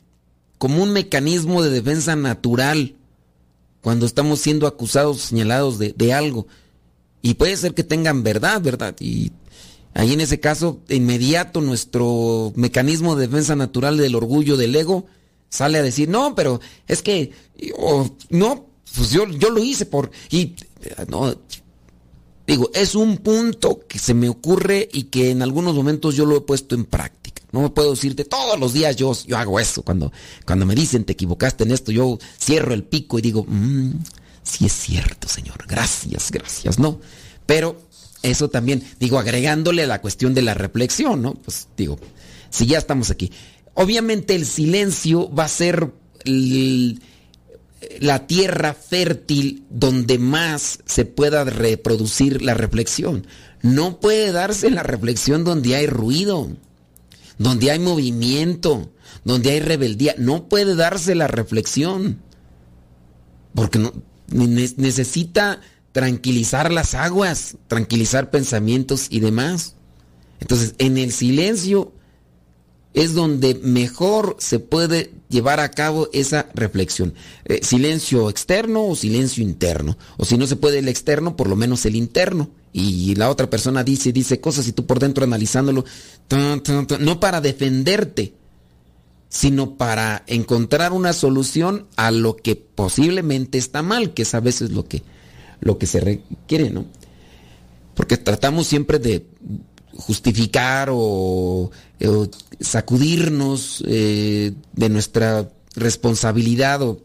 como 0.56 0.82
un 0.82 0.94
mecanismo 0.94 1.62
de 1.62 1.68
defensa 1.68 2.16
natural, 2.16 2.94
cuando 3.82 4.06
estamos 4.06 4.40
siendo 4.40 4.66
acusados, 4.66 5.20
señalados 5.20 5.78
de, 5.78 6.12
algo. 6.14 6.46
Y 7.20 7.34
puede 7.34 7.54
ser 7.58 7.74
que 7.74 7.84
tengan 7.84 8.22
verdad, 8.22 8.62
¿verdad? 8.62 8.96
Y 8.98 9.30
ahí 9.92 10.14
en 10.14 10.22
ese 10.22 10.40
caso, 10.40 10.80
de 10.88 10.96
inmediato 10.96 11.60
nuestro 11.60 12.54
mecanismo 12.56 13.14
de 13.14 13.26
defensa 13.26 13.56
natural 13.56 13.98
del 13.98 14.14
orgullo, 14.14 14.56
del 14.56 14.74
ego, 14.74 15.04
sale 15.50 15.76
a 15.76 15.82
decir, 15.82 16.08
no, 16.08 16.34
pero 16.34 16.62
es 16.88 17.02
que, 17.02 17.32
no, 18.30 18.69
pues 18.94 19.10
yo, 19.10 19.26
yo 19.28 19.50
lo 19.50 19.62
hice 19.62 19.86
por... 19.86 20.10
Y, 20.30 20.54
no, 21.08 21.34
Digo, 22.50 22.68
es 22.74 22.96
un 22.96 23.18
punto 23.18 23.86
que 23.86 24.00
se 24.00 24.12
me 24.12 24.28
ocurre 24.28 24.88
y 24.92 25.04
que 25.04 25.30
en 25.30 25.40
algunos 25.40 25.72
momentos 25.76 26.16
yo 26.16 26.26
lo 26.26 26.36
he 26.36 26.40
puesto 26.40 26.74
en 26.74 26.84
práctica. 26.84 27.42
No 27.52 27.62
me 27.62 27.70
puedo 27.70 27.92
decirte 27.92 28.24
todos 28.24 28.58
los 28.58 28.72
días 28.72 28.96
yo, 28.96 29.16
yo 29.24 29.38
hago 29.38 29.60
eso. 29.60 29.82
Cuando, 29.82 30.12
cuando 30.44 30.66
me 30.66 30.74
dicen 30.74 31.04
te 31.04 31.12
equivocaste 31.12 31.62
en 31.62 31.70
esto, 31.70 31.92
yo 31.92 32.18
cierro 32.40 32.74
el 32.74 32.82
pico 32.82 33.20
y 33.20 33.22
digo, 33.22 33.44
mmm, 33.46 33.92
sí 34.42 34.66
es 34.66 34.72
cierto, 34.72 35.28
Señor. 35.28 35.64
Gracias, 35.68 36.32
gracias. 36.32 36.80
No, 36.80 37.00
pero 37.46 37.80
eso 38.22 38.50
también, 38.50 38.82
digo, 38.98 39.20
agregándole 39.20 39.84
a 39.84 39.86
la 39.86 40.00
cuestión 40.00 40.34
de 40.34 40.42
la 40.42 40.54
reflexión, 40.54 41.22
¿no? 41.22 41.34
Pues 41.34 41.68
digo, 41.76 42.00
si 42.50 42.66
ya 42.66 42.78
estamos 42.78 43.10
aquí. 43.10 43.30
Obviamente 43.74 44.34
el 44.34 44.44
silencio 44.44 45.32
va 45.32 45.44
a 45.44 45.48
ser 45.48 45.92
el, 46.24 47.00
la 48.00 48.26
tierra 48.26 48.74
fértil 48.74 49.64
donde 49.70 50.18
más 50.18 50.80
se 50.84 51.04
pueda 51.04 51.44
reproducir 51.44 52.42
la 52.42 52.54
reflexión. 52.54 53.26
No 53.62 54.00
puede 54.00 54.32
darse 54.32 54.70
la 54.70 54.82
reflexión 54.82 55.44
donde 55.44 55.76
hay 55.76 55.86
ruido, 55.86 56.48
donde 57.38 57.70
hay 57.70 57.78
movimiento, 57.78 58.92
donde 59.24 59.50
hay 59.50 59.60
rebeldía. 59.60 60.14
No 60.18 60.48
puede 60.48 60.74
darse 60.74 61.14
la 61.14 61.26
reflexión. 61.26 62.20
Porque 63.54 63.90
necesita 64.28 65.60
tranquilizar 65.92 66.70
las 66.70 66.94
aguas, 66.94 67.56
tranquilizar 67.66 68.30
pensamientos 68.30 69.06
y 69.10 69.20
demás. 69.20 69.74
Entonces, 70.40 70.74
en 70.78 70.98
el 70.98 71.12
silencio 71.12 71.92
es 72.92 73.14
donde 73.14 73.54
mejor 73.54 74.36
se 74.38 74.58
puede 74.58 75.12
llevar 75.28 75.60
a 75.60 75.70
cabo 75.70 76.08
esa 76.12 76.48
reflexión. 76.54 77.14
Eh, 77.44 77.60
silencio 77.62 78.28
externo 78.28 78.86
o 78.86 78.96
silencio 78.96 79.42
interno. 79.42 79.96
O 80.16 80.24
si 80.24 80.36
no 80.36 80.46
se 80.46 80.56
puede 80.56 80.80
el 80.80 80.88
externo, 80.88 81.36
por 81.36 81.48
lo 81.48 81.56
menos 81.56 81.86
el 81.86 81.94
interno. 81.94 82.50
Y 82.72 83.14
la 83.16 83.30
otra 83.30 83.50
persona 83.50 83.84
dice, 83.84 84.12
dice 84.12 84.40
cosas 84.40 84.66
y 84.68 84.72
tú 84.72 84.86
por 84.86 85.00
dentro 85.00 85.24
analizándolo, 85.24 85.84
no 87.00 87.20
para 87.20 87.40
defenderte, 87.40 88.34
sino 89.28 89.76
para 89.76 90.24
encontrar 90.26 90.92
una 90.92 91.12
solución 91.12 91.86
a 91.96 92.10
lo 92.10 92.36
que 92.36 92.56
posiblemente 92.56 93.58
está 93.58 93.82
mal, 93.82 94.12
que 94.14 94.22
es 94.22 94.34
a 94.34 94.40
veces 94.40 94.70
lo 94.70 94.86
que, 94.86 95.02
lo 95.60 95.78
que 95.78 95.86
se 95.86 96.00
requiere, 96.00 96.70
¿no? 96.70 96.86
Porque 97.94 98.16
tratamos 98.16 98.66
siempre 98.66 98.98
de 98.98 99.26
justificar 100.00 100.88
o, 100.90 101.70
sacudirnos 102.60 103.84
eh, 103.86 104.52
de 104.72 104.88
nuestra 104.88 105.48
responsabilidad 105.76 106.82
o 106.82 107.00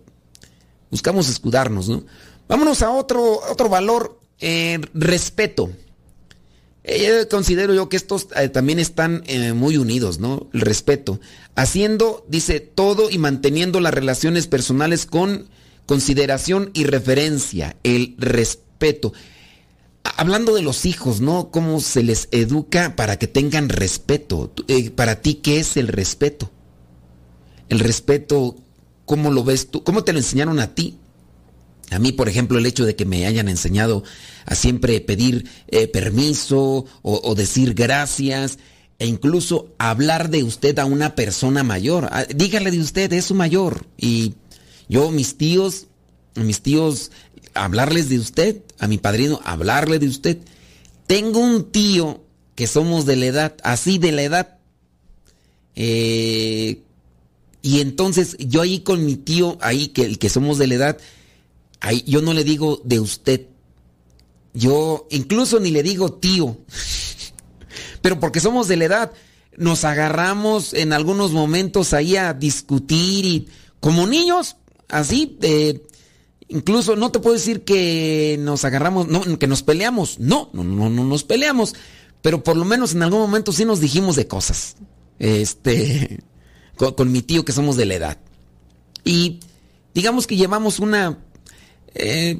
buscamos 0.89 1.30
escudarnos, 1.30 1.89
¿no? 1.89 2.04
Vámonos 2.48 2.82
a 2.82 2.91
otro, 2.91 3.41
otro 3.50 3.70
valor, 3.70 4.20
eh, 4.39 4.80
respeto. 4.93 5.70
Eh, 6.84 7.28
considero 7.30 7.74
yo 7.74 7.89
que 7.89 7.98
estos 7.98 8.28
también 8.54 8.80
están 8.80 9.24
muy 9.56 9.78
unidos, 9.78 10.20
¿no? 10.20 10.48
El 10.54 10.62
respeto. 10.62 11.20
Haciendo, 11.56 12.26
dice, 12.30 12.60
todo 12.60 13.10
y 13.10 13.18
manteniendo 13.18 13.80
las 13.80 13.93
relaciones 13.93 14.46
personales 14.46 15.06
con 15.06 15.48
consideración 15.88 16.70
y 16.74 16.84
referencia, 16.84 17.76
el 17.84 18.16
respeto 18.20 18.66
hablando 20.18 20.53
de 20.53 20.62
los 20.62 20.86
hijos, 20.86 21.22
¿no? 21.22 21.49
¿Cómo 21.51 21.80
se 21.80 22.03
les 22.03 22.28
educa 22.32 22.95
para 22.95 23.18
que 23.18 23.28
tengan 23.28 23.70
respeto? 23.70 24.53
Eh, 24.68 24.91
para 24.91 25.22
ti, 25.22 25.36
¿qué 25.36 25.60
es 25.60 25.78
el 25.78 25.88
respeto? 25.88 26.51
El 27.70 27.80
respeto, 27.80 28.56
¿cómo 29.06 29.32
lo 29.32 29.43
ves 29.43 29.72
tú? 29.72 29.84
¿Cómo 29.84 30.03
te 30.03 30.14
lo 30.14 30.20
enseñaron 30.20 30.60
a 30.60 30.76
ti? 30.76 30.99
A 31.91 31.99
mí, 31.99 32.12
por 32.12 32.30
ejemplo, 32.30 32.58
el 32.58 32.66
hecho 32.66 32.86
de 32.86 32.95
que 32.95 33.06
me 33.06 33.26
hayan 33.26 33.47
enseñado 33.47 34.03
a 34.45 34.56
siempre 34.56 35.01
pedir 35.01 35.49
eh, 35.68 35.88
permiso 35.88 36.86
o, 37.01 37.36
decir 37.36 37.74
gracias 37.74 38.58
e 38.97 39.08
incluso 39.08 39.74
hablar 39.78 40.30
de 40.30 40.43
usted 40.43 40.78
a 40.80 40.86
una 40.86 41.16
persona 41.16 41.64
mayor. 41.64 42.10
Ah, 42.12 42.26
dígale 42.34 42.72
de 42.72 42.80
usted, 42.80 43.12
es 43.14 43.26
su 43.26 43.36
mayor. 43.36 43.86
Y 43.97 44.34
yo, 44.88 45.12
mis 45.12 45.38
tíos, 45.38 45.88
mis 46.36 46.62
tíos 46.62 47.12
hablarles 47.56 48.10
de 48.10 48.20
usted, 48.20 48.62
a 48.80 48.88
mi 48.88 48.97
padrino, 48.97 49.39
hablarle 49.43 49.99
de 49.99 50.08
usted. 50.08 50.38
Tengo 51.08 51.39
un 51.39 51.72
tío 51.72 52.24
que 52.53 52.68
somos 52.68 53.06
de 53.06 53.16
la 53.16 53.26
edad, 53.26 53.56
así 53.64 53.97
de 53.97 54.12
la 54.12 54.24
edad. 54.24 54.58
Eh, 55.76 56.82
y 57.62 57.82
entonces 57.82 58.38
yo 58.39 58.62
ahí 58.62 58.82
con 58.82 59.06
mi 59.06 59.16
tío, 59.16 59.58
ahí 59.62 59.88
que 59.88 60.03
el 60.03 60.20
que 60.20 60.30
somos 60.30 60.58
de 60.58 60.68
la 60.68 60.76
edad, 60.76 60.97
ahí 61.80 62.03
yo 62.06 62.22
no 62.22 62.34
le 62.34 62.43
digo 62.43 62.82
de 62.84 62.99
usted. 62.99 63.47
Yo 64.53 65.08
incluso 65.10 65.60
ni 65.60 65.72
le 65.72 65.84
digo 65.84 66.14
tío. 66.14 66.58
Pero 68.01 68.20
porque 68.20 68.39
somos 68.39 68.68
de 68.68 68.78
la 68.78 68.86
edad, 68.86 69.12
nos 69.58 69.84
agarramos 69.84 70.74
en 70.74 70.93
algunos 70.93 71.32
momentos 71.32 71.93
ahí 71.93 72.16
a 72.16 72.34
discutir 72.34 73.26
y 73.26 73.47
como 73.80 74.08
niños, 74.08 74.58
así, 74.88 75.38
de 75.39 75.82
Incluso 76.48 76.96
no 76.96 77.12
te 77.12 77.20
puedo 77.20 77.36
decir 77.36 77.64
que 77.64 78.38
nos 78.39 78.66
agarramos, 78.66 79.08
no, 79.08 79.39
que 79.39 79.48
nos 79.48 79.64
peleamos. 79.64 80.20
No, 80.20 80.50
no, 80.54 80.64
no, 80.64 80.89
no 80.89 81.04
nos 81.04 81.24
peleamos. 81.24 81.74
Pero 82.22 82.43
por 82.43 82.56
lo 82.56 82.66
menos 82.66 82.93
en 82.93 83.04
algún 83.04 83.20
momento 83.20 83.52
sí 83.52 83.66
nos 83.66 83.80
dijimos 83.80 84.16
de 84.16 84.28
cosas. 84.28 84.76
Este, 85.20 86.24
con, 86.76 87.12
mi 87.12 87.22
tío 87.22 87.46
que 87.46 87.52
somos 87.52 87.78
de 87.78 87.86
la 87.86 87.96
edad. 87.96 88.18
Y 89.04 89.39
digamos 89.93 90.28
que 90.28 90.36
llevamos 90.36 90.80
una, 90.80 91.20
eh, 91.93 92.39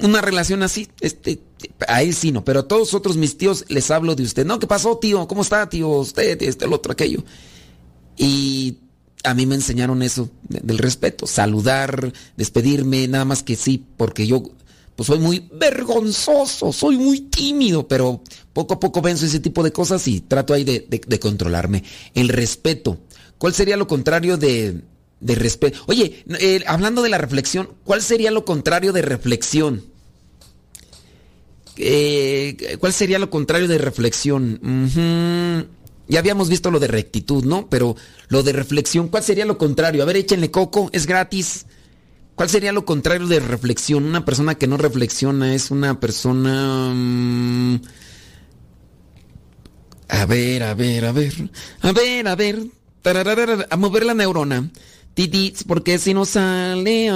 una 0.00 0.20
relación 0.20 0.62
así. 0.62 0.88
Este, 1.00 1.40
a 1.88 2.02
él 2.02 2.14
sí 2.14 2.32
no, 2.32 2.44
pero 2.44 2.60
a 2.60 2.68
todos 2.68 2.94
otros 2.94 3.16
mis 3.16 3.36
tíos 3.36 3.64
les 3.68 3.90
hablo 3.90 4.14
de 4.14 4.22
usted. 4.22 4.46
No, 4.46 4.58
¿qué 4.58 4.66
pasó, 4.66 4.98
tío? 4.98 5.26
¿Cómo 5.26 5.42
está, 5.42 5.68
tío? 5.68 5.88
Usted, 5.88 6.40
este, 6.42 6.64
el 6.64 6.72
otro, 6.72 6.92
aquello. 6.92 7.24
Y 8.16 8.78
a 9.24 9.34
mí 9.34 9.46
me 9.46 9.54
enseñaron 9.54 10.02
eso 10.02 10.30
del 10.48 10.78
respeto, 10.78 11.26
saludar, 11.26 12.12
despedirme, 12.36 13.06
nada 13.08 13.24
más 13.24 13.42
que 13.42 13.56
sí, 13.56 13.84
porque 13.96 14.26
yo 14.26 14.42
pues 14.96 15.06
soy 15.06 15.18
muy 15.18 15.48
vergonzoso, 15.52 16.72
soy 16.72 16.96
muy 16.96 17.20
tímido, 17.20 17.88
pero 17.88 18.22
poco 18.52 18.74
a 18.74 18.80
poco 18.80 19.00
venzo 19.00 19.24
ese 19.24 19.40
tipo 19.40 19.62
de 19.62 19.72
cosas 19.72 20.06
y 20.06 20.20
trato 20.20 20.52
ahí 20.52 20.64
de, 20.64 21.18
controlarme. 21.20 21.82
El 22.14 22.28
respeto. 22.28 22.98
¿Cuál 23.38 23.54
sería 23.54 23.76
lo 23.76 23.86
contrario 23.86 24.36
de, 24.36 24.82
respeto? 25.20 25.80
Oye, 25.86 26.24
eh, 26.38 26.62
hablando 26.66 27.02
de 27.02 27.08
la 27.08 27.18
reflexión, 27.18 27.70
¿cuál 27.84 28.02
sería 28.02 28.30
lo 28.30 28.44
contrario 28.44 28.92
de 28.92 29.02
reflexión? 29.02 29.84
Eh, 31.78 32.76
¿Cuál 32.78 32.92
sería 32.92 33.18
lo 33.18 33.30
contrario 33.30 33.66
de 33.68 33.78
reflexión? 33.78 34.60
Ya 36.12 36.18
habíamos 36.18 36.50
visto 36.50 36.70
lo 36.70 36.78
de 36.78 36.88
rectitud, 36.88 37.42
¿no? 37.42 37.70
Pero 37.70 37.96
lo 38.28 38.42
de 38.42 38.52
reflexión, 38.52 39.08
¿cuál 39.08 39.22
sería 39.22 39.46
lo 39.46 39.56
contrario? 39.56 40.02
A 40.02 40.04
ver, 40.04 40.16
échenle 40.16 40.50
coco, 40.50 40.90
es 40.92 41.06
gratis. 41.06 41.64
¿Cuál 42.34 42.50
sería 42.50 42.70
lo 42.70 42.84
contrario 42.84 43.26
de 43.28 43.40
reflexión? 43.40 44.04
Una 44.04 44.22
persona 44.22 44.56
que 44.56 44.66
no 44.66 44.76
reflexiona 44.76 45.54
es 45.54 45.70
una 45.70 46.00
persona... 46.00 46.92
Mm, 46.94 47.80
a 50.08 50.26
ver, 50.26 50.62
a 50.64 50.74
ver, 50.74 51.06
a 51.06 51.12
ver. 51.12 51.32
A 51.80 51.92
ver, 51.92 52.28
a 52.28 52.34
ver. 52.34 52.58
A 53.70 53.76
mover 53.78 54.04
la 54.04 54.12
neurona. 54.12 54.70
Titi, 55.14 55.54
porque 55.66 55.98
si 55.98 56.12
no 56.12 56.26
sale... 56.26 57.08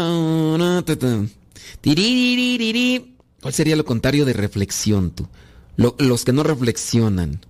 ¿Cuál 3.42 3.52
sería 3.52 3.76
lo 3.76 3.84
contrario 3.84 4.24
de 4.24 4.32
reflexión 4.32 5.10
tú? 5.10 5.28
los 5.76 6.24
que 6.24 6.32
no 6.32 6.42
reflexionan 6.42 7.42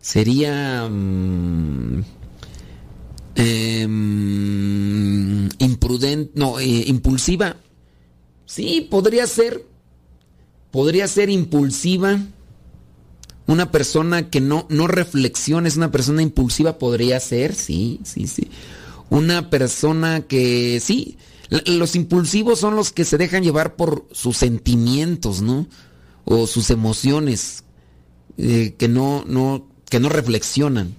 sería 0.00 0.88
mm, 0.88 2.02
em, 3.36 5.48
imprudente, 5.58 6.32
no, 6.34 6.58
eh, 6.58 6.84
impulsiva. 6.86 7.56
Sí, 8.46 8.88
podría 8.90 9.26
ser, 9.26 9.66
podría 10.70 11.06
ser 11.08 11.30
impulsiva. 11.30 12.18
Una 13.46 13.70
persona 13.70 14.30
que 14.30 14.40
no, 14.40 14.66
no 14.68 14.86
reflexiona 14.86 15.68
es 15.68 15.76
una 15.76 15.90
persona 15.90 16.22
impulsiva, 16.22 16.78
podría 16.78 17.18
ser, 17.20 17.54
sí, 17.54 18.00
sí, 18.04 18.26
sí. 18.26 18.48
Una 19.10 19.50
persona 19.50 20.22
que, 20.22 20.78
sí, 20.80 21.18
los 21.66 21.96
impulsivos 21.96 22.60
son 22.60 22.76
los 22.76 22.92
que 22.92 23.04
se 23.04 23.18
dejan 23.18 23.42
llevar 23.42 23.74
por 23.74 24.06
sus 24.12 24.36
sentimientos, 24.36 25.42
¿no? 25.42 25.66
O 26.24 26.46
sus 26.46 26.70
emociones, 26.70 27.64
eh, 28.38 28.76
que 28.78 28.86
no, 28.86 29.24
no, 29.26 29.69
que 29.90 30.00
no 30.00 30.08
reflexionan. 30.08 30.94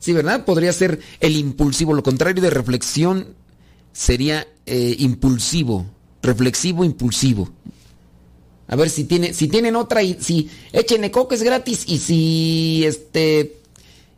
Sí, 0.00 0.12
¿verdad? 0.12 0.44
Podría 0.44 0.72
ser 0.72 1.00
el 1.20 1.36
impulsivo. 1.36 1.94
Lo 1.94 2.02
contrario 2.02 2.42
de 2.42 2.50
reflexión 2.50 3.28
sería 3.92 4.46
eh, 4.64 4.96
impulsivo. 4.98 5.86
Reflexivo, 6.22 6.84
impulsivo. 6.84 7.50
A 8.68 8.74
ver 8.74 8.90
si 8.90 9.04
tiene, 9.04 9.32
si 9.32 9.46
tienen 9.46 9.76
otra 9.76 10.02
y 10.02 10.16
si 10.20 10.50
échenle 10.72 11.10
coco 11.12 11.34
es 11.34 11.42
gratis 11.42 11.84
y 11.86 11.98
si 11.98 12.84
este 12.84 13.58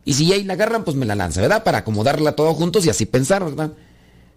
y 0.07 0.15
si 0.15 0.33
ahí 0.33 0.45
la 0.45 0.55
agarran 0.55 0.85
pues 0.85 0.97
me 0.97 1.05
la 1.05 1.15
lanza, 1.15 1.43
¿verdad? 1.43 1.65
Para 1.65 1.79
acomodarla 1.79 2.33
todo 2.33 2.55
juntos 2.55 2.87
y 2.87 2.91
así 2.91 3.05
pensar, 3.05 3.45
¿verdad? 3.45 3.73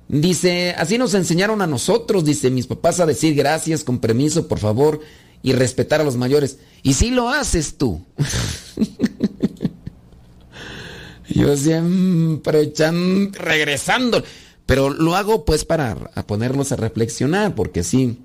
Dice, 0.10 0.76
así 0.78 0.98
nos 0.98 1.14
enseñaron 1.14 1.62
a 1.62 1.68
nosotros, 1.68 2.26
dice 2.26 2.50
mis 2.50 2.68
papás 2.68 3.00
a 3.00 3.06
decir 3.06 3.36
gracias, 3.36 3.86
con 3.86 4.00
permiso, 4.00 4.50
por 4.50 4.60
favor 4.60 5.00
y 5.44 5.54
respetar 5.54 6.02
a 6.02 6.04
los 6.04 6.18
mayores. 6.18 6.58
Y 6.84 6.94
si 6.94 7.12
lo 7.12 7.30
haces 7.30 7.78
tú. 7.78 8.06
Yo 11.30 11.56
siempre 11.56 12.62
echan, 12.62 13.32
regresando. 13.34 14.24
Pero 14.66 14.90
lo 14.90 15.16
hago 15.16 15.46
pues 15.46 15.66
para 15.66 15.96
ponernos 16.26 16.72
a 16.72 16.78
reflexionar, 16.78 17.56
porque 17.56 17.84
sí, 17.84 18.20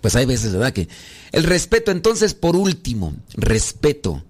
pues 0.00 0.16
hay 0.16 0.26
veces, 0.26 0.52
¿verdad? 0.52 0.72
Que 0.72 0.88
el 1.32 1.44
respeto, 1.44 1.90
entonces, 1.90 2.34
por 2.34 2.56
último, 2.56 3.14
respeto. 3.34 4.24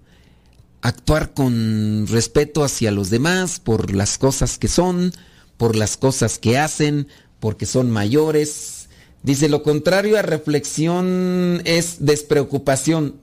Actuar 0.81 1.33
con 1.33 2.07
respeto 2.07 2.63
hacia 2.63 2.91
los 2.91 3.11
demás 3.11 3.59
por 3.59 3.93
las 3.93 4.17
cosas 4.17 4.57
que 4.57 4.67
son, 4.67 5.13
por 5.57 5.75
las 5.75 5.95
cosas 5.95 6.39
que 6.39 6.57
hacen, 6.57 7.07
porque 7.39 7.67
son 7.67 7.91
mayores, 7.91 8.80
Dice, 9.23 9.49
lo 9.49 9.61
contrario 9.61 10.17
a 10.17 10.23
reflexión 10.23 11.61
es 11.65 11.97
despreocupación. 11.99 13.15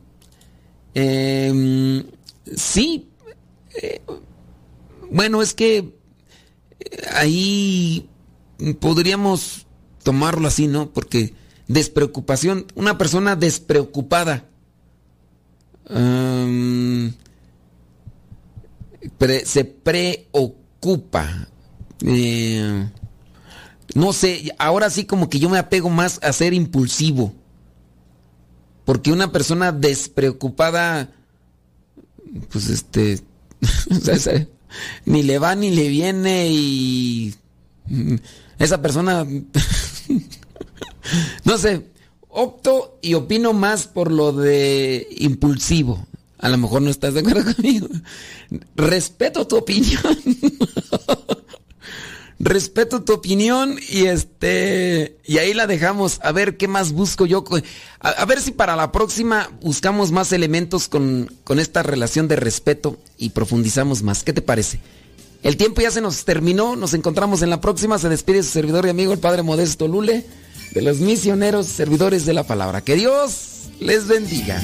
Em, 0.95 2.05
sí. 2.57 3.09
Eh, 3.83 4.01
bueno, 5.11 5.43
es 5.43 5.55
que 5.55 5.77
eh, 5.79 5.93
ahí 7.13 8.09
podríamos 8.81 9.67
tomarlo 10.03 10.49
así, 10.49 10.69
¿no? 10.69 10.93
Porque 10.93 11.35
despreocupación, 11.67 12.67
una 12.77 12.97
persona 12.97 13.35
despreocupada. 13.35 14.45
Em, 15.89 17.13
se 19.45 19.65
preocupa. 19.65 21.49
Eh, 22.05 22.89
no 23.95 24.13
sé, 24.13 24.55
ahora 24.59 24.91
sí 24.91 25.05
como 25.05 25.31
que 25.31 25.39
yo 25.39 25.49
me 25.49 25.59
apego 25.59 25.91
más 25.91 26.21
a 26.23 26.33
ser 26.33 26.55
impulsivo. 26.55 27.33
Porque 28.85 29.13
una 29.13 29.33
persona 29.33 29.73
despreocupada, 29.73 31.11
pues 32.51 32.69
este, 32.69 33.21
ni 35.05 35.23
le 35.23 35.39
va 35.39 35.55
ni 35.55 35.71
le 35.71 35.89
viene 35.89 36.49
y 36.49 37.35
esa 38.59 38.81
persona, 38.81 39.27
no 41.45 41.59
sé, 41.59 41.87
opto 42.29 42.99
y 43.03 43.15
opino 43.15 43.53
más 43.53 43.87
por 43.87 44.11
lo 44.11 44.33
de 44.33 45.07
impulsivo. 45.19 46.07
A 46.39 46.49
lo 46.49 46.57
mejor 46.57 46.83
no 46.83 46.91
estás 46.91 47.15
de 47.15 47.21
acuerdo 47.21 47.53
conmigo. 47.53 47.89
Respeto 48.77 49.47
tu 49.47 49.57
opinión. 49.57 50.19
Respeto 52.41 53.03
tu 53.03 53.15
opinión 53.15 53.81
y 53.89 54.07
este 54.07 55.17
y 55.25 55.39
ahí 55.39 55.55
la 55.55 55.67
dejamos. 55.67 56.21
A 56.23 56.31
ver 56.31 56.57
qué 56.57 56.69
más 56.69 56.93
busco 56.93 57.27
yo. 57.27 57.45
A, 57.99 58.25
ver 58.27 58.41
si 58.41 58.53
para 58.53 58.77
la 58.77 58.93
próxima 58.93 59.51
buscamos 59.61 60.13
más 60.13 60.33
elementos 60.33 60.89
con, 60.89 61.33
con 61.43 61.59
esta 61.59 61.83
relación 61.83 62.29
de 62.29 62.37
respeto 62.37 62.97
y 63.17 63.31
profundizamos 63.31 64.03
más. 64.03 64.23
¿Qué 64.23 64.33
te 64.33 64.43
parece? 64.43 64.79
El 65.43 65.57
tiempo 65.57 65.81
ya 65.81 65.91
se 65.91 66.01
nos 66.01 66.25
terminó. 66.25 66.77
Nos 66.77 66.95
encontramos 66.95 67.43
en 67.43 67.51
la 67.51 67.61
próxima. 67.61 67.99
Se 67.99 68.09
despide 68.09 68.45
su 68.45 68.51
servidor 68.51 68.87
y 68.87 68.91
amigo 68.91 69.13
el 69.13 69.19
Padre 69.19 69.43
Modesto 69.43 69.89
Lule 69.89 70.25
de 70.73 70.83
los 70.83 70.99
misioneros 70.99 71.67
servidores 71.67 72.25
de 72.25 72.35
la 72.35 72.45
palabra. 72.45 72.83
Que 72.83 72.95
Dios 72.95 73.69
les 73.81 74.07
bendiga. 74.07 74.63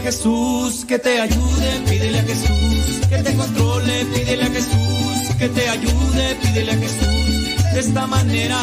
Jesús 0.00 0.84
que 0.86 0.98
te 0.98 1.20
ayude, 1.20 1.80
pídele 1.88 2.18
a 2.18 2.22
Jesús 2.22 3.06
que 3.08 3.18
te 3.18 3.34
controle, 3.36 4.04
pídele 4.06 4.42
a 4.42 4.50
Jesús 4.50 5.36
que 5.38 5.48
te 5.48 5.68
ayude, 5.68 6.36
pídele 6.42 6.72
a 6.72 6.76
Jesús 6.76 7.72
de 7.74 7.80
esta 7.80 8.06
manera. 8.06 8.58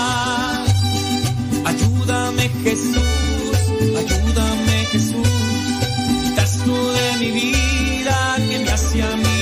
Ayúdame 1.65 2.49
Jesús, 2.63 3.57
ayúdame 4.01 4.85
Jesús, 4.91 5.27
quitas 6.23 6.57
tú 6.65 6.73
de 6.73 7.17
mi 7.19 7.31
vida 7.31 8.35
que 8.49 8.59
me 8.59 8.71
hace 8.71 9.01
a 9.01 9.15
mí 9.15 9.32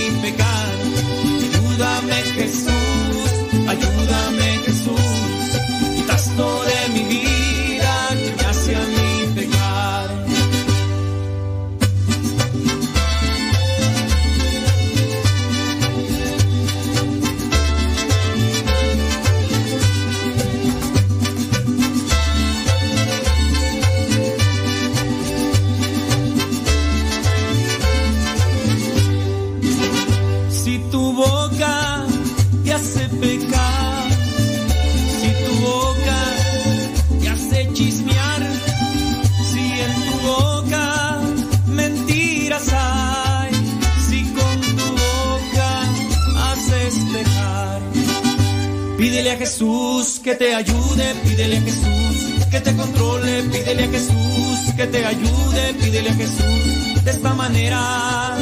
que 50.32 50.38
te 50.38 50.56
ayude, 50.56 51.16
pídele 51.24 51.58
a 51.58 51.62
Jesús. 51.62 52.46
Que 52.50 52.62
te 52.62 52.74
controle, 52.76 53.44
pídele 53.52 53.84
a 53.84 53.88
Jesús. 53.90 54.74
Que 54.78 54.88
te 54.88 55.06
ayude, 55.06 55.74
pídele 55.74 56.10
a 56.10 56.14
Jesús 56.14 57.04
de 57.04 57.12
esta 57.12 57.34
manera. 57.34 58.38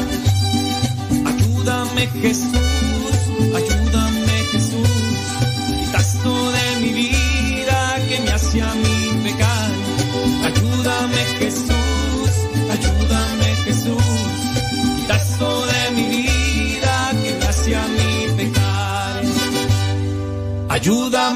Ayúdame 1.26 2.06
Jesús, 2.22 2.69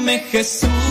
Jesús. 0.05 0.84